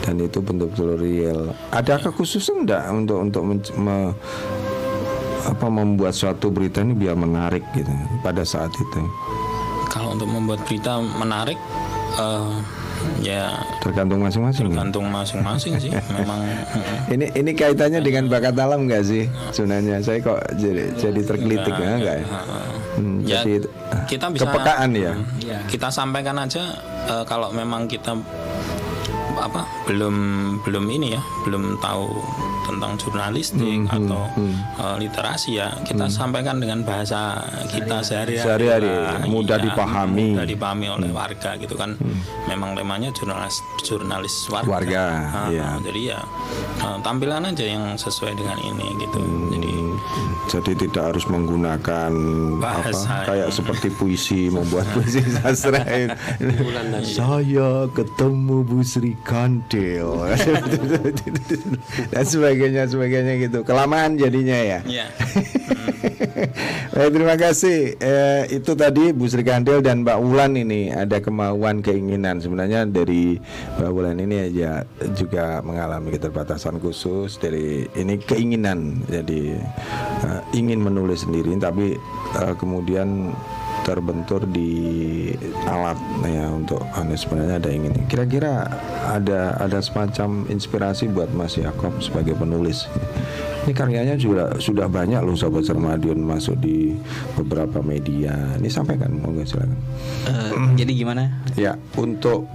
[0.00, 4.14] dan itu betul-betul real ada kekhususan enggak untuk untuk men- me-
[5.44, 7.90] apa membuat suatu berita ini biar menarik gitu
[8.20, 9.00] pada saat itu
[9.86, 11.60] Kalau untuk membuat berita menarik,
[12.16, 12.52] eh,
[13.22, 13.56] ya.
[13.82, 14.70] Tergantung masing-masing ya?
[14.72, 15.90] tergantung masing-masing sih.
[16.18, 16.40] Memang
[17.10, 20.02] ini ini kaitannya dengan bakat alam nggak sih sebenarnya?
[20.02, 22.26] Saya kok jadi jadi tergelitik ya nggak ya?
[22.92, 23.64] Hmm, Ya, jadi
[24.10, 25.16] kita bisa kepekaan ya
[25.70, 26.76] kita sampaikan aja
[27.08, 28.12] eh, kalau memang kita
[29.42, 30.14] apa belum
[30.62, 32.06] belum ini ya belum tahu
[32.62, 34.30] tentang jurnalistik atau
[34.78, 35.74] eh, literasi ya.
[35.82, 38.38] Kita sampaikan dengan bahasa kita sehari-hari.
[38.38, 39.26] Sehari-hari, lah.
[39.26, 40.26] mudah Iya, dipahami.
[40.32, 41.98] mudah dipahami oleh warga gitu kan.
[42.46, 45.68] Memang temanya jurnalis jurnalis warga, Warga, Ah, iya.
[45.82, 46.20] jadi ya
[46.78, 49.20] eh, tampilan aja yang sesuai dengan ini gitu.
[49.50, 49.72] Jadi
[50.50, 52.12] jadi tidak harus menggunakan
[52.60, 53.24] Bahasa.
[53.24, 55.80] apa kayak seperti puisi membuat puisi sastra.
[57.06, 60.28] Saya ketemu Bu Sri Kandil.
[62.12, 63.64] Dan sebagainya sebagainya gitu.
[63.64, 64.80] Kelamaan jadinya ya.
[64.84, 65.06] Ya
[66.94, 67.94] Baik, terima kasih.
[67.98, 72.42] Eh, itu tadi Bu Sri Kandil dan Mbak Wulan ini ada kemauan keinginan.
[72.42, 73.38] Sebenarnya dari
[73.78, 74.82] Mbak Wulan ini aja
[75.14, 77.38] juga mengalami keterbatasan khusus.
[77.38, 79.56] Dari ini keinginan jadi
[80.26, 81.94] eh, ingin menulis sendiri tapi
[82.38, 83.30] eh, kemudian
[83.82, 85.34] terbentur di
[85.66, 88.70] alat ya untuk anu sebenarnya ada ingin kira-kira
[89.10, 92.86] ada ada semacam inspirasi buat Mas Yakob sebagai penulis
[93.62, 96.90] ini karyanya juga sudah banyak loh Sobat Sermadion masuk di
[97.34, 99.78] beberapa media ini sampaikan monggo silakan
[100.22, 101.30] Eh, jadi gimana?
[101.54, 102.46] ya untuk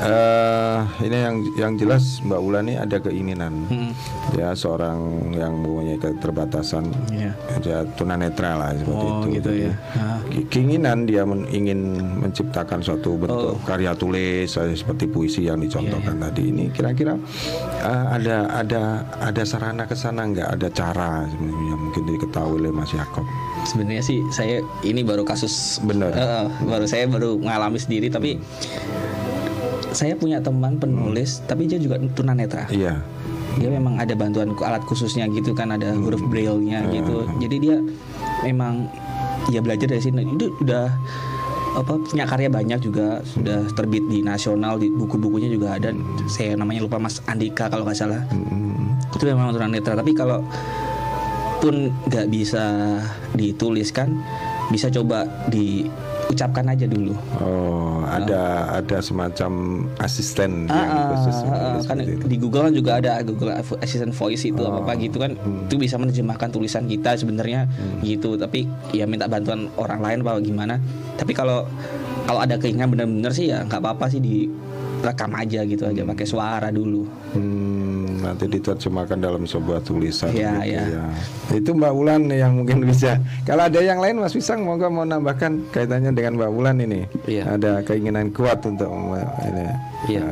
[0.00, 3.90] eh ini yang yang jelas Mbak Wulan ini ada keinginan Hmm.
[4.32, 4.98] ya seorang
[5.32, 7.32] yang mempunyai keterbatasan Iya.
[7.60, 9.74] ya tunanetra lah seperti Oh, itu gitu Jadi, ya.
[9.94, 10.18] Ah.
[10.24, 11.80] ke- keinginan dia men- ingin
[12.16, 13.62] menciptakan suatu bentuk Oh.
[13.62, 17.14] karya tulis eh, seperti puisi yang dicontohkan Iya, tadi ini kira-kira
[17.80, 18.82] eh, ada ada
[19.16, 23.24] ada sarana ke sana nggak ada cara sebenarnya yang mungkin diketahui oleh Mas Yakob
[23.64, 26.12] Sebenarnya sih saya ini baru kasus Benar.
[26.12, 28.36] Eh, baru saya baru mengalami sendiri tapi
[29.92, 32.66] saya punya teman penulis tapi dia juga tunanetra.
[32.72, 33.04] iya
[33.60, 37.28] Dia memang ada bantuan alat khususnya gitu kan ada huruf braille-nya gitu.
[37.36, 37.76] Jadi dia
[38.40, 38.88] memang
[39.52, 40.24] ya belajar dari sini.
[40.24, 40.88] Itu udah
[41.72, 45.90] apa punya karya banyak juga sudah terbit di nasional di buku-bukunya juga ada.
[46.28, 48.22] Saya namanya lupa Mas Andika kalau nggak salah.
[49.12, 49.96] Itu memang tunanetra.
[49.96, 50.44] Tapi kalau
[51.62, 52.98] pun nggak bisa
[53.38, 54.18] dituliskan
[54.68, 55.24] bisa coba
[56.32, 57.12] diucapkan aja dulu.
[57.38, 58.42] Oh ada
[58.74, 59.52] ada semacam
[59.98, 62.24] asisten yang Ah, khusus ah, menulis kan itu.
[62.24, 65.36] di Google kan juga ada Google Assistant Voice itu apa apa gitu kan.
[65.36, 65.68] Hmm.
[65.68, 67.68] itu bisa menerjemahkan tulisan kita sebenarnya
[68.00, 68.34] gitu.
[68.34, 70.74] Tapi ya minta bantuan orang lain apa gimana.
[71.14, 71.68] Tapi kalau
[72.24, 76.68] kalau ada keinginan benar-benar sih ya nggak apa-apa sih direkam aja gitu aja pakai suara
[76.68, 77.04] dulu.
[77.34, 80.82] Hmm, nanti diterjemahkan dalam sebuah tulisan Iya, gitu iya.
[80.86, 81.04] ya.
[81.52, 83.18] Itu Mbak Wulan yang mungkin bisa.
[83.42, 87.10] Kalau ada yang lain Mas Pisang monggo mau nambahkan kaitannya dengan Mbak Wulan ini.
[87.26, 87.58] Iya.
[87.58, 88.86] Ada keinginan kuat untuk
[89.42, 89.64] ini.
[90.08, 90.24] Iya.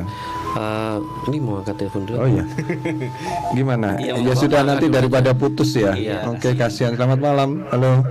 [0.51, 0.97] Eh,
[1.31, 2.19] ini mau angkat telepon dulu.
[2.23, 2.43] Oh iya.
[3.59, 3.99] Gimana?
[3.99, 4.35] Iya, ya monggo.
[4.35, 5.95] sudah nanti daripada putus ya.
[5.95, 6.27] Iya.
[6.27, 6.95] Oke, kasihan.
[6.95, 7.63] Selamat malam.
[7.71, 8.03] Halo.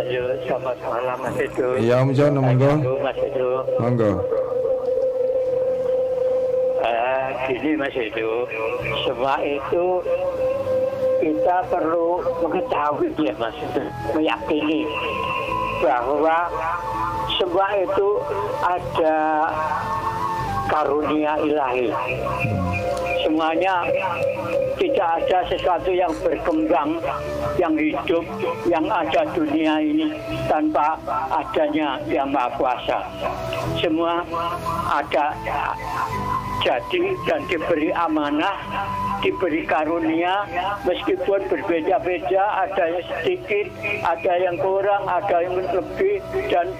[0.00, 1.68] Ayo, selamat malam Mas Edo.
[1.80, 2.72] Iya Om John, monggo.
[2.80, 3.48] Halo, Mas Edo.
[3.80, 4.10] Monggo.
[7.50, 8.46] Gini Mas Edo,
[9.04, 9.84] semua itu
[11.20, 13.56] kita perlu mengetahui ya Mas
[14.14, 14.86] meyakini
[15.82, 16.48] bahwa
[17.36, 18.08] semua itu
[18.62, 19.18] ada
[20.70, 21.92] karunia ilahi.
[23.24, 23.84] Semuanya
[24.76, 27.00] tidak ada sesuatu yang berkembang,
[27.56, 28.24] yang hidup,
[28.68, 30.12] yang ada dunia ini
[30.44, 31.00] tanpa
[31.32, 33.00] adanya yang Maha Kuasa.
[33.80, 34.20] Semua
[34.92, 35.32] ada
[36.62, 38.56] jadi dan diberi amanah,
[39.24, 40.46] diberi karunia,
[40.84, 43.66] meskipun berbeda-beda, ada yang sedikit,
[44.04, 46.20] ada yang kurang, ada yang lebih,
[46.52, 46.70] dan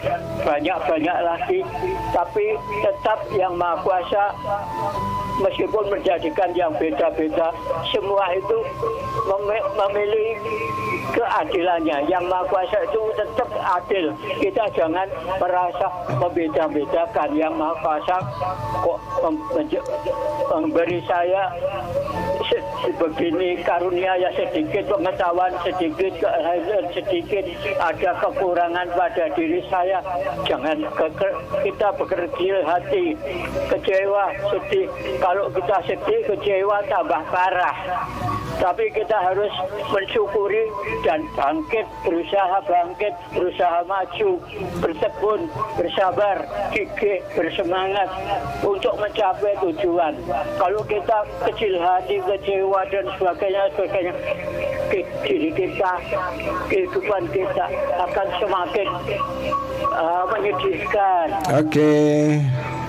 [0.44, 1.60] banyak-banyak lagi.
[2.12, 2.46] Tapi
[2.84, 4.24] tetap yang Maha Kuasa
[5.42, 7.50] meskipun menjadikan yang beda-beda,
[7.90, 8.58] semua itu
[9.26, 10.30] mem- memilih
[11.14, 12.06] keadilannya.
[12.10, 14.14] Yang Maha Kuasa itu tetap adil.
[14.40, 15.08] Kita jangan
[15.38, 15.86] merasa
[16.18, 17.28] membeda-bedakan.
[17.34, 18.16] Yang Maha Kuasa
[18.82, 18.98] kok
[20.50, 21.50] memberi saya
[22.92, 26.12] begini karunia ya sedikit pengetahuan sedikit
[26.92, 27.44] sedikit
[27.80, 29.98] ada kekurangan pada diri saya.
[30.44, 30.84] Jangan
[31.64, 33.16] kita berkecil hati
[33.72, 34.86] kecewa sedih.
[35.18, 37.76] Kalau kita sedih kecewa tambah parah.
[38.54, 39.50] Tapi kita harus
[39.90, 40.70] mensyukuri
[41.02, 44.30] dan bangkit, berusaha bangkit, berusaha maju,
[44.78, 46.38] bertekun, bersabar,
[46.70, 48.06] gigih, bersemangat
[48.62, 50.14] untuk mencapai tujuan.
[50.54, 51.18] Kalau kita
[51.50, 54.12] kecil hati, kecewa dan sebagainya, sebagainya,
[55.22, 55.92] diri kita,
[56.68, 57.66] kehidupan kita
[58.00, 58.86] akan semakin
[59.90, 61.26] uh, menyedihkan.
[61.54, 61.92] Oke,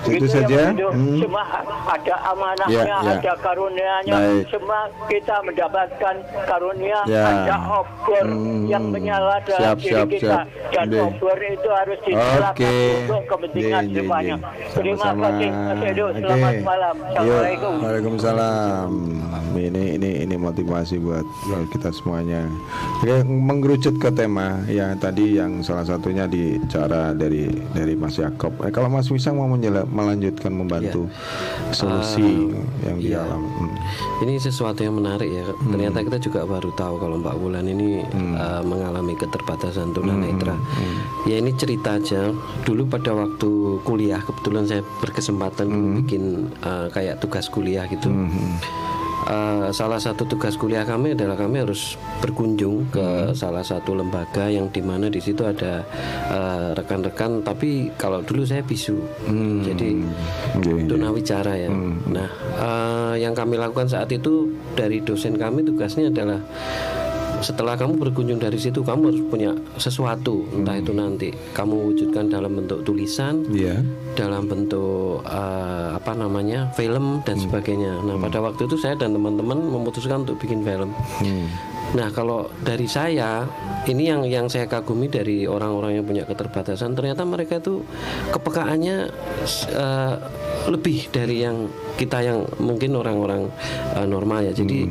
[0.06, 0.58] itu Gitu ya, saja.
[0.70, 0.88] Windu.
[0.88, 1.18] Hmm.
[1.18, 1.42] Semua
[1.84, 3.14] ada amanahnya, Ya, ya.
[3.18, 4.16] ada karunianya.
[4.16, 4.44] Baik.
[4.48, 4.80] Semua
[5.10, 6.14] kita mendapatkan
[6.46, 7.22] karunia, Ya.
[7.26, 8.70] ada obor Hmm.
[8.70, 10.38] yang menyala dalam Siap, diri siap, kita.
[10.46, 10.46] siap.
[10.70, 10.98] Dan Oke.
[11.10, 12.74] obor itu harus digunakan Oke.
[13.02, 14.36] untuk kepentingan depannya.
[14.38, 14.66] ye.
[14.70, 16.06] Terima kasih, Mas Edo.
[16.14, 16.94] Selamat malam.
[16.96, 17.74] Yuk, Assalamualaikum.
[17.82, 18.88] Waalaikumsalam.
[19.76, 21.26] Ini ini ini motivasi buat
[21.68, 22.48] kita semuanya.
[23.04, 28.56] Oke, mengerucut ke tema yang tadi yang salah satunya di cara dari dari Mas Yakob.
[28.64, 29.44] Eh, kalau Mas Wisang mau
[29.84, 31.12] melanjutkan membantu
[31.76, 32.48] solusi
[32.88, 33.20] yang di iya.
[33.20, 33.44] alam.
[33.44, 33.76] Hmm.
[34.24, 35.44] Ini sesuatu yang menarik ya.
[35.44, 38.00] Ternyata kita juga baru tahu kalau Mbak Wulan ini
[38.40, 40.56] uh, mengalami keterbatasan tunanetra.
[41.28, 42.32] Ya ini cerita aja.
[42.64, 48.08] Dulu pada waktu kuliah kebetulan saya berkesempatan dulu bikin uh, kayak tugas kuliah gitu.
[49.26, 54.70] Uh, salah satu tugas kuliah kami adalah kami harus berkunjung ke salah satu lembaga yang
[54.70, 55.82] di mana di situ ada
[56.30, 57.42] uh, rekan-rekan.
[57.42, 58.96] tapi kalau dulu saya bisu,
[59.66, 59.98] jadi
[60.56, 60.86] Oke.
[60.86, 61.70] tunawicara ya.
[62.06, 66.40] Nah, eh, yang kami lakukan saat itu dari dosen kami tugasnya adalah
[67.38, 72.54] setelah kamu berkunjung dari situ kamu harus punya sesuatu entah itu nanti kamu wujudkan dalam
[72.54, 73.84] bentuk tulisan Iya.
[74.14, 78.00] dalam bentuk eh, apa namanya film dan sebagainya.
[78.00, 80.90] Nah pada waktu itu saya dan teman-teman memutuskan untuk bikin film.
[81.92, 83.44] Nah kalau dari saya
[83.84, 87.84] ini yang yang saya kagumi dari orang-orang yang punya keterbatasan ternyata mereka itu
[88.32, 88.96] kepekaannya
[89.70, 90.14] eh,
[90.66, 93.52] lebih dari yang kita yang mungkin orang-orang
[93.94, 94.52] eh, normal ya.
[94.52, 94.88] Jadi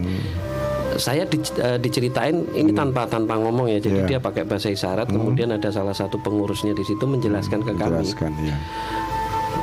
[0.95, 3.79] saya di- eh, diceritain ini tanpa tanpa ngomong ya.
[3.79, 4.07] Jadi Iya.
[4.07, 5.07] dia pakai bahasa isyarat.
[5.07, 8.03] Kemudian ada salah satu pengurusnya di situ menjelaskan ke kami.
[8.03, 8.55] Jelaskan ya.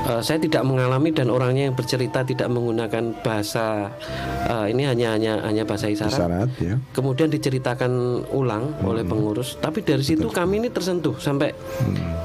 [0.03, 3.87] Eh, saya tidak mengalami dan orangnya yang bercerita tidak menggunakan bahasa
[4.51, 6.19] eh, ini hanya hanya hanya bahasa isyarat.
[6.19, 6.75] Isyarat ya.
[6.91, 7.93] Kemudian diceritakan
[8.35, 11.55] ulang oleh pengurus, tapi dari situ kami ini tersentuh sampai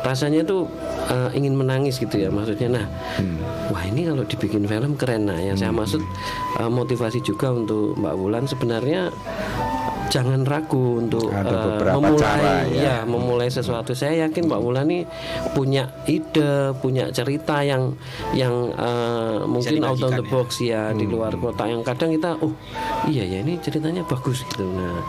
[0.02, 0.65] rasanya itu
[1.14, 2.81] eh, ingin menangis gitu ya maksudnya.
[2.81, 2.85] Nah,
[3.69, 5.30] wah ini kalau dibikin film keren.
[5.30, 6.02] Nah, yang saya maksud
[6.57, 9.14] eh, motivasi juga untuk Mbak Wulan sebenarnya
[10.07, 12.81] jangan ragu untuk Ada beberapa memulai cara, ya.
[12.81, 13.91] ya memulai sesuatu.
[13.91, 14.99] Saya yakin Mbak Wulan ini
[15.51, 17.95] punya ide, punya cerita yang
[18.31, 20.31] yang eh, mungkin out of the ya.
[20.31, 22.53] box ya di luar kota yang kadang kita oh
[23.07, 24.65] iya ya ini ceritanya bagus gitu.
[24.67, 25.03] Nah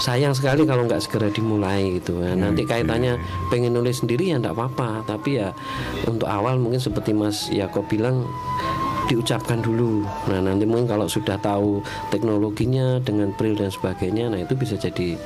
[0.00, 2.16] sayang sekali kalau nggak segera dimulai gitu.
[2.16, 3.20] Nah, nanti kaitannya
[3.52, 5.04] pengen nulis sendiri ya nggak apa-apa.
[5.04, 5.52] Tapi ya
[6.08, 8.24] untuk awal mungkin seperti Mas Yakob bilang
[9.10, 10.06] diucapkan dulu.
[10.30, 15.18] Nah nanti mungkin kalau sudah tahu teknologinya dengan braille dan sebagainya, nah itu bisa jadi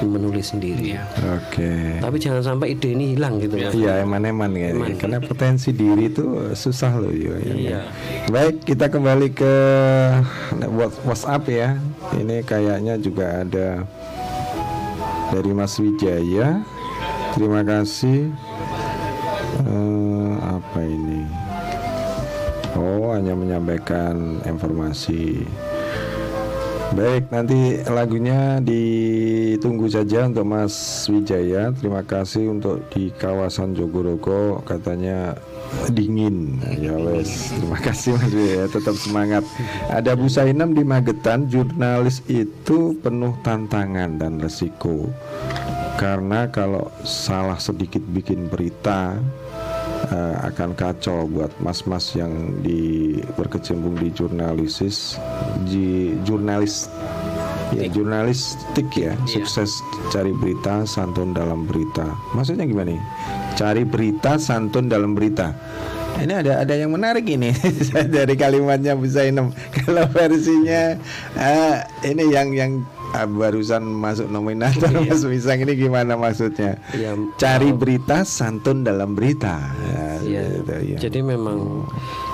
[0.00, 0.94] menulis sendiri.
[1.18, 1.98] Oke.
[1.98, 3.58] Tapi jangan sampai ide ini hilang gitu.
[3.58, 4.70] Iya eman-eman ya.
[4.94, 6.22] Karena potensi diri itu
[6.54, 7.34] susah loh yo.
[7.34, 7.80] ya Iya.
[7.82, 7.84] kan?
[8.30, 9.54] Baik kita kembali ke
[10.70, 11.68] Whats- WhatsApp ya.
[12.14, 13.82] Ini kayaknya juga ada
[15.28, 16.62] dari Mas Wijaya.
[17.32, 18.28] Terima kasih.
[19.62, 21.11] Eh, apa ini?
[23.22, 25.46] Hanya menyampaikan informasi.
[26.90, 31.70] Baik, nanti lagunya ditunggu saja untuk Mas Wijaya.
[31.70, 35.38] Terima kasih untuk di kawasan Jogorogo katanya
[35.94, 36.58] dingin.
[36.82, 38.66] Ya wes, terima kasih Mas Wijaya.
[38.66, 39.46] Tetap semangat.
[39.86, 41.46] Ada Bu Sainem di Magetan.
[41.46, 45.06] Jurnalis itu penuh tantangan dan resiko.
[45.94, 49.14] Karena kalau salah sedikit bikin berita
[50.10, 55.20] eh, akan kacau buat mas-mas yang di berkecimpung di jurnalisis.
[55.68, 56.90] Di jurnalis
[57.72, 59.12] ya jurnalistik ya.
[59.24, 59.80] Sukses
[60.12, 62.04] cari berita santun dalam berita.
[62.36, 63.02] Maksudnya gimana nih?
[63.56, 65.52] Cari berita santun dalam berita.
[66.20, 67.56] Ini ada ada yang menarik ini.
[68.14, 71.00] Dari kalimatnya Bu Zainam kalau versinya
[71.40, 72.72] eh, ini yang yang
[73.12, 80.02] barusan masuk nominator Mas Wisang ini gimana maksudnya Ya, cari berita santun dalam berita ya,
[80.22, 80.96] Ya, gitu, ya.
[81.02, 81.84] Jadi memang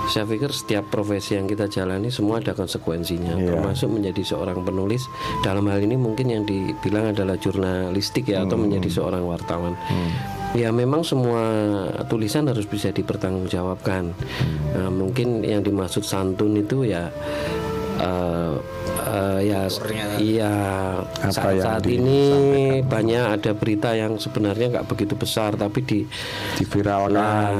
[0.07, 3.49] saya pikir setiap profesi yang kita jalani semua ada konsekuensinya, Iya.
[3.53, 5.05] termasuk menjadi seorang penulis.
[5.41, 8.69] Dalam hal ini mungkin yang dibilang adalah jurnalistik ya, atau Hmm.
[8.69, 9.73] menjadi seorang wartawan.
[10.53, 11.45] Ya memang semua
[12.09, 14.17] tulisan harus bisa dipertanggungjawabkan.
[14.17, 14.57] Hmm.
[14.73, 17.13] Nah, mungkin yang dimaksud santun itu ya
[17.99, 18.53] eh,
[19.05, 19.61] eh, ya
[20.17, 20.53] iya.
[21.03, 22.19] Apa saat, yang saat ini
[22.83, 25.99] banyak ada berita yang sebenarnya nggak begitu besar tapi di
[26.57, 27.53] diviralkan.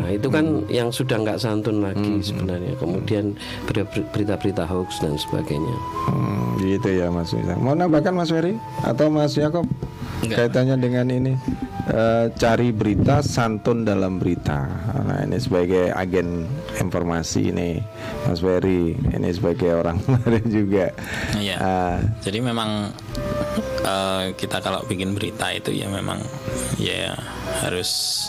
[0.00, 2.74] Nah, itu kan yang sudah nggak santun lagi sebenarnya.
[2.80, 3.36] Kemudian
[3.68, 5.76] ber- berita-berita hoax dan sebagainya.
[6.08, 7.60] Hmm, gitu ya Mas Wisang.
[7.60, 8.56] Mau nambahkan Mas Ferry?
[8.82, 9.68] Atau Mas Yakob
[10.22, 11.32] kaitannya dengan ini
[11.90, 14.64] eh, cari berita santun dalam berita.
[15.04, 16.48] Nah ini sebagai agen
[16.80, 17.78] informasi ini
[18.24, 20.86] Mas Ferry ini sebagai orang kemarin juga.
[21.36, 21.56] Iya.
[21.60, 22.88] Ah, Jadi memang
[23.84, 26.22] eh, kita kalau bikin berita itu ya memang
[26.80, 27.12] ya
[27.64, 28.28] harus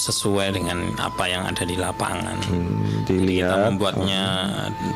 [0.00, 2.40] sesuai dengan apa yang ada di lapangan.
[2.40, 4.22] hmm, Jadi kita dilihat membuatnya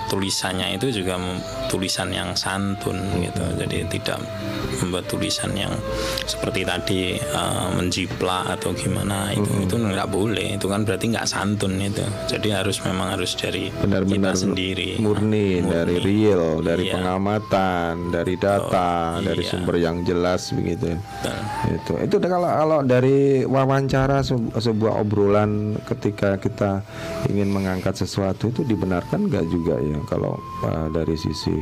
[0.08, 1.20] tulisannya itu juga
[1.68, 3.44] tulisan yang santun gitu.
[3.56, 4.18] Jadi tidak
[4.80, 5.72] membuat tulisan yang
[6.24, 10.56] seperti tadi eh, menjiplak atau gimana itu itu nggak boleh.
[10.56, 12.02] Itu kan berarti nggak santun itu.
[12.26, 17.00] Jadi harus memang harus dari benar-benar kita sendiri murni, dari real, dari Iya.
[17.00, 19.50] pengamatan, dari data, dari iya.
[19.50, 20.94] sumber yang jelas begitu.
[21.64, 21.96] Betul.
[22.04, 26.80] itu itu kalau kalau dari wawancara se- sebuah obrolan ketika kita
[27.28, 31.54] ingin mengangkat sesuatu itu dibenarkan nggak juga ya kalau uh, dari sisi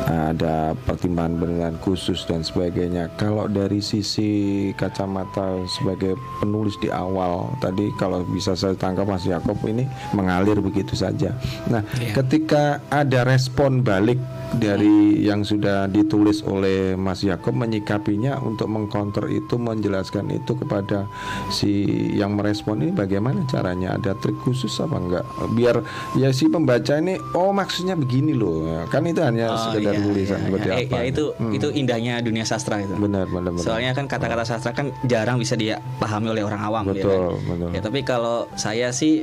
[0.08, 3.08] uh, ada pertimbangan-pertimbangan khusus dan sebagainya.
[3.16, 9.56] Kalau dari sisi kacamata sebagai penulis di awal tadi kalau bisa saya tangkap Mas Yakob
[9.64, 11.32] ini mengalir begitu saja.
[11.72, 11.80] Nah
[12.12, 14.88] ketika ada respon balik dari
[15.20, 21.04] yang sudah ditulis oleh Mas Yakob menyikapinya untuk mengcounter itu menjelaskan itu kepada
[21.48, 25.84] si yang merespon ini bagaimana caranya ada trik khusus apa enggak biar
[26.14, 30.38] ya si pembaca ini oh maksudnya begini loh kan itu hanya Oh, sekedar iya, tulisan
[30.38, 30.74] iya, seperti iya.
[30.74, 31.52] Eh, apa ya, itu Hmm.
[31.52, 32.94] itu indahnya dunia sastra itu.
[32.94, 36.94] benar benar benar Soalnya kan kata-kata sastra kan jarang bisa dipahami oleh orang awam ya
[36.96, 37.46] Betul, kan?
[37.46, 37.68] betul.
[37.70, 39.22] Ya tapi kalau saya sih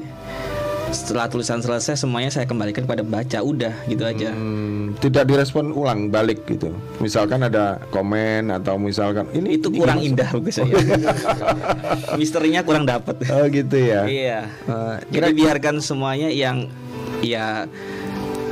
[0.89, 4.29] setelah tulisan selesai semuanya saya kembalikan kepada baca udah gitu aja.
[4.31, 9.99] Hmm, tidak direspon ulang balik gitu misalkan ada komen atau misalkan ini Itu ini kurang
[10.01, 10.73] indah bagi saya.
[12.19, 13.17] Misterinya kurang dapat.
[13.29, 14.39] oh gitu ya Iya.
[14.65, 16.69] Eh, Jadi biarkan semuanya yang
[17.21, 17.65] ya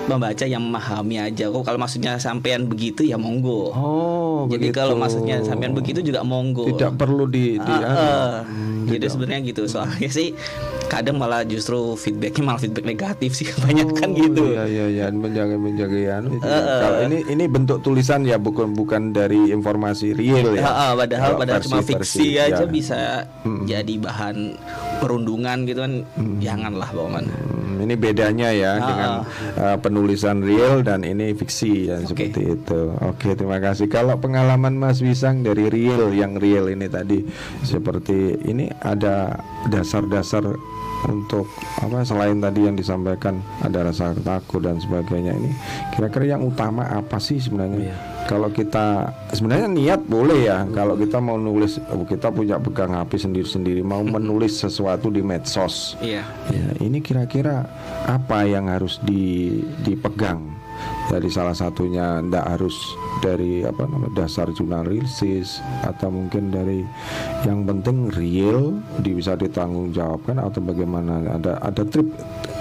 [0.05, 1.47] membaca yang memahami aja.
[1.47, 3.71] Kok kalau maksudnya sampean begitu ya monggo.
[3.71, 4.75] oh Jadi begitu.
[4.75, 6.67] kalau maksudnya sampean begitu juga monggo.
[6.67, 7.95] tidak perlu di, di Ah, anu.
[7.95, 8.33] ah.
[8.83, 9.63] Jadi sebenarnya gitu.
[9.65, 10.35] Soalnya sih
[10.85, 14.43] kadang malah justru feedbacknya malah feedback negatif sih kebanyakan gitu.
[14.51, 16.43] Iya iya iya menjaga menjaga ya, anu itu.
[16.43, 20.61] Kalau ini ini bentuk tulisan ya bukan bukan dari informasi real ya.
[20.61, 22.67] Ah, ah, padahal Kalau padahal cuma versi-versi, fiksi aja ya.
[22.67, 22.99] bisa
[23.63, 24.35] jadi bahan
[24.99, 25.93] perundungan gitu kan.
[26.39, 27.25] Janganlah bawaan.
[27.25, 29.09] Hmm, ini bedanya ya Ah, dengan
[29.57, 32.81] uh, penulisan real dan ini fiksi ya seperti itu.
[33.01, 33.85] Oke, terima kasih.
[33.87, 37.21] Kalau pengalaman Mas Wisang dari real yang real ini tadi
[37.61, 39.37] seperti ini ada
[39.69, 40.43] dasar-dasar
[41.09, 41.49] untuk
[41.79, 45.51] apa selain tadi yang disampaikan ada rasa takut dan sebagainya ini
[45.91, 47.91] kira-kira yang utama apa sih sebenarnya
[48.23, 51.75] kalau kita sebenarnya niat boleh ya kalau kita mau nulis
[52.07, 56.23] kita punya pegang HP sendiri-sendiri mau menulis sesuatu di medsos Iya.
[56.51, 57.65] Ya, ini kira-kira
[58.05, 60.41] apa yang harus di, dipegang?
[61.07, 62.75] Dari salah satunya ndak harus
[63.19, 66.81] dari apa namanya dasar jurnalisis atau mungkin dari
[67.45, 68.73] yang penting real
[69.03, 72.07] di bisa ditanggungjawabkan atau bagaimana ada ada trip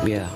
[0.02, 0.26] Ya,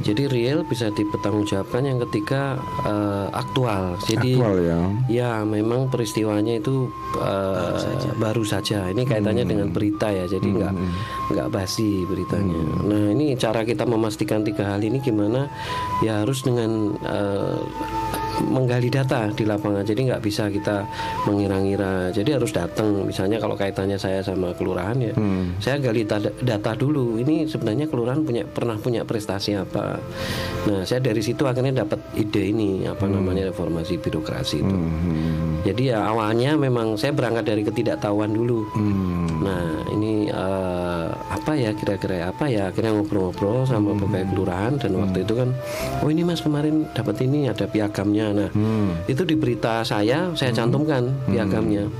[0.00, 2.56] jadi real bisa dipertanggungjawabkan yang ketiga
[2.88, 4.00] eh, aktual.
[4.08, 4.80] Jadi aktual ya.
[5.12, 6.88] ya memang peristiwanya itu
[7.20, 8.88] eh, baru saja.
[8.88, 10.74] Ini kaitannya dengan berita ya, jadi nggak
[11.36, 12.60] nggak basi beritanya.
[12.88, 15.44] Nah ini cara kita memastikan tiga hal ini gimana?
[16.00, 17.60] Ya harus dengan eh,
[18.40, 19.84] menggali data di lapangan.
[19.84, 20.84] Jadi nggak bisa kita
[21.28, 22.10] mengira-ngira.
[22.10, 23.04] Jadi harus datang.
[23.04, 25.56] Misalnya kalau kaitannya saya sama kelurahan ya Hmm.
[25.60, 26.04] saya gali
[26.40, 27.20] data dulu.
[27.20, 30.00] Ini sebenarnya kelurahan punya pernah punya prestasi apa?
[30.68, 34.76] Nah saya dari situ akhirnya dapat ide ini apa namanya reformasi birokrasi itu.
[35.62, 38.66] Jadi ya awalnya memang saya berangkat dari ketidaktahuan dulu.
[39.42, 40.11] Nah ini
[41.42, 45.50] apa ya kira-kira apa ya akhirnya ngobrol-ngobrol sama pegawai kelurahan dan waktu itu kan
[45.98, 48.26] oh ini mas kemarin dapat ini ada piagamnya.
[48.30, 48.48] Nah
[49.10, 51.90] itu di berita saya saya cantumkan piagamnya.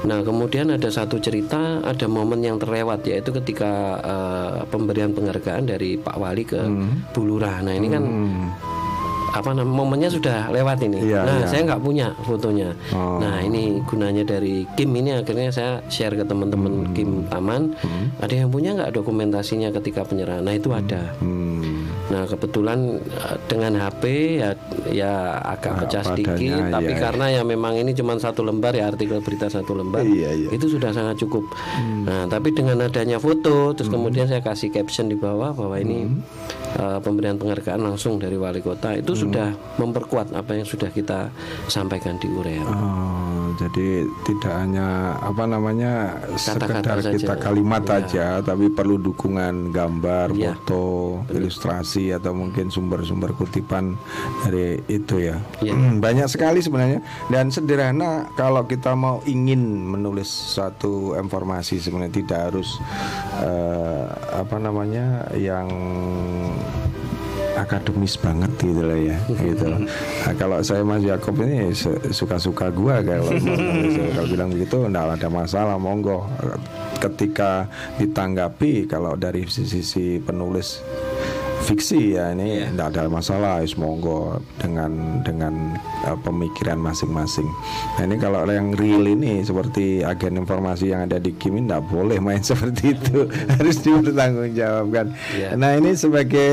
[0.00, 6.00] Nah, kemudian ada satu cerita, ada momen yang terlewat yaitu ketika eh, pemberian penghargaan dari
[6.00, 6.56] Pak Wali ke
[7.12, 7.60] Bu Lurah.
[7.60, 8.04] Nah, ini kan
[9.30, 10.98] apa namanya momennya sudah lewat ini.
[11.06, 11.46] Iya, nah, iya.
[11.46, 12.74] saya nggak punya fotonya.
[12.90, 13.22] Oh.
[13.22, 17.78] Nah, ini gunanya dari Kim ini akhirnya saya share ke teman-teman Kim Taman.
[18.18, 20.42] Ada yang punya nggak dokumentasinya ketika penyerahan?
[20.42, 21.14] Nah, itu ada.
[21.22, 21.69] Hmm.
[22.10, 24.02] Nah kebetulan eh, dengan HP
[24.36, 24.50] ya
[24.86, 26.98] ya agak Ah, pecah padanya, sedikit, tapi iya.
[26.98, 30.48] karena ya memang ini cuma satu lembar ya artikel berita satu lembar, Iya, iya.
[30.50, 31.46] itu sudah sangat cukup.
[31.70, 32.02] Hmm.
[32.02, 36.18] Nah tapi dengan adanya foto, terus kemudian saya kasih caption di bawah bahwa ini Hmm.
[36.72, 39.20] eh, pemberian penghargaan langsung dari wali kota itu Hmm.
[39.20, 41.30] sudah memperkuat apa yang sudah kita
[41.66, 42.62] sampaikan di urean.
[42.64, 43.20] Oh,
[43.56, 43.88] jadi
[44.24, 46.38] tidak hanya apa namanya Kata-kata
[46.72, 47.14] sekedar saja.
[47.16, 47.94] kita kalimat Iya.
[47.96, 50.54] aja, tapi perlu dukungan gambar, Iya.
[50.56, 50.84] foto,
[51.28, 54.00] ilustrasi atau mungkin sumber-sumber kutipan
[54.48, 55.36] dari itu ya.
[55.60, 55.76] Iya.
[56.00, 62.80] Banyak sekali sebenarnya dan sederhana kalau kita mau ingin menulis suatu informasi sebenarnya tidak harus
[63.44, 64.04] eh,
[64.40, 65.68] apa namanya yang
[67.58, 69.66] akademis banget gitu lah ya gitu.
[69.68, 73.28] Nah, kalau saya Mas Yakob ini su- suka-suka gua kalau
[74.16, 76.24] kalau bilang begitu enggak ada masalah monggo
[77.00, 77.68] ketika
[78.00, 80.80] ditanggapi kalau dari sisi penulis
[81.60, 85.76] fiksi ya ini enggak ada masalah is monggo dengan dengan
[86.08, 87.46] uh, pemikiran masing-masing.
[87.98, 92.18] Nah ini kalau yang real ini seperti agen informasi yang ada di Kim enggak boleh
[92.18, 95.06] main seperti itu harus dipertanggungjawabkan.
[95.60, 96.52] Nah ini sebagai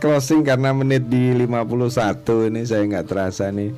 [0.00, 3.70] closing karena menit di 51 ini saya nggak terasa nih.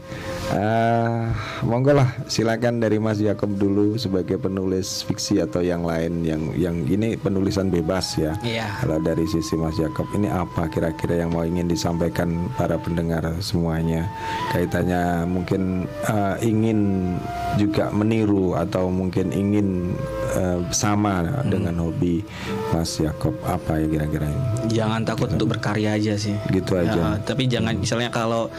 [0.51, 1.31] Ah,
[1.63, 6.77] monggo lah silakan dari Mas Yakob dulu sebagai penulis fiksi atau yang lain yang yang
[6.91, 8.35] ini penulisan bebas ya.
[8.43, 8.67] Iya.
[8.83, 14.11] Kalau dari sisi Mas Yakob ini apa kira-kira yang mau ingin disampaikan para pendengar semuanya
[14.51, 17.15] kaitannya mungkin eh, ingin
[17.55, 19.95] juga meniru atau mungkin ingin
[20.35, 22.27] eh, sama dengan hobi
[22.75, 24.75] Mas Yakob apa ya kira-kira ini?
[24.75, 26.35] Jangan takut untuk berkarya aja sih.
[26.51, 26.91] Gitu aja.
[26.91, 28.51] Ya, tapi jangan misalnya kalau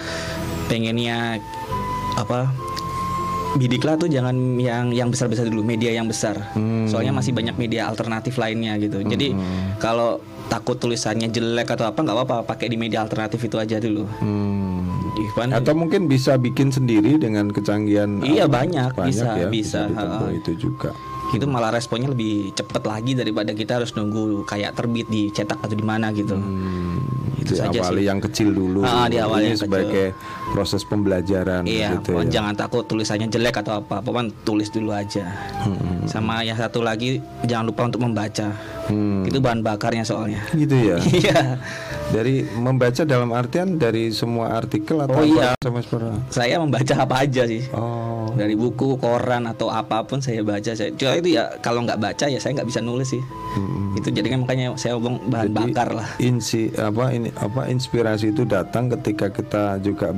[0.72, 1.36] pengennya
[2.16, 2.52] apa
[3.52, 6.40] bidiklah tuh jangan yang yang besar-besar dulu media yang besar
[6.88, 9.36] soalnya masih banyak media alternatif lainnya gitu jadi
[9.76, 14.08] kalau takut tulisannya jelek atau apa nggak apa-apa pakai di media alternatif itu aja dulu
[14.20, 14.72] Hmm.
[15.12, 20.28] Ivan Atau mungkin bisa bikin sendiri dengan kecanggihan Iya, apa, banyak, bisa, ya, bisa, ditempuh
[20.32, 20.40] ha-ha.
[20.40, 20.92] itu juga.
[21.32, 25.84] itu malah responnya lebih cepet lagi daripada kita harus nunggu kayak terbit dicetak atau di
[25.84, 26.36] mana gitu
[27.40, 28.84] itu saja sih yang kecil dulu.
[28.84, 30.12] Ah, diawali Ini yang kecil.
[30.52, 32.28] Proses pembelajaran Iya, gitu ya.
[32.30, 35.26] jangan takut tulisannya jelek atau apa, pokoknya tulis dulu aja.
[35.64, 38.52] Hmm, Sama yang satu lagi jangan lupa untuk membaca.
[38.86, 39.24] Hmm.
[39.24, 40.44] Itu bahan bakarnya soalnya.
[40.52, 40.98] Gitu ya.
[41.12, 41.40] Iya.
[42.12, 45.56] dari membaca dalam artian dari semua artikel atau Oh, iya.
[45.62, 46.12] Pura?
[46.28, 47.64] Saya membaca apa aja sih.
[47.72, 48.28] Oh.
[48.34, 50.72] Dari buku, koran atau apa pun saya baca.
[50.72, 53.24] Saya cuma itu ya kalau nggak baca ya saya nggak bisa nulis sih.
[53.94, 56.08] Itu jadi kan makanya saya ngomong bahan Hmm, Jadi, bakar lah.
[56.18, 60.12] Insi apa ini apa inspirasi itu datang ketika kita juga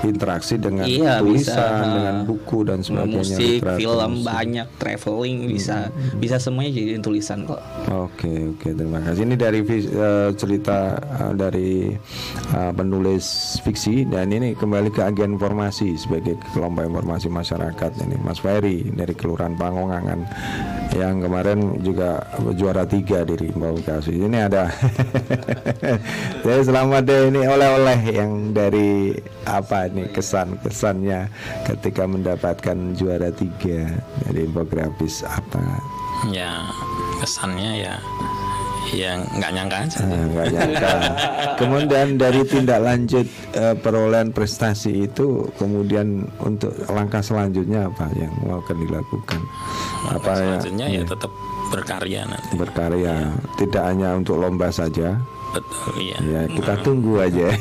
[0.00, 1.64] berinteraksi dengan Iya, tulisan, bisa.
[1.86, 3.18] dengan buku dan sebagainya.
[3.20, 4.24] Musik, literatur, film musik.
[4.26, 7.60] banyak, traveling bisa Hmm, bisa semuanya jadi tulisan kok.
[7.86, 11.70] Oke oke terima kasih ini dari eh, cerita eh, dari
[12.50, 13.24] eh, penulis
[13.60, 19.12] fiksi dan ini kembali ke agen informasi sebagai kelompok informasi masyarakat ini Mas Ferry dari
[19.12, 20.20] Kelurahan Pangongangan
[20.92, 22.22] yang kemarin juga
[22.52, 24.70] juara tiga di Rimba Bekasi ini ada
[26.44, 29.14] jadi selamat deh ini oleh-oleh yang dari
[29.60, 31.30] apa nih kesan kesannya
[31.66, 33.90] ketika mendapatkan juara tiga
[34.26, 35.62] dari infografis apa
[36.32, 36.64] ya
[37.20, 37.94] kesannya ya
[38.92, 40.90] yang nggak nyangka aja Ah, nggak nyangka.
[41.56, 43.26] Kemudian dari tindak lanjut
[43.56, 49.40] eh, perolehan prestasi itu, kemudian untuk langkah selanjutnya apa yang mau akan dilakukan?
[50.14, 51.32] Apa ya, selanjutnya ya tetap
[51.72, 53.16] berkarya nanti berkarya,
[53.58, 55.16] tidak hanya untuk lomba saja.
[55.54, 57.48] Betul iya Ya kita tunggu aja.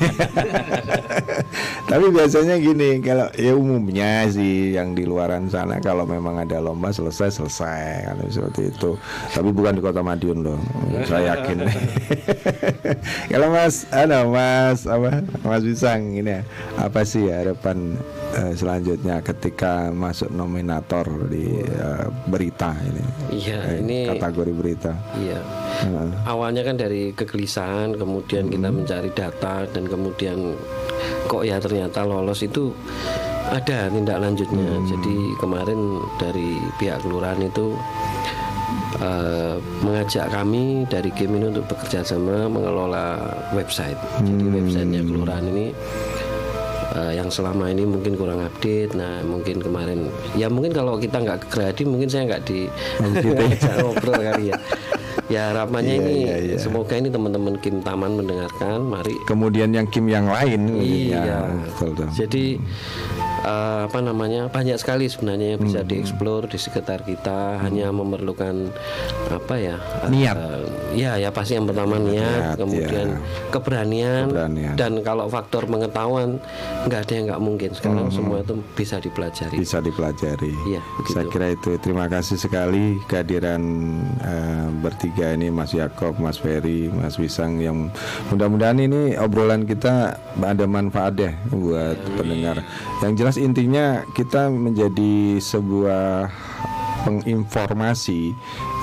[1.83, 6.89] Tapi biasanya gini kalau ya umumnya sih yang di luaran sana kalau memang ada lomba
[6.89, 8.97] selesai selesai kan seperti itu.
[9.29, 10.59] Tapi bukan di kota Madiun loh.
[11.05, 11.69] Saya yakin.
[13.31, 16.41] kalau Mas, ada Mas apa Mas Bisang ini ya,
[16.79, 17.93] apa sih harapan
[18.33, 23.03] eh, selanjutnya ketika masuk nominator di eh, berita ini?
[23.37, 24.91] Iya, Eh, ini kategori berita.
[25.19, 25.39] Iya.
[26.23, 30.55] Awalnya kan dari kegelisahan, kemudian kita mencari data dan kemudian
[31.27, 32.71] kok ya ternyata lolos itu
[33.51, 34.69] ada tindak lanjutnya.
[34.87, 37.75] Jadi kemarin dari pihak kelurahan itu
[39.01, 43.19] eh, mengajak kami dari game ini untuk bekerja sama mengelola
[43.51, 43.97] website.
[44.23, 45.65] Jadi websitenya kelurahan ini
[46.97, 48.95] eh, yang selama ini mungkin kurang update.
[48.95, 50.07] Nah mungkin kemarin
[50.39, 52.65] ya mungkin kalau kita nggak ke Gerhadi mungkin saya nggak di
[53.83, 54.57] ngobrol kali ya.
[55.33, 56.57] Ya harapannya Iya, ini iya, iya.
[56.61, 58.85] semoga ini teman-teman Kim Taman mendengarkan.
[58.85, 61.21] Mari Kemudian yang Kim yang lain, Iya.
[61.25, 62.07] ya, betul, betul.
[62.13, 62.45] Jadi
[63.43, 67.59] eh, apa namanya banyak sekali sebenarnya yang bisa dieksplor di sekitar kita.
[67.61, 68.71] Hanya memerlukan
[69.29, 69.75] apa ya
[70.07, 70.37] eh, Niat.
[70.95, 73.19] ya ya pasti yang pertama niat, Niat, kemudian ya.
[73.51, 74.73] keberanian, Keberanian.
[74.79, 76.39] dan kalau faktor pengetahuan
[76.87, 77.69] nggak ada yang nggak mungkin.
[77.75, 79.55] Sekarang semua itu bisa dipelajari.
[79.59, 80.53] bisa dipelajari.
[80.69, 81.13] Iya, begitu.
[81.13, 81.71] Saya kira itu.
[81.83, 83.61] Terima kasih sekali kehadiran
[84.23, 87.89] eh, bertiga ini Mas Yakob, Mas Ferry, Mas Wisang yang
[88.31, 92.61] mudah-mudahan ini obrolan kita ada manfaat ya buat pendengar.
[93.03, 96.29] Yang jelas intinya kita menjadi sebuah
[97.03, 98.33] penginformasi.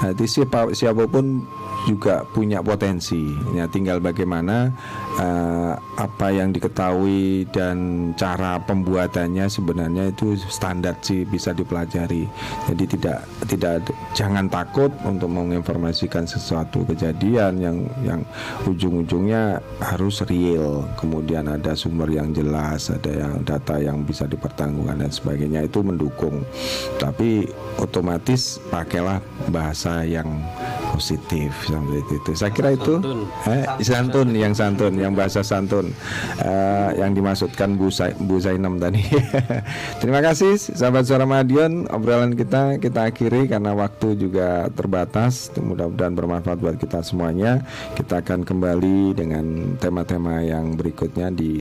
[0.04, 1.44] Nanti siapa siapa pun
[1.88, 3.32] juga punya potensi.
[3.56, 4.72] Ya tinggal bagaimana
[5.20, 12.26] eh, apa yang diketahui dan cara pembuatannya sebenarnya itu standar sih bisa dipelajari.
[12.66, 13.86] Jadi tidak tidak
[14.16, 18.20] jangan takut untuk menginformasikan sesuatu kejadian yang yang
[18.64, 20.88] ujung-ujungnya harus real.
[20.98, 26.42] Kemudian ada sumber yang jelas, ada yang data yang bisa dipertanggungan dan sebagainya itu mendukung.
[26.96, 29.22] Tapi otomatis pakailah
[29.52, 30.28] bahasa yang
[30.92, 32.30] positif seperti itu.
[32.34, 32.94] Saya kira itu
[33.46, 35.90] eh, santun yang santun, yang bahasa santun
[36.38, 39.02] eh, yang dimaksudkan Bu, Zai- Bu Zainam tadi.
[40.00, 45.50] Terima kasih sahabat suara Madiun obrolan kita kita akhiri karena waktu juga terbatas.
[45.58, 47.66] Mudah-mudahan bermanfaat buat kita semuanya.
[47.98, 51.58] Kita akan kembali dengan tema-tema yang berikutnya di